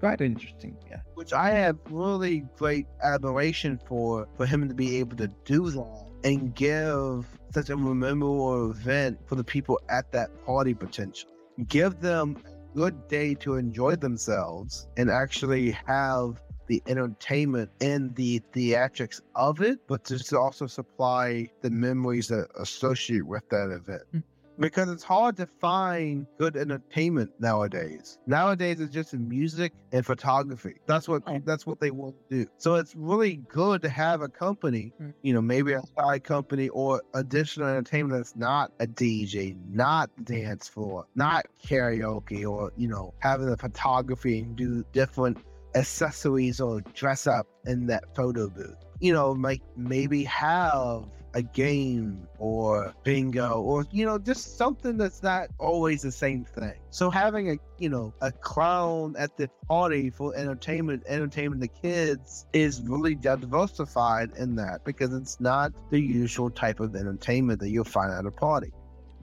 Quite 0.00 0.20
interesting. 0.20 0.76
Yeah. 0.90 1.00
which 1.14 1.32
I 1.32 1.50
have 1.50 1.78
really 1.90 2.44
great 2.56 2.86
admiration 3.02 3.78
for 3.86 4.26
for 4.36 4.46
him 4.46 4.68
to 4.68 4.74
be 4.74 4.96
able 4.96 5.16
to 5.18 5.28
do 5.44 5.70
that 5.70 6.06
and 6.24 6.54
give 6.54 7.26
such 7.52 7.70
a 7.70 7.76
memorable 7.76 8.70
event 8.70 9.18
for 9.26 9.34
the 9.36 9.44
people 9.44 9.80
at 9.88 10.10
that 10.12 10.30
party 10.46 10.74
potentially. 10.74 11.32
Give 11.68 11.98
them 12.00 12.38
a 12.46 12.76
good 12.76 13.08
day 13.08 13.34
to 13.34 13.56
enjoy 13.56 13.96
themselves 13.96 14.88
and 14.96 15.10
actually 15.10 15.72
have 15.86 16.40
the 16.66 16.82
entertainment 16.86 17.68
and 17.80 18.14
the 18.14 18.40
theatrics 18.52 19.20
of 19.34 19.60
it, 19.60 19.80
but 19.88 20.04
to 20.04 20.38
also 20.38 20.66
supply 20.68 21.48
the 21.62 21.70
memories 21.70 22.28
that 22.28 22.46
associate 22.58 23.26
with 23.26 23.46
that 23.50 23.70
event 23.70 24.02
Hmm. 24.12 24.18
Because 24.60 24.90
it's 24.90 25.02
hard 25.02 25.36
to 25.38 25.46
find 25.46 26.26
good 26.38 26.56
entertainment 26.56 27.30
nowadays. 27.40 28.18
Nowadays, 28.26 28.80
it's 28.80 28.92
just 28.92 29.14
music 29.14 29.72
and 29.92 30.04
photography. 30.04 30.74
That's 30.86 31.08
what 31.08 31.22
that's 31.44 31.66
what 31.66 31.80
they 31.80 31.90
want 31.90 32.16
to 32.30 32.44
do. 32.44 32.50
So 32.58 32.74
it's 32.74 32.94
really 32.94 33.36
good 33.48 33.82
to 33.82 33.88
have 33.88 34.20
a 34.20 34.28
company, 34.28 34.92
Mm. 35.00 35.14
you 35.22 35.32
know, 35.32 35.40
maybe 35.40 35.72
a 35.72 35.82
side 35.98 36.24
company 36.24 36.68
or 36.68 37.02
additional 37.14 37.68
entertainment 37.68 38.18
that's 38.20 38.36
not 38.36 38.72
a 38.80 38.86
DJ, 38.86 39.56
not 39.70 40.10
dance 40.24 40.68
floor, 40.68 41.06
not 41.14 41.46
karaoke, 41.64 42.48
or 42.48 42.72
you 42.76 42.88
know, 42.88 43.14
having 43.20 43.46
the 43.46 43.56
photography 43.56 44.40
and 44.40 44.56
do 44.56 44.84
different 44.92 45.38
accessories 45.74 46.60
or 46.60 46.80
dress 46.94 47.26
up 47.26 47.46
in 47.66 47.86
that 47.86 48.04
photo 48.14 48.48
booth. 48.48 48.76
You 49.00 49.12
know, 49.14 49.30
like 49.32 49.62
maybe 49.76 50.24
have 50.24 51.04
a 51.34 51.42
game 51.42 52.26
or 52.38 52.92
bingo 53.04 53.60
or 53.62 53.86
you 53.92 54.04
know 54.04 54.18
just 54.18 54.56
something 54.58 54.96
that's 54.96 55.22
not 55.22 55.48
always 55.58 56.02
the 56.02 56.10
same 56.10 56.44
thing 56.44 56.74
so 56.90 57.08
having 57.08 57.50
a 57.50 57.56
you 57.78 57.88
know 57.88 58.12
a 58.20 58.32
clown 58.32 59.14
at 59.18 59.36
the 59.36 59.48
party 59.68 60.10
for 60.10 60.34
entertainment 60.34 61.02
entertaining 61.06 61.60
the 61.60 61.68
kids 61.68 62.46
is 62.52 62.82
really 62.82 63.14
diversified 63.14 64.30
in 64.38 64.56
that 64.56 64.84
because 64.84 65.14
it's 65.14 65.40
not 65.40 65.72
the 65.90 66.00
usual 66.00 66.50
type 66.50 66.80
of 66.80 66.96
entertainment 66.96 67.60
that 67.60 67.70
you'll 67.70 67.84
find 67.84 68.12
at 68.12 68.26
a 68.26 68.30
party 68.30 68.72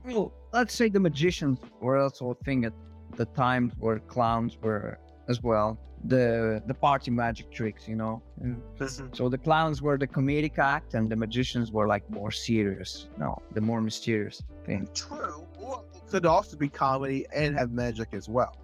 Well, 0.06 0.32
let's 0.54 0.74
say 0.74 0.90
the 0.90 1.00
magicians 1.00 1.60
were 1.82 1.98
also 1.98 2.32
a 2.32 2.36
thing 2.36 2.64
at 2.66 2.74
the 3.16 3.26
times 3.26 3.74
where 3.80 4.00
clowns 4.00 4.58
were 4.62 5.00
as 5.28 5.44
well. 5.44 5.78
The 6.08 6.64
the 6.66 6.74
party 6.74 7.12
magic 7.12 7.52
tricks, 7.52 7.88
you 7.88 7.96
know. 7.96 8.22
Mm-hmm. 8.42 9.14
So 9.14 9.30
the 9.30 9.38
clowns 9.38 9.82
were 9.82 9.98
the 9.98 10.08
comedic 10.08 10.58
act, 10.58 10.94
and 10.94 11.10
the 11.10 11.16
magicians 11.16 11.72
were 11.72 11.88
like 11.88 12.10
more 12.10 12.32
serious. 12.32 13.08
No, 13.18 13.42
the 13.54 13.62
more 13.62 13.82
mysterious 13.82 14.42
thing. 14.66 14.88
True. 14.94 15.46
Or 15.60 15.84
it 15.94 16.10
could 16.10 16.26
also 16.26 16.56
be 16.58 16.70
comedy 16.70 17.26
and 17.36 17.58
have 17.58 17.72
magic 17.72 18.10
as 18.14 18.30
well. 18.30 18.56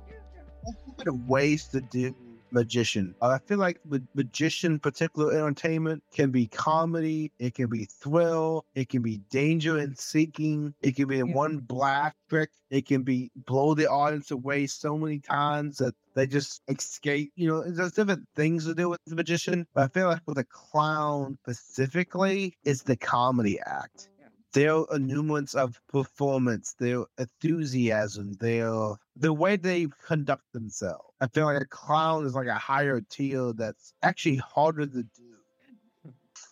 Are 1.05 1.13
ways 1.27 1.67
to 1.69 1.81
do 1.81 2.15
magician. 2.53 3.15
I 3.21 3.39
feel 3.39 3.57
like 3.57 3.79
with 3.87 4.07
magician 4.13 4.79
particular 4.79 5.33
entertainment 5.33 6.03
can 6.13 6.31
be 6.31 6.47
comedy, 6.47 7.31
it 7.39 7.55
can 7.55 7.67
be 7.67 7.85
thrill, 7.85 8.65
it 8.75 8.89
can 8.89 9.01
be 9.01 9.17
danger 9.29 9.77
and 9.77 9.97
seeking, 9.97 10.73
it 10.81 10.95
can 10.95 11.07
be 11.07 11.17
Yeah. 11.17 11.23
one 11.23 11.57
black 11.57 12.15
trick, 12.29 12.51
it 12.69 12.85
can 12.85 13.03
be 13.03 13.31
blow 13.45 13.73
the 13.73 13.89
audience 13.89 14.31
away 14.31 14.67
so 14.67 14.97
many 14.97 15.19
times 15.19 15.77
that 15.77 15.95
they 16.15 16.27
just 16.27 16.61
escape. 16.67 17.31
You 17.35 17.47
know, 17.47 17.63
there's 17.63 17.93
different 17.93 18.27
things 18.35 18.65
to 18.65 18.75
do 18.75 18.89
with 18.89 18.99
the 19.05 19.15
magician. 19.15 19.67
But 19.73 19.83
I 19.83 19.87
feel 19.87 20.07
like 20.07 20.21
with 20.25 20.37
a 20.37 20.43
clown 20.43 21.37
specifically, 21.43 22.55
it's 22.63 22.83
the 22.83 22.95
comedy 22.95 23.59
act 23.65 24.09
their 24.53 24.83
nuance 24.97 25.55
of 25.55 25.79
performance, 25.87 26.75
their 26.79 27.05
enthusiasm, 27.17 28.33
their 28.33 28.95
the 29.15 29.33
way 29.33 29.55
they 29.57 29.87
conduct 30.05 30.43
themselves. 30.53 31.05
I 31.21 31.27
feel 31.27 31.45
like 31.45 31.61
a 31.61 31.67
clown 31.67 32.25
is 32.25 32.35
like 32.35 32.47
a 32.47 32.55
higher 32.55 33.01
tier 33.01 33.53
that's 33.53 33.93
actually 34.03 34.37
harder 34.37 34.85
to 34.87 35.03
do. 35.03 35.37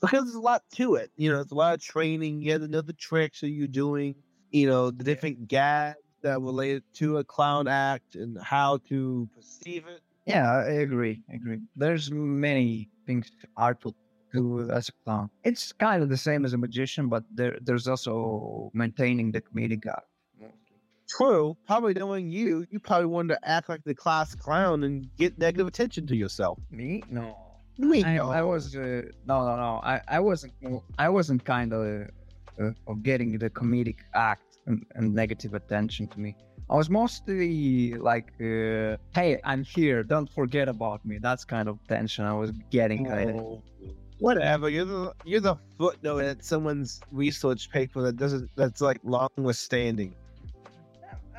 Because 0.01 0.23
there's 0.23 0.35
a 0.35 0.39
lot 0.41 0.63
to 0.75 0.95
it. 0.95 1.11
You 1.15 1.29
know, 1.29 1.37
there's 1.37 1.51
a 1.51 1.55
lot 1.55 1.75
of 1.75 1.81
training, 1.81 2.41
yet 2.41 2.61
another 2.61 2.93
tricks 2.93 3.41
that 3.41 3.49
you're 3.49 3.67
doing, 3.67 4.15
you 4.51 4.67
know, 4.67 4.91
the 4.91 5.03
different 5.03 5.47
gags 5.47 5.97
that 6.23 6.41
relate 6.41 6.83
to 6.95 7.17
a 7.17 7.23
clown 7.23 7.67
act 7.67 8.15
and 8.15 8.37
how 8.41 8.77
to 8.89 9.29
perceive 9.35 9.87
it. 9.87 10.01
Yeah, 10.25 10.49
I 10.51 10.71
agree. 10.71 11.23
I 11.29 11.35
agree. 11.35 11.61
There's 11.75 12.11
many 12.11 12.89
things 13.05 13.29
artful 13.57 13.91
to 13.91 13.97
as 14.71 14.89
a 14.89 14.91
clown. 15.03 15.29
It's 15.43 15.71
kind 15.71 16.03
of 16.03 16.09
the 16.09 16.17
same 16.17 16.45
as 16.45 16.53
a 16.53 16.57
magician, 16.57 17.09
but 17.09 17.23
there 17.33 17.57
there's 17.61 17.87
also 17.87 18.71
maintaining 18.73 19.31
the 19.31 19.41
comedic 19.41 19.85
act. 19.87 20.07
True. 21.17 21.57
Probably 21.67 21.93
knowing 21.93 22.29
you, 22.29 22.65
you 22.71 22.79
probably 22.79 23.07
wanted 23.07 23.33
to 23.35 23.49
act 23.49 23.67
like 23.67 23.83
the 23.83 23.93
class 23.93 24.33
clown 24.33 24.83
and 24.85 25.13
get 25.17 25.37
negative 25.37 25.67
attention 25.67 26.07
to 26.07 26.15
yourself. 26.15 26.57
Me? 26.71 27.03
No. 27.09 27.37
Me, 27.77 28.03
I, 28.03 28.15
no. 28.15 28.29
I 28.29 28.41
was 28.41 28.75
uh, 28.75 29.01
no 29.25 29.45
no 29.47 29.55
no 29.55 29.81
I, 29.83 30.01
I 30.07 30.19
wasn't 30.19 30.53
I 30.99 31.09
wasn't 31.09 31.43
kind 31.43 31.73
of 31.73 32.09
uh, 32.61 32.71
of 32.87 33.01
getting 33.01 33.37
the 33.37 33.49
comedic 33.49 33.99
act 34.13 34.59
and, 34.67 34.85
and 34.95 35.13
negative 35.13 35.53
attention 35.53 36.07
to 36.07 36.19
me. 36.19 36.35
I 36.69 36.75
was 36.75 36.89
mostly 36.89 37.93
like, 37.95 38.31
uh, 38.39 38.95
"Hey, 39.13 39.39
I'm 39.43 39.63
here. 39.63 40.03
Don't 40.03 40.29
forget 40.29 40.69
about 40.69 41.05
me." 41.05 41.17
That's 41.17 41.43
kind 41.43 41.67
of 41.67 41.79
tension 41.87 42.23
I 42.23 42.33
was 42.33 42.51
getting. 42.69 43.05
Kind 43.05 43.29
of. 43.31 43.35
Oh, 43.35 43.63
Whatever. 44.21 44.69
You're 44.69 44.85
the 44.85 45.13
you're 45.25 45.41
the 45.41 45.55
footnote 45.79 46.19
at 46.19 46.45
someone's 46.45 47.01
research 47.11 47.71
paper 47.71 48.03
that 48.03 48.17
doesn't 48.17 48.51
that's 48.55 48.79
like 48.79 48.99
long 49.03 49.29
withstanding. 49.35 50.13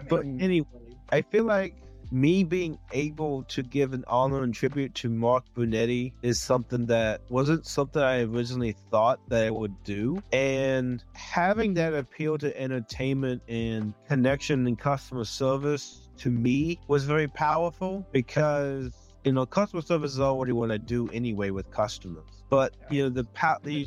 But 0.09 0.25
anyway, 0.41 0.67
I 1.13 1.23
feel 1.23 1.45
like 1.45 1.77
me 2.11 2.43
being 2.43 2.77
able 2.91 3.45
to 3.45 3.63
give 3.63 3.93
an 3.93 4.05
honor 4.09 4.43
and 4.43 4.53
tribute 4.53 4.97
to 4.97 5.09
Mark 5.09 5.45
Brunetti 5.55 6.13
is 6.23 6.43
something 6.43 6.85
that 6.87 7.21
wasn't 7.29 7.67
something 7.67 8.03
I 8.03 8.23
originally 8.25 8.75
thought 8.91 9.21
that 9.29 9.47
I 9.47 9.51
would 9.51 9.85
do. 9.85 10.21
And 10.33 11.05
having 11.15 11.75
that 11.75 11.95
appeal 11.95 12.37
to 12.39 12.61
entertainment 12.61 13.43
and 13.47 13.95
connection 14.09 14.67
and 14.67 14.77
customer 14.77 15.25
service 15.25 16.09
to 16.19 16.31
me 16.31 16.81
was 16.89 17.05
very 17.05 17.29
powerful 17.29 18.05
because 18.11 18.93
you 19.25 19.33
know 19.33 19.47
customer 19.47 19.83
service 19.83 20.13
is 20.13 20.21
already 20.21 20.53
what 20.53 20.71
I 20.71 20.79
do 20.79 21.09
anyway 21.11 21.51
with 21.51 21.71
customers. 21.71 22.45
But 22.51 22.75
you 22.91 23.05
know 23.05 23.09
the 23.09 23.25
pa- 23.25 23.59
the 23.63 23.87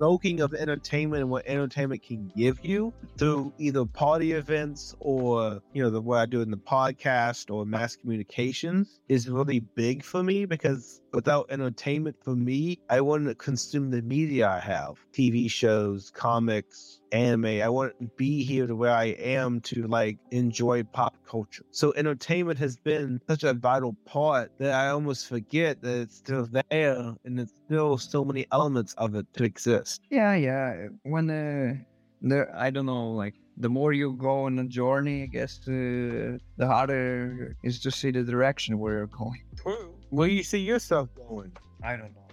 evoking 0.00 0.40
of 0.40 0.54
entertainment 0.54 1.22
and 1.22 1.30
what 1.30 1.46
entertainment 1.46 2.02
can 2.02 2.30
give 2.36 2.58
you 2.64 2.92
through 3.16 3.52
either 3.58 3.84
party 3.84 4.32
events 4.32 4.94
or 5.00 5.60
you 5.72 5.82
know 5.82 5.90
the 5.90 6.00
what 6.00 6.18
I 6.18 6.26
do 6.26 6.40
in 6.40 6.50
the 6.50 6.56
podcast 6.56 7.52
or 7.54 7.64
mass 7.64 7.96
communications 7.96 9.00
is 9.08 9.28
really 9.28 9.60
big 9.60 10.02
for 10.02 10.22
me 10.22 10.46
because 10.46 11.00
without 11.12 11.46
entertainment 11.50 12.16
for 12.22 12.34
me, 12.34 12.80
I 12.90 13.00
wouldn't 13.00 13.38
consume 13.38 13.90
the 13.90 14.02
media 14.02 14.48
I 14.48 14.58
have, 14.58 14.96
TV 15.12 15.48
shows, 15.50 16.10
comics, 16.10 17.00
anime. 17.12 17.62
I 17.62 17.68
wouldn't 17.68 18.16
be 18.16 18.44
here 18.44 18.66
to 18.66 18.76
where 18.76 18.92
I 18.92 19.06
am 19.06 19.60
to 19.62 19.86
like 19.86 20.18
enjoy 20.30 20.82
pop 20.84 21.16
culture. 21.26 21.64
So 21.70 21.92
entertainment 21.96 22.58
has 22.58 22.76
been 22.76 23.20
such 23.28 23.44
a 23.44 23.54
vital 23.54 23.96
part 24.04 24.50
that 24.58 24.72
I 24.72 24.88
almost 24.88 25.28
forget 25.28 25.80
that 25.82 25.98
it's 25.98 26.16
still 26.16 26.48
there 26.70 27.14
and 27.24 27.40
it's 27.40 27.52
still 27.66 27.98
so 27.98 28.24
many 28.24 28.46
elements 28.52 28.94
of 28.98 29.14
it 29.14 29.26
to 29.34 29.44
exist. 29.44 30.00
Yeah, 30.10 30.34
yeah. 30.34 30.88
When 31.02 31.30
uh, 31.30 31.74
the 32.22 32.48
I 32.54 32.70
don't 32.70 32.86
know, 32.86 33.10
like 33.12 33.34
the 33.56 33.68
more 33.68 33.92
you 33.92 34.14
go 34.14 34.44
on 34.44 34.58
a 34.58 34.64
journey, 34.64 35.22
I 35.24 35.26
guess 35.26 35.60
uh, 35.68 36.38
the 36.56 36.66
harder 36.66 37.56
is 37.62 37.80
to 37.80 37.90
see 37.90 38.10
the 38.10 38.22
direction 38.22 38.78
where 38.78 38.94
you're 38.98 39.06
going. 39.06 39.42
True. 39.56 39.94
Where 40.10 40.28
you 40.28 40.42
see 40.42 40.58
yourself 40.60 41.08
going? 41.14 41.52
I 41.82 41.96
don't 41.96 42.14
know. 42.14 42.28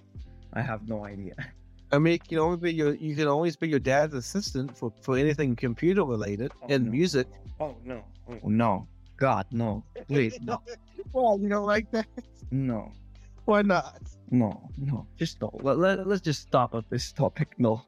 I 0.53 0.61
have 0.61 0.87
no 0.87 1.05
idea. 1.05 1.35
I 1.93 1.99
mean, 1.99 2.13
it 2.13 2.27
can 2.27 2.39
only 2.39 2.57
be 2.57 2.73
your 2.73 2.93
you 2.95 3.15
can 3.15 3.27
always 3.27 3.55
be 3.55 3.67
your 3.67 3.79
dad's 3.79 4.13
assistant 4.13 4.77
for, 4.77 4.93
for 5.01 5.17
anything 5.17 5.55
computer 5.55 6.03
related 6.03 6.51
Oh, 6.61 6.67
and 6.69 6.85
no. 6.85 6.91
music. 6.91 7.27
Oh 7.59 7.75
no! 7.83 8.03
Oh 8.29 8.39
no! 8.43 8.87
God 9.17 9.45
no! 9.51 9.83
Please 10.07 10.39
no! 10.41 10.61
well, 11.13 11.37
you 11.41 11.49
don't 11.49 11.65
like 11.65 11.91
that? 11.91 12.07
No! 12.51 12.91
Why 13.45 13.61
not? 13.61 14.01
No! 14.29 14.69
No! 14.77 15.05
Just 15.17 15.41
no. 15.41 15.51
Let, 15.61 15.77
let, 15.79 16.07
let's 16.07 16.21
just 16.21 16.41
stop 16.43 16.73
at 16.75 16.89
this 16.89 17.11
topic. 17.11 17.49
No. 17.57 17.81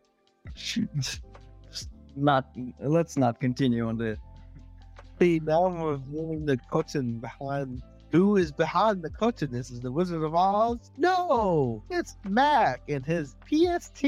just 0.55 1.21
not. 2.15 2.45
Let's 2.79 3.17
not 3.17 3.39
continue 3.39 3.87
on 3.87 3.97
this. 3.97 4.19
See, 5.19 5.39
now 5.43 5.67
we're 5.69 5.97
moving 6.09 6.45
the 6.45 6.57
curtain 6.71 7.19
behind. 7.19 7.81
Who 8.14 8.38
is 8.38 8.51
behind 8.51 9.01
the 9.01 9.09
curtain? 9.09 9.51
This 9.51 9.72
is 9.72 9.82
the 9.82 9.91
Wizard 9.91 10.22
of 10.22 10.36
Oz? 10.36 10.91
No, 10.97 11.84
it's 11.89 12.16
Mac 12.26 12.82
and 12.88 13.03
his 13.03 13.36
PST, 13.47 14.03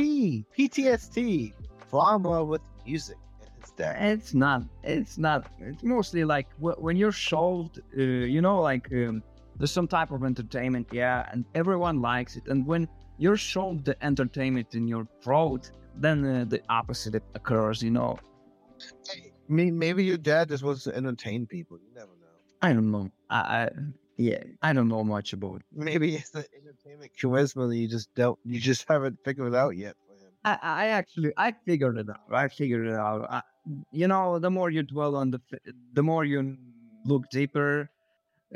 PTSD, 0.56 1.54
drama 1.90 2.44
with 2.44 2.62
music. 2.86 3.18
It's 3.80 4.36
not. 4.36 4.62
It's 4.84 5.18
not. 5.18 5.48
It's 5.60 5.84
mostly 5.84 6.24
like 6.24 6.48
wh- 6.60 6.80
when 6.80 6.98
you're 6.98 7.12
shoved. 7.12 7.80
Uh, 7.98 8.02
you 8.02 8.42
know, 8.42 8.62
like 8.62 8.88
um, 8.94 9.24
there's 9.58 9.72
some 9.72 9.88
type 9.88 10.12
of 10.12 10.24
entertainment, 10.24 10.88
yeah, 10.92 11.28
and 11.32 11.44
everyone 11.56 12.00
likes 12.00 12.36
it. 12.36 12.44
And 12.48 12.66
when 12.68 12.88
you're 13.18 13.38
shoved 13.38 13.86
the 13.86 13.98
entertainment 14.06 14.76
in 14.76 14.88
your 14.88 15.08
throat, 15.24 15.72
then 15.96 16.24
uh, 16.26 16.46
the 16.48 16.62
opposite 16.70 17.16
occurs. 17.34 17.82
You 17.82 17.92
know. 17.92 18.20
I 19.50 19.52
mean, 19.52 19.80
maybe 19.80 20.04
your 20.04 20.18
dad 20.18 20.50
just 20.50 20.64
wants 20.64 20.84
to 20.84 20.96
entertain 20.96 21.48
people. 21.48 21.78
You 21.78 21.94
never 21.96 22.08
know. 22.08 22.15
I 22.66 22.74
don't 22.74 22.90
know. 22.90 23.12
I, 23.30 23.38
I 23.38 23.70
yeah, 24.18 24.44
I 24.64 24.74
don't 24.74 24.88
know 24.88 25.04
much 25.04 25.34
about. 25.34 25.58
It. 25.58 25.62
Maybe 25.72 26.16
it's 26.16 26.32
the 26.32 26.46
entertainment 26.60 27.12
charisma 27.16 27.70
that 27.70 27.78
you 27.78 27.88
just 27.88 28.10
don't, 28.16 28.40
you 28.44 28.60
just 28.60 28.86
haven't 28.90 29.20
figured 29.24 29.54
it 29.54 29.56
out 29.56 29.78
yet 29.78 29.96
for 30.08 30.16
him. 30.16 30.32
I, 30.44 30.58
I 30.62 30.88
actually 30.88 31.34
I 31.38 31.54
figured 31.66 32.00
it 32.00 32.10
out. 32.10 32.22
I 32.32 32.48
figured 32.48 32.88
it 32.88 32.96
out. 32.96 33.28
I, 33.30 33.42
you 33.92 34.08
know, 34.08 34.40
the 34.40 34.50
more 34.50 34.72
you 34.72 34.82
dwell 34.82 35.16
on 35.16 35.30
the, 35.30 35.42
the 35.94 36.02
more 36.02 36.26
you 36.26 36.58
look 37.06 37.30
deeper, 37.30 37.92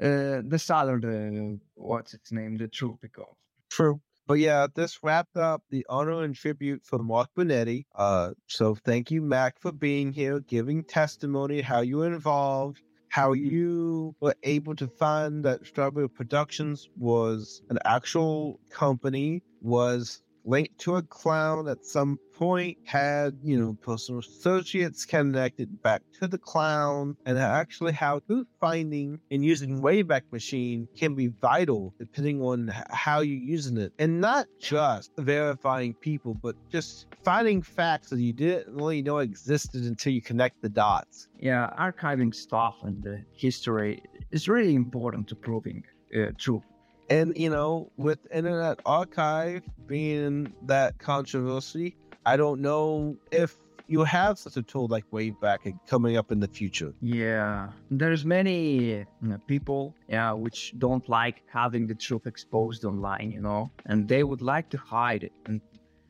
uh, 0.01 0.41
the 0.43 0.57
sadder 0.57 0.99
the 0.99 1.59
what's 1.75 2.15
its 2.15 2.31
name, 2.31 2.57
the 2.57 2.67
truth 2.67 2.99
becomes. 2.99 3.37
True. 3.69 4.01
But 4.25 4.39
yeah, 4.39 4.65
this 4.73 4.99
wrapped 5.03 5.37
up 5.37 5.63
the 5.69 5.85
honor 5.87 6.23
and 6.23 6.35
tribute 6.35 6.81
for 6.83 6.97
Mark 6.97 7.29
Brunetti. 7.35 7.85
Uh, 7.95 8.31
so 8.47 8.73
thank 8.73 9.11
you, 9.11 9.21
Mac, 9.21 9.59
for 9.59 9.71
being 9.71 10.13
here, 10.13 10.39
giving 10.39 10.83
testimony, 10.83 11.61
how 11.61 11.81
you 11.81 11.97
were 11.97 12.13
involved, 12.13 12.81
how 13.09 13.33
you 13.33 14.15
were 14.19 14.35
able 14.43 14.75
to 14.75 14.87
find 14.87 15.43
that 15.45 15.65
Strawberry 15.65 16.09
Productions 16.09 16.89
was 16.95 17.61
an 17.69 17.79
actual 17.85 18.59
company, 18.69 19.43
was 19.61 20.21
linked 20.45 20.77
to 20.79 20.95
a 20.95 21.01
clown 21.01 21.67
at 21.67 21.85
some 21.85 22.17
point, 22.33 22.77
had, 22.85 23.37
you 23.43 23.59
know, 23.59 23.77
personal 23.81 24.19
associates 24.19 25.05
connected 25.05 25.81
back 25.81 26.01
to 26.19 26.27
the 26.27 26.37
clown, 26.37 27.17
and 27.25 27.37
actually 27.37 27.91
how 27.91 28.19
truth 28.19 28.47
finding 28.59 29.19
and 29.29 29.43
using 29.43 29.81
Wayback 29.81 30.21
Machine 30.31 30.87
can 30.97 31.15
be 31.15 31.27
vital 31.27 31.93
depending 31.99 32.41
on 32.41 32.71
how 32.89 33.19
you're 33.19 33.37
using 33.37 33.77
it. 33.77 33.91
And 33.99 34.21
not 34.21 34.47
just 34.59 35.11
verifying 35.17 35.93
people, 35.93 36.33
but 36.33 36.55
just 36.71 37.07
finding 37.23 37.61
facts 37.61 38.09
that 38.09 38.19
you 38.19 38.33
didn't 38.33 38.73
really 38.73 39.01
know 39.01 39.17
existed 39.17 39.83
until 39.83 40.13
you 40.13 40.21
connect 40.21 40.61
the 40.61 40.69
dots. 40.69 41.27
Yeah, 41.39 41.69
archiving 41.79 42.33
stuff 42.33 42.77
and 42.83 43.03
the 43.03 43.23
history 43.33 44.01
is 44.31 44.47
really 44.47 44.75
important 44.75 45.27
to 45.29 45.35
proving 45.35 45.83
uh, 46.15 46.31
truth. 46.37 46.63
And 47.09 47.35
you 47.35 47.49
know, 47.49 47.91
with 47.97 48.19
Internet 48.31 48.79
Archive 48.85 49.63
being 49.87 50.53
that 50.63 50.97
controversy, 50.99 51.95
I 52.25 52.37
don't 52.37 52.61
know 52.61 53.17
if 53.31 53.57
you 53.87 54.03
have 54.03 54.37
such 54.37 54.55
a 54.55 54.61
tool 54.61 54.87
like 54.87 55.09
Wayback 55.11 55.73
coming 55.87 56.15
up 56.15 56.31
in 56.31 56.39
the 56.39 56.47
future. 56.47 56.93
Yeah, 57.01 57.69
there's 57.89 58.23
many 58.23 59.05
people, 59.47 59.95
yeah, 60.07 60.31
which 60.31 60.75
don't 60.77 61.07
like 61.09 61.41
having 61.51 61.87
the 61.87 61.95
truth 61.95 62.27
exposed 62.27 62.85
online, 62.85 63.31
you 63.31 63.41
know, 63.41 63.71
and 63.87 64.07
they 64.07 64.23
would 64.23 64.43
like 64.43 64.69
to 64.69 64.77
hide 64.77 65.23
it. 65.23 65.31
And 65.47 65.59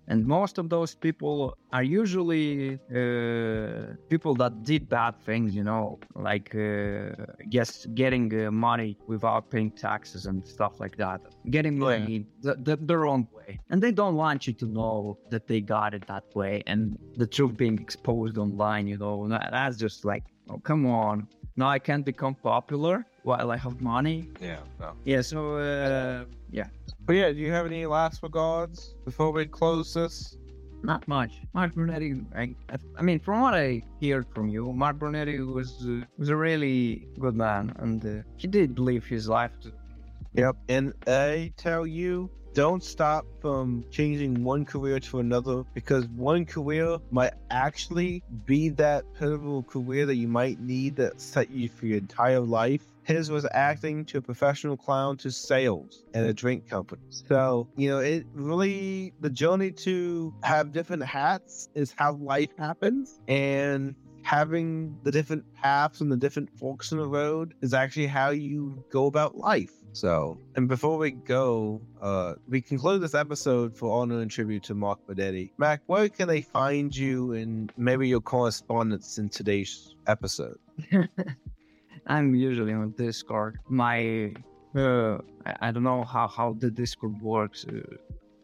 and 0.09 0.25
most 0.25 0.57
of 0.57 0.65
those 0.69 0.93
people 0.95 1.35
are 1.71 1.83
usually 1.83 2.79
uh, 2.99 3.93
people 4.09 4.33
that 4.35 4.53
did 4.63 4.89
bad 4.89 5.13
things, 5.27 5.55
you 5.55 5.63
know, 5.63 5.99
like 6.15 6.49
uh, 6.55 7.25
guess 7.49 7.85
getting 8.01 8.25
uh, 8.33 8.51
money 8.51 8.97
without 9.07 9.49
paying 9.53 9.71
taxes 9.71 10.25
and 10.25 10.45
stuff 10.55 10.73
like 10.83 10.95
that, 10.97 11.19
getting 11.55 11.75
Yeah. 11.77 11.85
money 11.99 12.25
the, 12.45 12.53
the, 12.67 12.75
the 12.91 12.97
wrong 12.97 13.27
way, 13.37 13.59
and 13.69 13.77
they 13.83 13.91
don't 13.91 14.15
want 14.15 14.39
you 14.47 14.53
to 14.53 14.65
know 14.65 15.17
that 15.31 15.43
they 15.47 15.61
got 15.61 15.93
it 15.93 16.03
that 16.07 16.25
way, 16.35 16.63
and 16.71 16.97
the 17.21 17.27
truth 17.35 17.55
being 17.63 17.77
exposed 17.79 18.37
online, 18.37 18.85
you 18.87 18.97
know, 18.97 19.15
that's 19.55 19.77
just 19.77 20.05
like, 20.11 20.23
oh 20.49 20.59
come 20.69 20.85
on, 20.85 21.27
now 21.55 21.69
I 21.69 21.79
can't 21.79 22.05
become 22.05 22.35
popular 22.35 23.05
while 23.23 23.51
I 23.51 23.57
have 23.57 23.75
money. 23.81 24.17
Yeah. 24.41 24.57
Yeah, 25.05 25.21
so 25.21 25.39
uh, 25.57 26.25
yeah, 26.51 26.67
But 27.09 27.15
yeah, 27.15 27.31
do 27.31 27.39
you 27.39 27.51
have 27.51 27.65
any 27.65 27.87
last 27.87 28.21
regards 28.21 28.93
before 29.03 29.31
we 29.31 29.47
close 29.47 29.95
this? 29.95 30.37
Not 30.83 31.07
much. 31.07 31.41
Mark 31.55 31.73
Brunetti, 31.73 32.21
I, 32.35 32.53
I 32.95 33.01
mean, 33.01 33.19
from 33.19 33.41
what 33.41 33.55
I 33.55 33.81
heard 33.99 34.27
from 34.31 34.47
you, 34.47 34.71
Mark 34.71 34.99
Brunetti 34.99 35.39
was 35.39 35.83
uh, 35.87 36.05
was 36.19 36.29
a 36.29 36.35
really 36.35 37.07
good 37.19 37.33
man, 37.33 37.73
and 37.79 38.05
uh, 38.05 38.21
he 38.37 38.45
did 38.45 38.77
live 38.77 39.07
his 39.07 39.27
life. 39.27 39.49
To, 39.61 39.71
Yep. 40.35 40.55
And 40.69 40.93
I 41.07 41.51
tell 41.57 41.87
you, 41.87 42.29
don't 42.53 42.83
stop 42.83 43.25
from 43.41 43.85
changing 43.89 44.43
one 44.43 44.63
career 44.63 44.99
to 44.99 45.17
another 45.17 45.63
because 45.73 46.05
one 46.09 46.45
career 46.45 46.99
might 47.09 47.33
actually 47.49 48.21
be 48.45 48.69
that 48.69 49.03
pivotal 49.15 49.63
career 49.63 50.05
that 50.05 50.17
you 50.17 50.27
might 50.27 50.59
need 50.59 50.95
that 50.97 51.19
set 51.19 51.49
you 51.49 51.69
for 51.69 51.87
your 51.87 51.97
entire 51.97 52.39
life. 52.39 52.83
His 53.09 53.31
was 53.31 53.47
acting 53.53 54.05
to 54.05 54.19
a 54.19 54.21
professional 54.21 54.77
clown 54.77 55.17
to 55.17 55.31
sales 55.31 56.03
at 56.13 56.27
a 56.27 56.31
drink 56.31 56.69
company. 56.69 57.01
So, 57.09 57.67
you 57.75 57.89
know, 57.89 57.97
it 57.97 58.27
really, 58.35 59.15
the 59.19 59.31
journey 59.31 59.71
to 59.71 60.31
have 60.43 60.71
different 60.71 61.03
hats 61.03 61.69
is 61.73 61.91
how 61.97 62.13
life 62.13 62.51
happens. 62.55 63.19
And 63.27 63.95
having 64.21 64.95
the 65.01 65.11
different 65.11 65.43
paths 65.55 66.01
and 66.01 66.11
the 66.11 66.17
different 66.17 66.51
forks 66.59 66.91
in 66.91 66.99
the 66.99 67.07
road 67.07 67.55
is 67.63 67.73
actually 67.73 68.05
how 68.05 68.29
you 68.29 68.83
go 68.91 69.07
about 69.07 69.35
life. 69.35 69.71
So, 69.93 70.37
and 70.55 70.67
before 70.67 70.99
we 70.99 71.09
go, 71.09 71.81
uh, 71.99 72.35
we 72.47 72.61
conclude 72.61 73.01
this 73.01 73.15
episode 73.15 73.75
for 73.75 74.03
honor 74.03 74.21
and 74.21 74.29
tribute 74.29 74.61
to 74.65 74.75
Mark 74.75 74.99
Brunetti. 75.07 75.51
Mac, 75.57 75.81
where 75.87 76.09
can 76.09 76.27
they 76.27 76.41
find 76.41 76.95
you 76.95 77.31
and 77.33 77.73
maybe 77.75 78.07
your 78.07 78.21
correspondence 78.21 79.17
in 79.17 79.29
today's 79.29 79.95
episode? 80.05 80.59
I'm 82.07 82.35
usually 82.35 82.73
on 82.73 82.91
Discord. 82.91 83.59
My, 83.67 84.33
uh, 84.75 85.17
I, 85.61 85.71
don't 85.71 85.83
know 85.83 86.03
how 86.03 86.27
how 86.27 86.55
the 86.59 86.71
Discord 86.71 87.21
works. 87.21 87.65
Uh, 87.65 87.81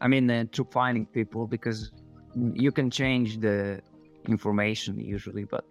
I 0.00 0.08
mean, 0.08 0.30
uh, 0.30 0.44
to 0.52 0.64
finding 0.64 1.06
people 1.06 1.46
because 1.46 1.92
you 2.34 2.70
can 2.72 2.90
change 2.90 3.38
the 3.38 3.80
information 4.28 4.98
usually, 4.98 5.44
but. 5.44 5.64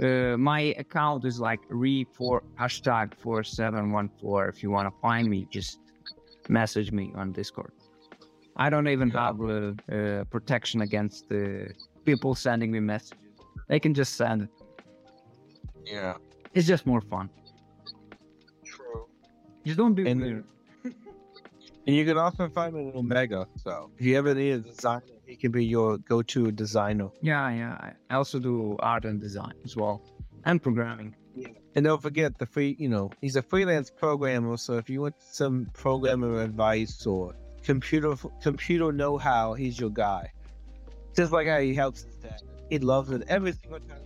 Uh, 0.00 0.38
my 0.38 0.74
account 0.78 1.22
is 1.26 1.38
like 1.38 1.60
re 1.68 2.06
for 2.14 2.42
hashtag 2.58 3.12
four 3.14 3.44
seven 3.44 3.92
one 3.92 4.08
four. 4.20 4.48
If 4.48 4.62
you 4.62 4.70
want 4.70 4.88
to 4.88 5.00
find 5.02 5.28
me, 5.28 5.46
just 5.50 5.80
message 6.48 6.90
me 6.92 7.12
on 7.14 7.32
Discord. 7.32 7.72
I 8.56 8.70
don't 8.70 8.88
even 8.88 9.10
have 9.10 9.40
uh, 9.40 9.72
uh, 9.92 10.24
protection 10.24 10.82
against 10.82 11.30
uh, 11.32 11.72
people 12.04 12.34
sending 12.34 12.70
me 12.70 12.80
messages. 12.80 13.18
They 13.68 13.80
can 13.80 13.94
just 13.94 14.14
send 14.14 14.42
it. 14.42 14.50
Yeah, 15.84 16.14
It's 16.54 16.66
just 16.66 16.86
more 16.86 17.00
fun. 17.00 17.30
true. 18.64 19.06
Just 19.64 19.78
don't 19.78 19.94
be 19.94 20.08
And- 20.08 20.20
weird. 20.20 20.44
And 21.86 21.96
you 21.96 22.04
can 22.04 22.16
also 22.16 22.48
find 22.48 22.74
me 22.74 22.88
in 22.90 22.96
Omega. 22.96 23.48
So, 23.56 23.90
if 23.98 24.06
you 24.06 24.16
ever 24.16 24.34
need 24.34 24.52
a 24.52 24.58
designer, 24.60 25.02
he 25.26 25.34
can 25.34 25.50
be 25.50 25.64
your 25.64 25.98
go-to 25.98 26.52
designer. 26.52 27.08
Yeah, 27.22 27.50
yeah. 27.50 27.72
I- 27.80 27.94
I 28.10 28.14
also 28.16 28.38
do 28.38 28.76
art 28.78 29.04
and 29.04 29.20
design 29.20 29.54
as 29.64 29.74
well, 29.76 30.00
and 30.44 30.62
programming. 30.62 31.16
And 31.74 31.84
don't 31.86 32.00
forget 32.02 32.38
the 32.38 32.46
free, 32.46 32.76
you 32.78 32.88
know, 32.88 33.10
he's 33.20 33.34
a 33.36 33.42
freelance 33.42 33.90
programmer. 33.90 34.56
So 34.58 34.74
if 34.76 34.88
you 34.90 35.00
want 35.00 35.14
some 35.18 35.66
programmer 35.72 36.42
advice 36.42 37.04
or 37.06 37.34
computer 37.64 38.14
computer 38.42 38.92
know-how, 38.92 39.54
he's 39.54 39.80
your 39.80 39.90
guy. 39.90 40.30
Just 41.16 41.32
like 41.32 41.46
how 41.48 41.58
he 41.60 41.74
helps 41.74 42.02
his 42.04 42.14
dad. 42.16 42.42
He 42.70 42.78
loves 42.78 43.10
it 43.10 43.22
every 43.26 43.52
single 43.52 43.80
time. 43.80 43.98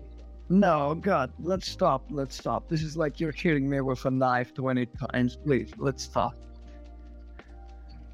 No, 0.49 0.95
God, 0.95 1.33
let's 1.41 1.69
stop. 1.69 2.05
Let's 2.11 2.37
stop. 2.37 2.69
This 2.69 2.83
is 2.83 2.97
like 2.97 3.19
you're 3.19 3.33
hitting 3.33 3.69
me 3.69 3.81
with 3.81 4.05
a 4.05 4.11
knife 4.11 4.55
20 4.55 4.87
times. 4.87 5.37
Please, 5.37 5.73
let's 5.77 6.05
stop. 6.05 6.35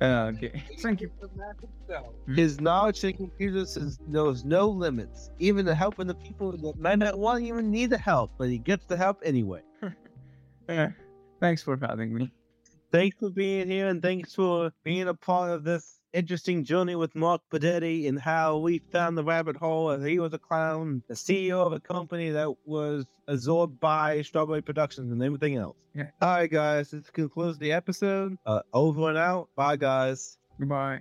Okay. 0.00 0.64
Thank 0.80 1.00
you. 1.00 1.10
For 1.20 1.28
that. 1.36 2.34
His 2.34 2.60
knowledge 2.60 3.04
in 3.04 3.12
computers 3.12 3.76
is, 3.76 4.00
knows 4.08 4.44
no 4.44 4.68
limits, 4.68 5.30
even 5.38 5.64
to 5.66 5.74
helping 5.74 6.08
the 6.08 6.14
people 6.14 6.50
that 6.50 6.78
might 6.78 6.98
not 6.98 7.18
want 7.18 7.44
even 7.44 7.70
need 7.70 7.90
the 7.90 7.98
help, 7.98 8.32
but 8.36 8.48
he 8.48 8.58
gets 8.58 8.84
the 8.86 8.96
help 8.96 9.20
anyway. 9.24 9.60
Uh, 10.68 10.88
thanks 11.40 11.62
for 11.62 11.78
having 11.80 12.12
me. 12.14 12.32
Thanks 12.92 13.16
for 13.18 13.30
being 13.30 13.68
here 13.68 13.88
and 13.88 14.02
thanks 14.02 14.34
for 14.34 14.70
being 14.84 15.08
a 15.08 15.14
part 15.14 15.50
of 15.50 15.64
this 15.64 15.98
interesting 16.12 16.62
journey 16.62 16.94
with 16.94 17.14
Mark 17.14 17.40
Brunetti 17.48 18.06
and 18.06 18.20
how 18.20 18.58
we 18.58 18.80
found 18.92 19.16
the 19.16 19.24
rabbit 19.24 19.56
hole 19.56 19.92
and 19.92 20.06
he 20.06 20.18
was 20.18 20.34
a 20.34 20.38
clown, 20.38 21.02
the 21.08 21.14
CEO 21.14 21.66
of 21.66 21.72
a 21.72 21.80
company 21.80 22.28
that 22.30 22.54
was 22.66 23.06
absorbed 23.26 23.80
by 23.80 24.20
Strawberry 24.20 24.60
Productions 24.60 25.10
and 25.10 25.22
everything 25.22 25.56
else. 25.56 25.76
Yeah. 25.94 26.10
All 26.20 26.28
right, 26.28 26.50
guys, 26.50 26.90
this 26.90 27.08
concludes 27.08 27.58
the 27.58 27.72
episode. 27.72 28.36
Uh, 28.44 28.60
over 28.74 29.08
and 29.08 29.16
out. 29.16 29.48
Bye, 29.56 29.76
guys. 29.76 30.36
Goodbye. 30.58 31.00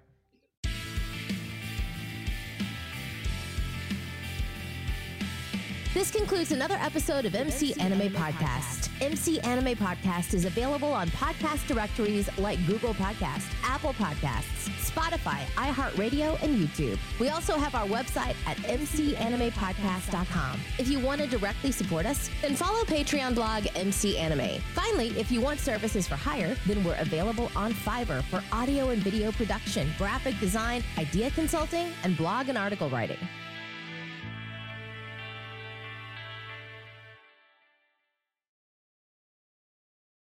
This 5.94 6.10
concludes 6.10 6.54
another 6.54 6.78
episode 6.80 7.26
of 7.26 7.36
MC 7.36 7.74
Anime 7.74 8.14
Podcast. 8.14 8.88
MC 9.02 9.42
Anime 9.42 9.76
Podcast 9.76 10.34
is 10.34 10.46
available 10.46 10.88
on 10.88 11.10
podcast 11.10 11.68
directories 11.68 12.30
like 12.38 12.66
Google 12.66 12.94
Podcast, 12.94 13.54
Apple 13.62 13.92
Podcasts, 13.96 14.70
Spotify, 14.80 15.42
iHeartRadio, 15.56 16.42
and 16.42 16.58
YouTube. 16.58 16.98
We 17.20 17.28
also 17.28 17.58
have 17.58 17.76
our 17.76 17.86
website 17.88 18.38
at 18.48 18.56
mcanimepodcast.com. 18.60 20.62
If 20.80 20.88
you 20.88 21.02
want 21.02 21.20
to 21.20 21.28
directly 21.28 21.74
support 21.74 22.06
us, 22.06 22.30
then 22.42 22.56
follow 22.56 22.86
Patreon 22.86 23.36
blog 23.36 23.68
MC 23.76 24.18
Anime. 24.18 24.62
Finally, 24.74 25.10
if 25.20 25.30
you 25.30 25.42
want 25.42 25.60
services 25.60 26.08
for 26.08 26.16
hire, 26.16 26.56
then 26.68 26.86
we're 26.86 26.96
available 27.00 27.52
on 27.54 27.74
Fiverr 27.74 28.24
for 28.24 28.42
audio 28.54 28.92
and 28.92 29.04
video 29.04 29.34
production, 29.34 29.92
graphic 29.98 30.40
design, 30.40 30.86
idea 30.98 31.32
consulting, 31.32 31.92
and 32.06 32.16
blog 32.16 32.48
and 32.48 32.58
article 32.58 32.90
writing. 32.90 33.18